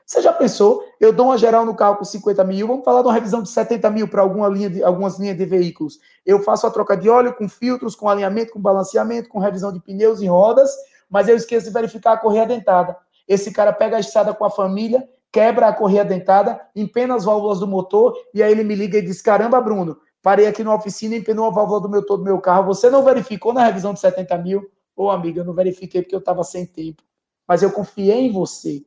[0.05, 0.83] Você já pensou?
[0.99, 3.49] Eu dou uma geral no carro com 50 mil, vamos falar de uma revisão de
[3.49, 5.99] 70 mil para alguma linha de, algumas linhas de veículos.
[6.25, 9.79] Eu faço a troca de óleo com filtros, com alinhamento, com balanceamento, com revisão de
[9.79, 10.71] pneus e rodas,
[11.09, 12.95] mas eu esqueço de verificar a correia dentada.
[13.27, 17.59] Esse cara pega a estrada com a família, quebra a correia dentada, empena as válvulas
[17.59, 21.15] do motor e aí ele me liga e diz: Caramba, Bruno, parei aqui na oficina
[21.15, 22.65] e empenou a válvula do motor do meu carro.
[22.65, 24.69] Você não verificou na revisão de 70 mil?
[24.95, 27.03] Ô, amiga, eu não verifiquei porque eu estava sem tempo.
[27.47, 28.83] Mas eu confiei em você.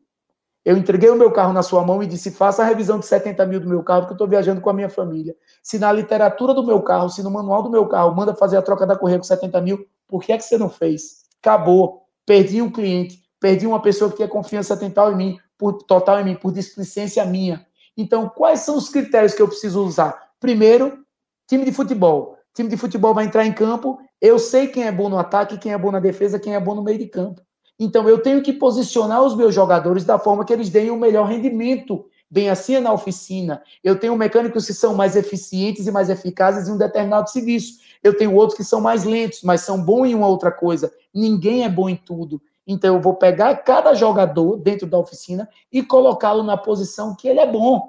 [0.65, 3.44] Eu entreguei o meu carro na sua mão e disse: faça a revisão de 70
[3.47, 5.35] mil do meu carro, porque eu estou viajando com a minha família.
[5.62, 8.62] Se na literatura do meu carro, se no manual do meu carro manda fazer a
[8.62, 11.24] troca da correia com 70 mil, por que é que você não fez?
[11.40, 12.02] Acabou.
[12.24, 16.24] Perdi um cliente, perdi uma pessoa que tinha confiança total em mim, por, total em
[16.24, 17.66] mim, por displicência minha.
[17.97, 20.31] Então, quais são os critérios que eu preciso usar?
[20.40, 21.05] Primeiro,
[21.47, 22.39] time de futebol.
[22.55, 25.73] Time de futebol vai entrar em campo, eu sei quem é bom no ataque, quem
[25.73, 27.43] é bom na defesa, quem é bom no meio de campo.
[27.78, 31.27] Então, eu tenho que posicionar os meus jogadores da forma que eles deem o melhor
[31.27, 32.07] rendimento.
[32.31, 33.62] Bem assim é na oficina.
[33.82, 37.81] Eu tenho mecânicos que são mais eficientes e mais eficazes em um determinado serviço.
[38.03, 40.93] Eu tenho outros que são mais lentos, mas são bons em uma outra coisa.
[41.15, 42.41] Ninguém é bom em tudo.
[42.66, 47.41] Então, eu vou pegar cada jogador dentro da oficina e colocá-lo na posição que ele
[47.41, 47.89] é bom.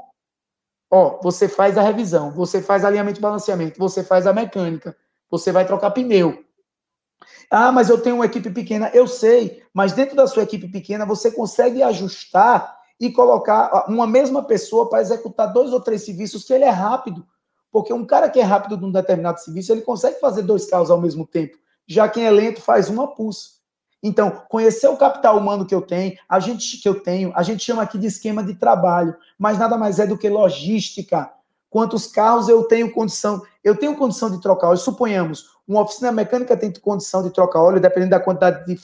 [0.92, 4.96] Ó, você faz a revisão, você faz alinhamento e balanceamento, você faz a mecânica,
[5.30, 6.44] você vai trocar pneu,
[7.50, 8.90] ah, mas eu tenho uma equipe pequena.
[8.94, 14.44] Eu sei, mas dentro da sua equipe pequena você consegue ajustar e colocar uma mesma
[14.44, 17.26] pessoa para executar dois ou três serviços que ele é rápido.
[17.74, 21.02] Porque um cara que é rápido num determinado serviço, ele consegue fazer dois carros ao
[21.02, 21.58] mesmo tempo.
[21.88, 23.54] Já quem é lento faz uma pulsa.
[24.02, 27.64] Então, conhecer o capital humano que eu tenho, a gente que eu tenho, a gente
[27.64, 31.32] chama aqui de esquema de trabalho, mas nada mais é do que logística.
[31.68, 33.42] Quantos carros eu tenho condição?
[33.64, 34.70] Eu tenho condição de trocar.
[34.70, 38.80] Hoje, suponhamos, uma oficina mecânica tem condição de trocar óleo, dependendo da quantidade de,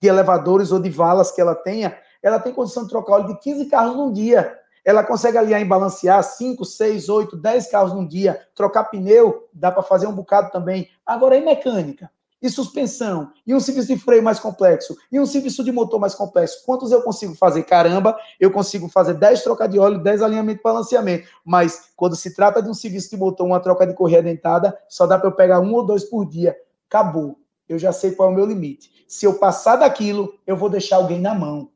[0.00, 3.40] de elevadores ou de valas que ela tenha, ela tem condição de trocar óleo de
[3.40, 4.59] 15 carros num dia.
[4.84, 9.70] Ela consegue alinhar e balancear 5, 6, 8, 10 carros num dia, trocar pneu, dá
[9.70, 10.88] para fazer um bocado também.
[11.04, 12.10] Agora, e mecânica?
[12.42, 13.30] E suspensão?
[13.46, 14.96] E um serviço de freio mais complexo?
[15.12, 16.64] E um serviço de motor mais complexo?
[16.64, 17.62] Quantos eu consigo fazer?
[17.64, 21.28] Caramba, eu consigo fazer 10 trocas de óleo, 10 alinhamento e balanceamento.
[21.44, 25.06] Mas quando se trata de um serviço de motor, uma troca de correia dentada, só
[25.06, 26.56] dá para eu pegar um ou dois por dia.
[26.88, 27.36] Acabou.
[27.68, 28.90] Eu já sei qual é o meu limite.
[29.06, 31.70] Se eu passar daquilo, eu vou deixar alguém na mão.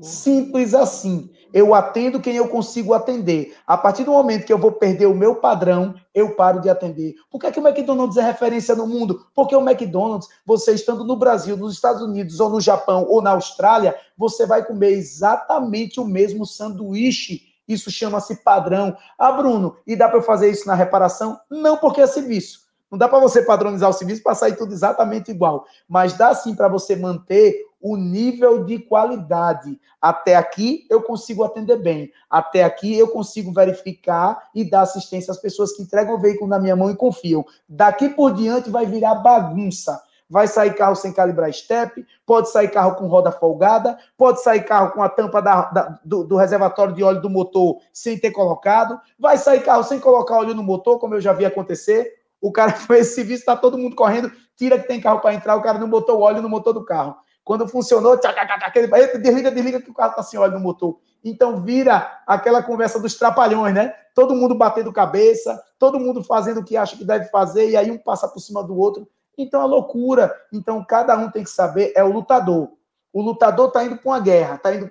[0.00, 1.30] Simples assim.
[1.52, 3.54] Eu atendo quem eu consigo atender.
[3.64, 7.14] A partir do momento que eu vou perder o meu padrão, eu paro de atender.
[7.30, 9.24] Por que, é que o McDonald's é referência no mundo?
[9.34, 13.30] Porque o McDonald's, você estando no Brasil, nos Estados Unidos, ou no Japão, ou na
[13.30, 17.42] Austrália, você vai comer exatamente o mesmo sanduíche.
[17.68, 18.96] Isso chama-se padrão.
[19.16, 21.38] Ah, Bruno, e dá para eu fazer isso na reparação?
[21.48, 22.64] Não, porque é serviço.
[22.90, 26.54] Não dá para você padronizar o serviço para sair tudo exatamente igual, mas dá sim
[26.54, 29.78] para você manter o nível de qualidade.
[30.00, 35.38] Até aqui eu consigo atender bem, até aqui eu consigo verificar e dar assistência às
[35.38, 37.44] pessoas que entregam o veículo na minha mão e confiam.
[37.68, 40.02] Daqui por diante vai virar bagunça.
[40.30, 44.92] Vai sair carro sem calibrar step, pode sair carro com roda folgada, pode sair carro
[44.92, 48.98] com a tampa da, da, do, do, reservatório de óleo do motor sem ter colocado,
[49.18, 52.14] vai sair carro sem colocar óleo no motor, como eu já vi acontecer.
[52.40, 55.56] O cara fez esse serviço, está todo mundo correndo, tira que tem carro para entrar,
[55.56, 57.16] o cara não botou óleo no motor do carro.
[57.44, 58.18] Quando funcionou,
[58.62, 58.86] aquele
[59.18, 60.98] desliga, desliga que o carro está sem óleo no motor.
[61.22, 63.94] Então vira aquela conversa dos trapalhões, né?
[64.14, 67.90] Todo mundo batendo cabeça, todo mundo fazendo o que acha que deve fazer, e aí
[67.90, 69.06] um passa por cima do outro.
[69.36, 70.34] Então é loucura.
[70.52, 72.70] Então cada um tem que saber, é o lutador.
[73.12, 74.90] O lutador está indo para uma guerra, está indo,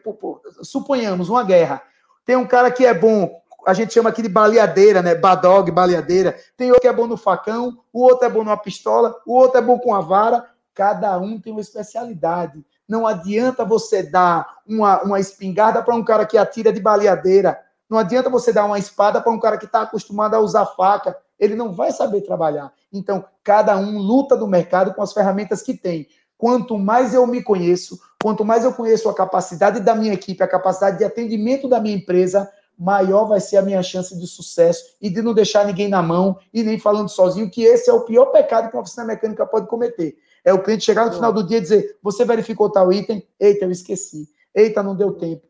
[0.61, 1.81] suponhamos, uma guerra.
[2.25, 5.15] Tem um cara que é bom a gente chama aqui de baleadeira, né?
[5.15, 6.35] Badog, baleadeira.
[6.57, 9.57] Tem outro que é bom no facão, o outro é bom numa pistola, o outro
[9.57, 10.45] é bom com a vara.
[10.73, 12.65] Cada um tem uma especialidade.
[12.87, 17.59] Não adianta você dar uma, uma espingarda para um cara que atira de baleadeira.
[17.89, 21.17] Não adianta você dar uma espada para um cara que está acostumado a usar faca.
[21.39, 22.71] Ele não vai saber trabalhar.
[22.91, 26.07] Então, cada um luta no mercado com as ferramentas que tem.
[26.37, 30.47] Quanto mais eu me conheço, quanto mais eu conheço a capacidade da minha equipe, a
[30.47, 35.09] capacidade de atendimento da minha empresa, maior vai ser a minha chance de sucesso e
[35.09, 38.25] de não deixar ninguém na mão e nem falando sozinho, que esse é o pior
[38.25, 40.17] pecado que uma oficina mecânica pode cometer.
[40.43, 43.27] É o cliente chegar no final do dia e dizer: Você verificou tal item?
[43.39, 44.29] Eita, eu esqueci.
[44.53, 45.47] Eita, não deu tempo.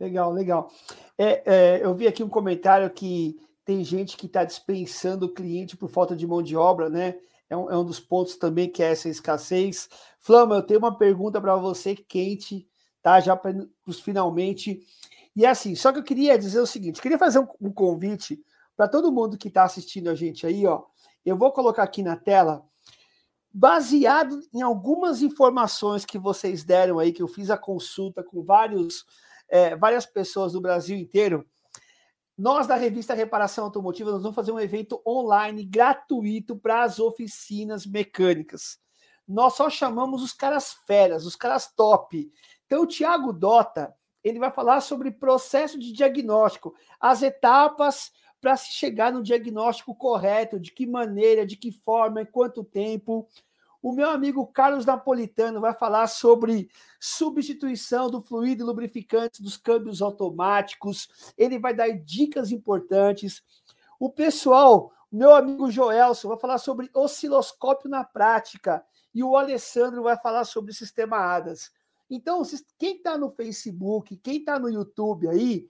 [0.00, 0.70] Legal, legal.
[1.16, 5.76] É, é, eu vi aqui um comentário que tem gente que está dispensando o cliente
[5.76, 7.16] por falta de mão de obra, né?
[7.48, 9.88] É um, é um dos pontos também que é essa escassez.
[10.18, 12.66] Flama, eu tenho uma pergunta para você quente,
[13.02, 13.20] tá?
[13.20, 13.54] Já para
[13.86, 14.80] os finalmente.
[15.36, 18.42] E é assim, só que eu queria dizer o seguinte: queria fazer um, um convite
[18.76, 20.82] para todo mundo que está assistindo a gente aí, ó.
[21.24, 22.64] Eu vou colocar aqui na tela,
[23.52, 29.04] baseado em algumas informações que vocês deram aí, que eu fiz a consulta com vários,
[29.48, 31.46] é, várias pessoas do Brasil inteiro.
[32.36, 37.84] Nós, da revista Reparação Automotiva, nós vamos fazer um evento online gratuito para as oficinas
[37.84, 38.78] mecânicas.
[39.28, 42.30] Nós só chamamos os caras feras, os caras top.
[42.66, 48.10] Então, o Thiago Dota, ele vai falar sobre processo de diagnóstico, as etapas
[48.42, 53.28] para se chegar no diagnóstico correto, de que maneira, de que forma, em quanto tempo.
[53.80, 56.68] O meu amigo Carlos Napolitano vai falar sobre
[57.00, 61.32] substituição do fluido lubrificante dos câmbios automáticos.
[61.38, 63.44] Ele vai dar dicas importantes.
[63.98, 68.84] O pessoal, meu amigo Joelson, vai falar sobre osciloscópio na prática.
[69.14, 71.70] E o Alessandro vai falar sobre sistema ADAS.
[72.10, 72.42] Então,
[72.76, 75.68] quem está no Facebook, quem está no YouTube aí,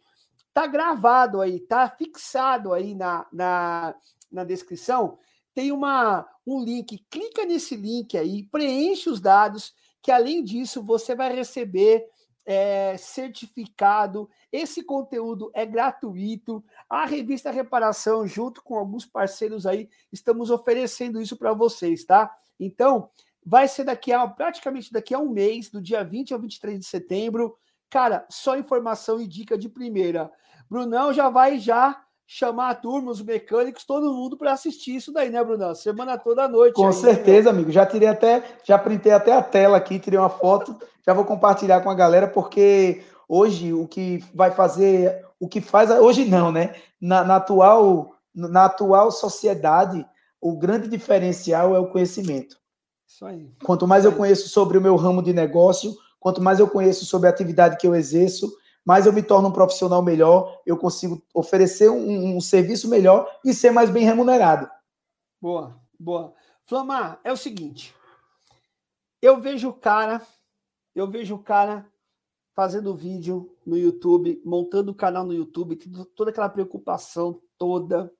[0.52, 3.94] tá gravado aí, tá fixado aí na, na,
[4.30, 5.18] na descrição.
[5.54, 11.14] Tem uma, um link, clica nesse link aí, preenche os dados, que além disso você
[11.14, 12.04] vai receber
[12.44, 14.28] é, certificado.
[14.50, 16.64] Esse conteúdo é gratuito.
[16.88, 22.34] A revista Reparação, junto com alguns parceiros aí, estamos oferecendo isso para vocês, tá?
[22.58, 23.10] Então,
[23.44, 26.86] Vai ser daqui a praticamente daqui a um mês, do dia 20 ao 23 de
[26.86, 27.56] setembro.
[27.92, 30.30] Cara, só informação e dica de primeira.
[30.70, 35.28] Brunão já vai já chamar a turma, os mecânicos, todo mundo para assistir isso daí,
[35.28, 35.74] né, Brunão?
[35.74, 36.74] Semana toda à noite.
[36.74, 37.70] Com aí, certeza, né, amigo.
[37.70, 40.74] Já tirei até, já printei até a tela aqui, tirei uma foto,
[41.06, 45.90] já vou compartilhar com a galera, porque hoje o que vai fazer, o que faz,
[45.90, 46.74] hoje não, né?
[46.98, 50.02] Na, na atual, na atual sociedade,
[50.40, 52.56] o grande diferencial é o conhecimento.
[53.06, 53.52] Isso aí.
[53.62, 57.26] Quanto mais eu conheço sobre o meu ramo de negócio, quanto mais eu conheço sobre
[57.26, 61.90] a atividade que eu exerço, mais eu me torno um profissional melhor, eu consigo oferecer
[61.90, 64.70] um, um serviço melhor e ser mais bem remunerado.
[65.40, 66.32] Boa, boa.
[66.64, 67.92] Flamar, é o seguinte.
[69.20, 70.22] Eu vejo o cara,
[70.94, 71.84] eu vejo o cara
[72.54, 75.74] fazendo vídeo no YouTube, montando o canal no YouTube,
[76.14, 78.12] toda aquela preocupação toda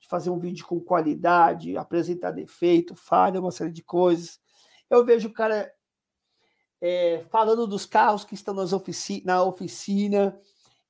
[0.00, 4.40] de fazer um vídeo com qualidade, apresentar defeito, falha, uma série de coisas.
[4.88, 5.70] Eu vejo o cara
[6.80, 10.38] é, falando dos carros que estão nas ofici na oficina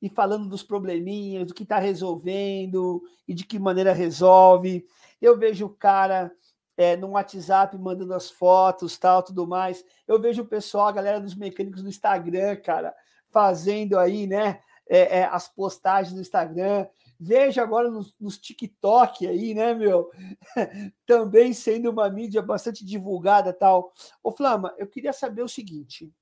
[0.00, 4.86] e falando dos probleminhas, do que está resolvendo e de que maneira resolve.
[5.20, 6.30] Eu vejo o cara
[6.76, 9.84] é, no WhatsApp mandando as fotos, tal, tudo mais.
[10.06, 12.94] Eu vejo o pessoal, a galera dos mecânicos no Instagram, cara,
[13.30, 16.86] fazendo aí, né, é, é, as postagens no Instagram.
[17.18, 20.10] Vejo agora nos, nos TikTok aí, né, meu?
[21.06, 23.92] Também sendo uma mídia bastante divulgada tal.
[24.22, 26.12] Ô, Flama, eu queria saber o seguinte: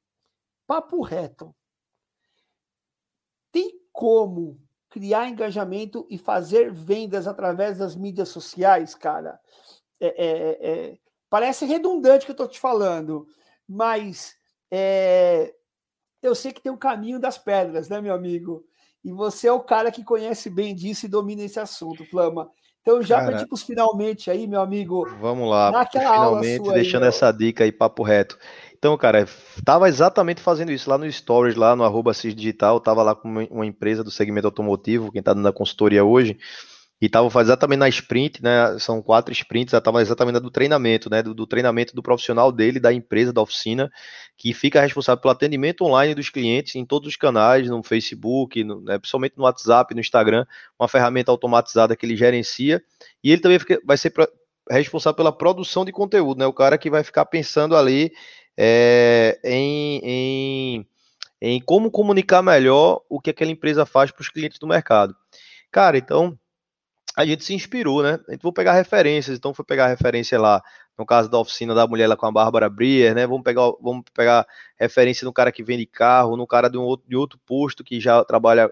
[0.66, 1.54] papo reto.
[3.50, 9.40] Tem como criar engajamento e fazer vendas através das mídias sociais, cara?
[10.00, 10.98] É, é, é,
[11.28, 13.26] parece redundante que eu estou te falando,
[13.66, 14.36] mas
[14.70, 15.54] é,
[16.22, 18.64] eu sei que tem o caminho das pedras, né, meu amigo?
[19.05, 22.48] E você é o cara que conhece bem disso e domina esse assunto, Flama.
[22.81, 25.09] Então, já para tipo, finalmente aí, meu amigo.
[25.18, 28.39] Vamos lá, finalmente, deixando aí, essa dica aí, papo reto.
[28.76, 29.26] Então, cara,
[29.64, 33.64] tava exatamente fazendo isso lá no Stories, lá no arroba Digital, tava lá com uma
[33.64, 36.36] empresa do segmento automotivo, quem tá dando a consultoria hoje,
[37.05, 38.78] e tava exatamente na sprint, né?
[38.78, 41.22] São quatro sprints, estava exatamente do treinamento, né?
[41.22, 43.93] Do, do, treinamento do profissional dele, da empresa, da oficina,
[44.39, 48.81] que fica responsável pelo atendimento online dos clientes em todos os canais, no Facebook, no,
[48.81, 50.47] né, principalmente no WhatsApp, no Instagram,
[50.78, 52.82] uma ferramenta automatizada que ele gerencia,
[53.22, 54.26] e ele também fica, vai ser pra,
[54.70, 56.47] responsável pela produção de conteúdo, né?
[56.47, 58.12] O cara que vai ficar pensando ali
[58.56, 60.86] é, em, em,
[61.43, 65.14] em como comunicar melhor o que aquela empresa faz para os clientes do mercado.
[65.70, 66.39] Cara, então
[67.16, 68.19] a gente se inspirou, né?
[68.28, 70.62] A gente vou pegar referências, então foi pegar referência lá,
[70.99, 73.27] no caso da oficina da mulher lá com a Bárbara Brier, né?
[73.27, 74.47] Vamos pegar, vamos pegar
[74.78, 78.01] referência no cara que vende carro, no cara de, um outro, de outro posto que
[78.01, 78.70] já trabalha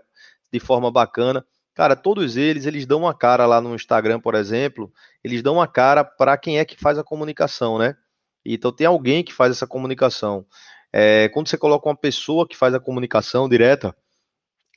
[0.52, 1.44] de forma bacana.
[1.74, 4.92] Cara, todos eles, eles dão uma cara lá no Instagram, por exemplo,
[5.24, 7.96] eles dão uma cara para quem é que faz a comunicação, né?
[8.44, 10.44] Então tem alguém que faz essa comunicação.
[10.92, 13.96] É, quando você coloca uma pessoa que faz a comunicação direta,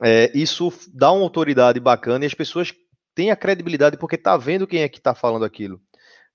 [0.02, 2.72] é, isso dá uma autoridade bacana e as pessoas
[3.16, 5.80] tem a credibilidade porque tá vendo quem é que está falando aquilo.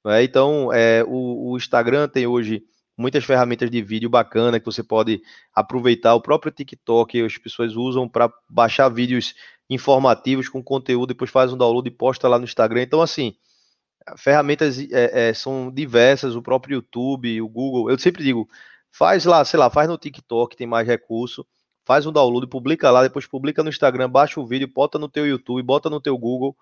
[0.08, 0.24] É?
[0.24, 2.64] Então, é, o, o, Instagram tem hoje
[2.98, 5.22] muitas ferramentas de vídeo bacana que você pode
[5.54, 6.16] aproveitar.
[6.16, 9.36] O próprio TikTok as pessoas usam para baixar vídeos
[9.70, 12.82] informativos com conteúdo, depois faz um download e posta lá no Instagram.
[12.82, 13.36] Então, assim,
[14.18, 17.92] ferramentas é, é, são diversas, o próprio YouTube, o Google.
[17.92, 18.50] Eu sempre digo,
[18.92, 21.46] faz lá, sei lá, faz no TikTok, tem mais recurso
[21.86, 25.26] faz um download, publica lá, depois publica no Instagram, baixa o vídeo, bota no teu
[25.26, 26.56] YouTube, bota no teu Google.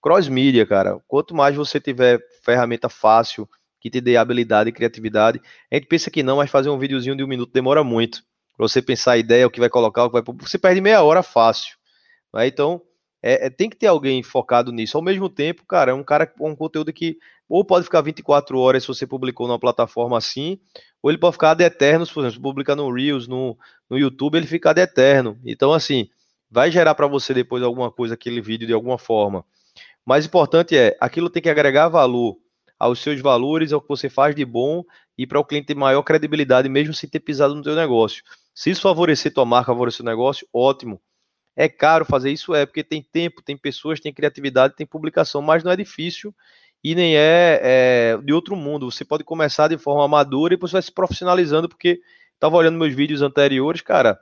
[0.00, 1.00] Cross mídia, cara.
[1.08, 3.48] Quanto mais você tiver ferramenta fácil,
[3.80, 5.40] que te dê habilidade e criatividade,
[5.70, 8.22] a gente pensa que não, mas fazer um videozinho de um minuto demora muito.
[8.56, 10.36] Pra você pensar a ideia, o que vai colocar, o que vai.
[10.40, 11.76] Você perde meia hora fácil.
[12.32, 12.46] Né?
[12.46, 12.80] Então,
[13.22, 14.96] é, é, tem que ter alguém focado nisso.
[14.96, 18.82] Ao mesmo tempo, cara, é um cara um conteúdo que ou pode ficar 24 horas
[18.82, 20.58] se você publicou numa plataforma assim,
[21.02, 23.56] ou ele pode ficar ad eterno, por exemplo, se publica no Reels, no,
[23.88, 25.38] no YouTube, ele fica ad eterno.
[25.44, 26.08] Então, assim,
[26.50, 29.44] vai gerar para você depois alguma coisa, aquele vídeo de alguma forma.
[30.04, 32.36] Mais importante é, aquilo tem que agregar valor
[32.78, 34.84] aos seus valores, ao que você faz de bom
[35.16, 38.22] e para o cliente ter maior credibilidade, mesmo sem ter pisado no teu negócio.
[38.54, 41.00] Se isso favorecer tua marca, favorecer o negócio, ótimo.
[41.54, 42.54] É caro fazer isso?
[42.54, 46.34] É, porque tem tempo, tem pessoas, tem criatividade, tem publicação, mas não é difícil
[46.86, 48.88] e nem é, é, de outro mundo.
[48.88, 52.00] Você pode começar de forma amadora e depois vai se profissionalizando, porque
[52.32, 54.16] estava olhando meus vídeos anteriores, cara,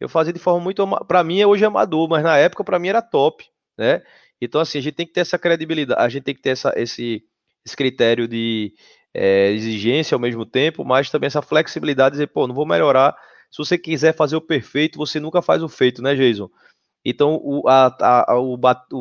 [0.00, 2.88] eu fazia de forma muito, para mim hoje é amador, mas na época para mim
[2.88, 3.44] era top,
[3.78, 4.02] né?
[4.40, 6.72] Então assim, a gente tem que ter essa credibilidade, a gente tem que ter essa,
[6.74, 7.22] esse,
[7.64, 8.74] esse critério de
[9.14, 13.16] é, exigência ao mesmo tempo, mas também essa flexibilidade de dizer, pô, não vou melhorar.
[13.48, 16.50] Se você quiser fazer o perfeito, você nunca faz o feito, né, Jason?
[17.04, 18.56] Então, o, a, a, o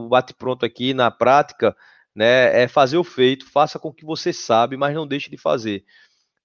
[0.08, 1.76] bate-pronto aqui na prática
[2.18, 5.86] né, é fazer o feito, faça com que você sabe, mas não deixe de fazer.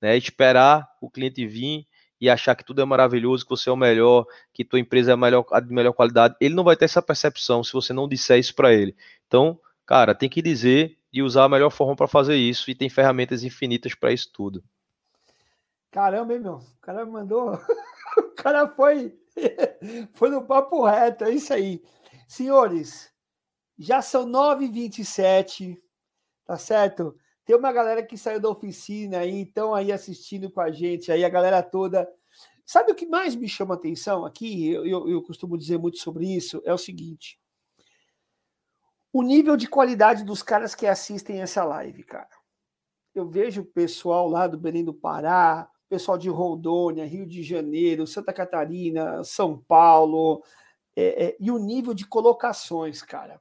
[0.02, 1.86] Né, esperar o cliente vir
[2.20, 5.14] e achar que tudo é maravilhoso, que você é o melhor, que tua empresa é
[5.14, 8.06] a melhor, a de melhor qualidade, ele não vai ter essa percepção se você não
[8.06, 8.94] disser isso para ele.
[9.26, 12.90] Então, cara, tem que dizer e usar a melhor forma para fazer isso e tem
[12.90, 14.62] ferramentas infinitas para isso tudo.
[15.90, 16.56] Caramba, hein, meu?
[16.56, 17.54] O cara mandou.
[18.18, 19.18] o cara foi.
[20.12, 21.82] foi no papo reto, é isso aí.
[22.28, 23.11] Senhores,
[23.78, 25.78] já são 9h27,
[26.44, 27.16] tá certo?
[27.44, 31.24] Tem uma galera que saiu da oficina aí, estão aí assistindo com a gente, aí
[31.24, 32.08] a galera toda.
[32.64, 34.70] Sabe o que mais me chama atenção aqui?
[34.70, 36.62] Eu, eu, eu costumo dizer muito sobre isso.
[36.64, 37.40] É o seguinte:
[39.12, 42.28] o nível de qualidade dos caras que assistem essa live, cara.
[43.14, 48.06] Eu vejo o pessoal lá do Belém do Pará, pessoal de Rondônia, Rio de Janeiro,
[48.06, 50.42] Santa Catarina, São Paulo,
[50.96, 53.38] é, é, e o nível de colocações, cara.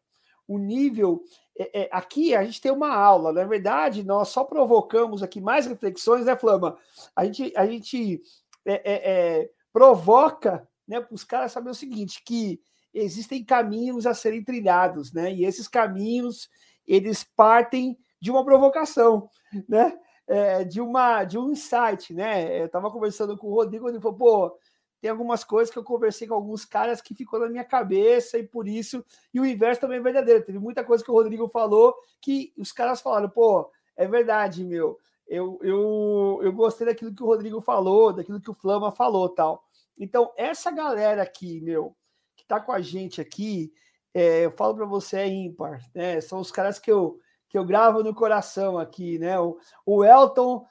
[0.51, 1.23] O nível.
[1.57, 5.67] É, é, aqui a gente tem uma aula, na verdade, nós só provocamos aqui mais
[5.67, 6.77] reflexões, né, Flama?
[7.15, 8.21] A gente, a gente
[8.65, 12.59] é, provoca né, para os caras saberem o seguinte: que
[12.93, 15.31] existem caminhos a serem trilhados, né?
[15.31, 16.49] E esses caminhos
[16.85, 19.29] eles partem de uma provocação,
[19.67, 19.97] né?
[20.27, 22.61] É, de uma de um insight, né?
[22.61, 24.57] Eu estava conversando com o Rodrigo, ele falou, pô,
[25.01, 28.47] tem algumas coisas que eu conversei com alguns caras que ficou na minha cabeça e
[28.47, 29.03] por isso,
[29.33, 30.45] e o inverso também é verdadeiro.
[30.45, 34.99] Teve muita coisa que o Rodrigo falou que os caras falaram, pô, é verdade, meu.
[35.27, 39.63] Eu, eu, eu gostei daquilo que o Rodrigo falou, daquilo que o Flama falou, tal.
[39.97, 41.95] Então, essa galera aqui, meu,
[42.35, 43.73] que tá com a gente aqui,
[44.13, 46.21] é, eu falo para você, é ímpar, né?
[46.21, 47.19] São os caras que eu,
[47.49, 49.39] que eu gravo no coração aqui, né?
[49.39, 50.63] O, o Elton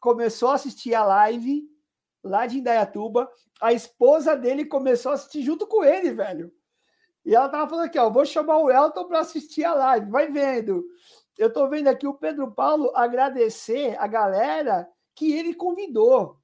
[0.00, 1.68] começou a assistir a live
[2.28, 3.28] lá de Indaiatuba.
[3.60, 6.52] A esposa dele começou a assistir junto com ele, velho.
[7.24, 10.10] E ela tava falando aqui, ó, vou chamar o Elton para assistir a live.
[10.10, 10.84] Vai vendo.
[11.36, 16.38] Eu tô vendo aqui o Pedro Paulo agradecer a galera que ele convidou.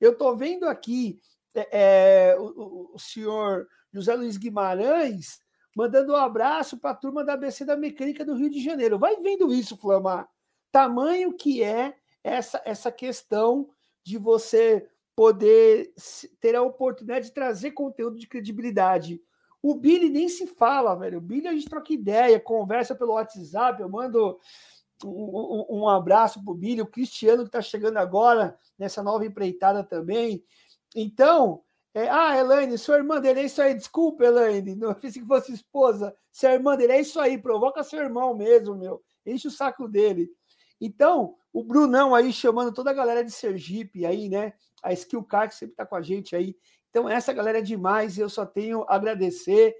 [0.00, 1.20] Eu tô vendo aqui
[1.54, 5.40] é, é, o, o senhor José Luiz Guimarães
[5.76, 8.98] mandando um abraço para a turma da ABC da Mecânica do Rio de Janeiro.
[8.98, 10.28] Vai vendo isso, Flamar.
[10.72, 13.70] Tamanho que é essa, essa questão
[14.02, 14.88] de você
[15.18, 15.92] poder
[16.38, 19.20] ter a oportunidade de trazer conteúdo de credibilidade.
[19.60, 21.18] O Billy nem se fala, velho.
[21.18, 24.38] O Billy a gente troca ideia, conversa pelo WhatsApp, eu mando
[25.04, 29.82] um, um, um abraço pro Billy, o Cristiano que está chegando agora nessa nova empreitada
[29.82, 30.44] também.
[30.94, 33.74] Então, é, ah, Elaine, sua irmã dele é isso aí.
[33.74, 36.14] Desculpa, Elaine, não fiz que fosse esposa.
[36.30, 39.02] Sua irmã dele é isso aí, provoca seu irmão mesmo, meu.
[39.26, 40.30] Enche o saco dele.
[40.80, 44.52] Então, o Brunão aí chamando toda a galera de Sergipe aí, né?
[44.82, 46.56] A Skill Car que sempre tá com a gente aí.
[46.90, 49.74] Então, essa galera é demais e eu só tenho a agradecer.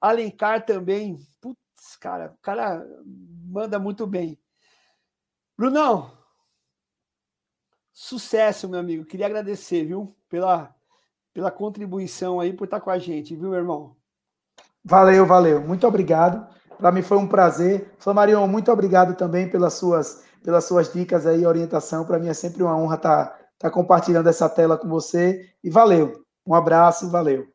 [0.00, 1.18] Alencar também.
[1.40, 2.86] Putz, cara, o cara
[3.46, 4.38] manda muito bem.
[5.56, 6.12] Brunão,
[7.92, 9.04] sucesso, meu amigo.
[9.04, 10.74] Queria agradecer, viu, pela,
[11.32, 13.96] pela contribuição aí, por estar com a gente, viu, meu irmão?
[14.84, 15.60] Valeu, valeu.
[15.60, 16.46] Muito obrigado.
[16.76, 17.94] Para mim foi um prazer.
[17.98, 22.04] Flamarion, muito obrigado também pelas suas pelas suas dicas aí, orientação.
[22.04, 25.48] Para mim é sempre uma honra estar tá, tá compartilhando essa tela com você.
[25.64, 26.22] E valeu.
[26.46, 27.46] Um abraço, valeu.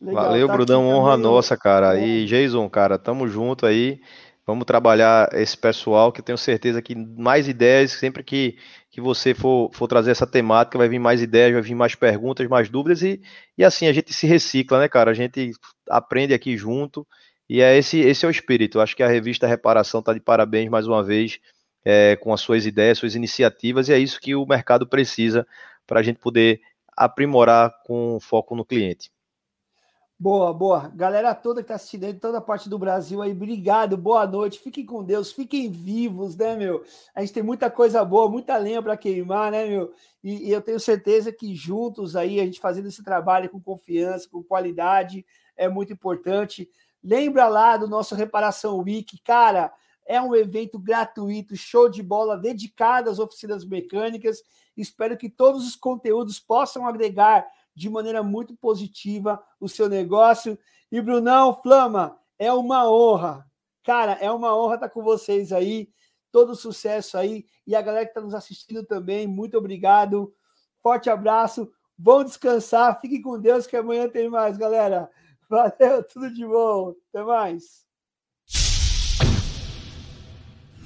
[0.00, 1.24] Legal, valeu, tá Brudão, honra também.
[1.24, 1.98] nossa, cara.
[1.98, 4.00] E Jason, cara, tamo junto aí.
[4.46, 8.56] Vamos trabalhar esse pessoal, que eu tenho certeza que mais ideias, sempre que,
[8.92, 12.46] que você for, for trazer essa temática, vai vir mais ideias, vai vir mais perguntas,
[12.46, 13.20] mais dúvidas, e,
[13.58, 15.10] e assim a gente se recicla, né, cara?
[15.10, 15.50] A gente
[15.90, 17.04] aprende aqui junto,
[17.48, 18.78] e é esse, esse é o espírito.
[18.78, 21.40] Eu acho que a revista Reparação está de parabéns mais uma vez
[21.88, 25.46] é, com as suas ideias, suas iniciativas, e é isso que o mercado precisa
[25.86, 26.60] para a gente poder
[26.96, 29.08] aprimorar com foco no cliente.
[30.18, 30.90] Boa, boa.
[30.96, 34.58] Galera toda que está assistindo aí, toda a parte do Brasil aí, obrigado, boa noite,
[34.58, 36.82] fiquem com Deus, fiquem vivos, né, meu?
[37.14, 39.92] A gente tem muita coisa boa, muita lenha para queimar, né, meu?
[40.24, 44.28] E, e, eu tenho certeza que juntos aí, a gente fazendo esse trabalho com confiança,
[44.28, 45.24] com qualidade,
[45.56, 46.68] é muito importante.
[47.04, 49.72] Lembra lá do nosso Reparação Week, cara,
[50.06, 54.42] é um evento gratuito, show de bola, dedicado às oficinas mecânicas.
[54.76, 60.58] Espero que todos os conteúdos possam agregar de maneira muito positiva o seu negócio.
[60.90, 63.44] E Brunão, Flama, é uma honra.
[63.82, 65.90] Cara, é uma honra estar com vocês aí.
[66.30, 67.46] Todo sucesso aí.
[67.66, 70.34] E a galera que está nos assistindo também, muito obrigado.
[70.82, 71.70] Forte abraço.
[71.98, 73.00] Vão descansar.
[73.00, 75.10] Fiquem com Deus, que amanhã tem mais, galera.
[75.48, 76.94] Valeu, tudo de bom.
[77.08, 77.85] Até mais.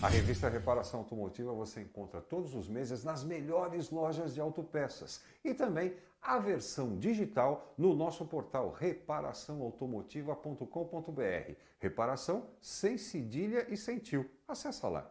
[0.02, 5.52] A revista Reparação Automotiva você encontra todos os meses nas melhores lojas de autopeças e
[5.52, 11.52] também a versão digital no nosso portal reparaçãoautomotiva.com.br.
[11.78, 14.24] Reparação sem cedilha e sem tio.
[14.48, 15.06] Acesse lá.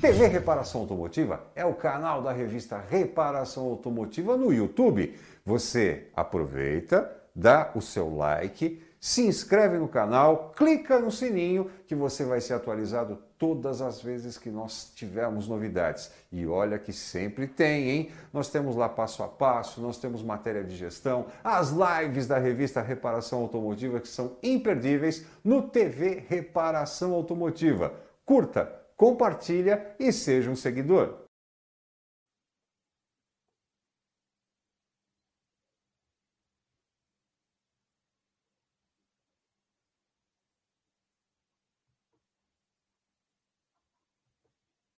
[0.00, 5.18] TV Reparação Automotiva é o canal da revista Reparação Automotiva no YouTube.
[5.44, 12.24] Você aproveita dá o seu like, se inscreve no canal, clica no sininho que você
[12.24, 16.10] vai ser atualizado todas as vezes que nós tivermos novidades.
[16.32, 18.10] E olha que sempre tem, hein?
[18.32, 22.80] Nós temos lá passo a passo, nós temos matéria de gestão, as lives da revista
[22.80, 27.92] Reparação Automotiva que são imperdíveis no TV Reparação Automotiva.
[28.24, 31.25] Curta, compartilha e seja um seguidor.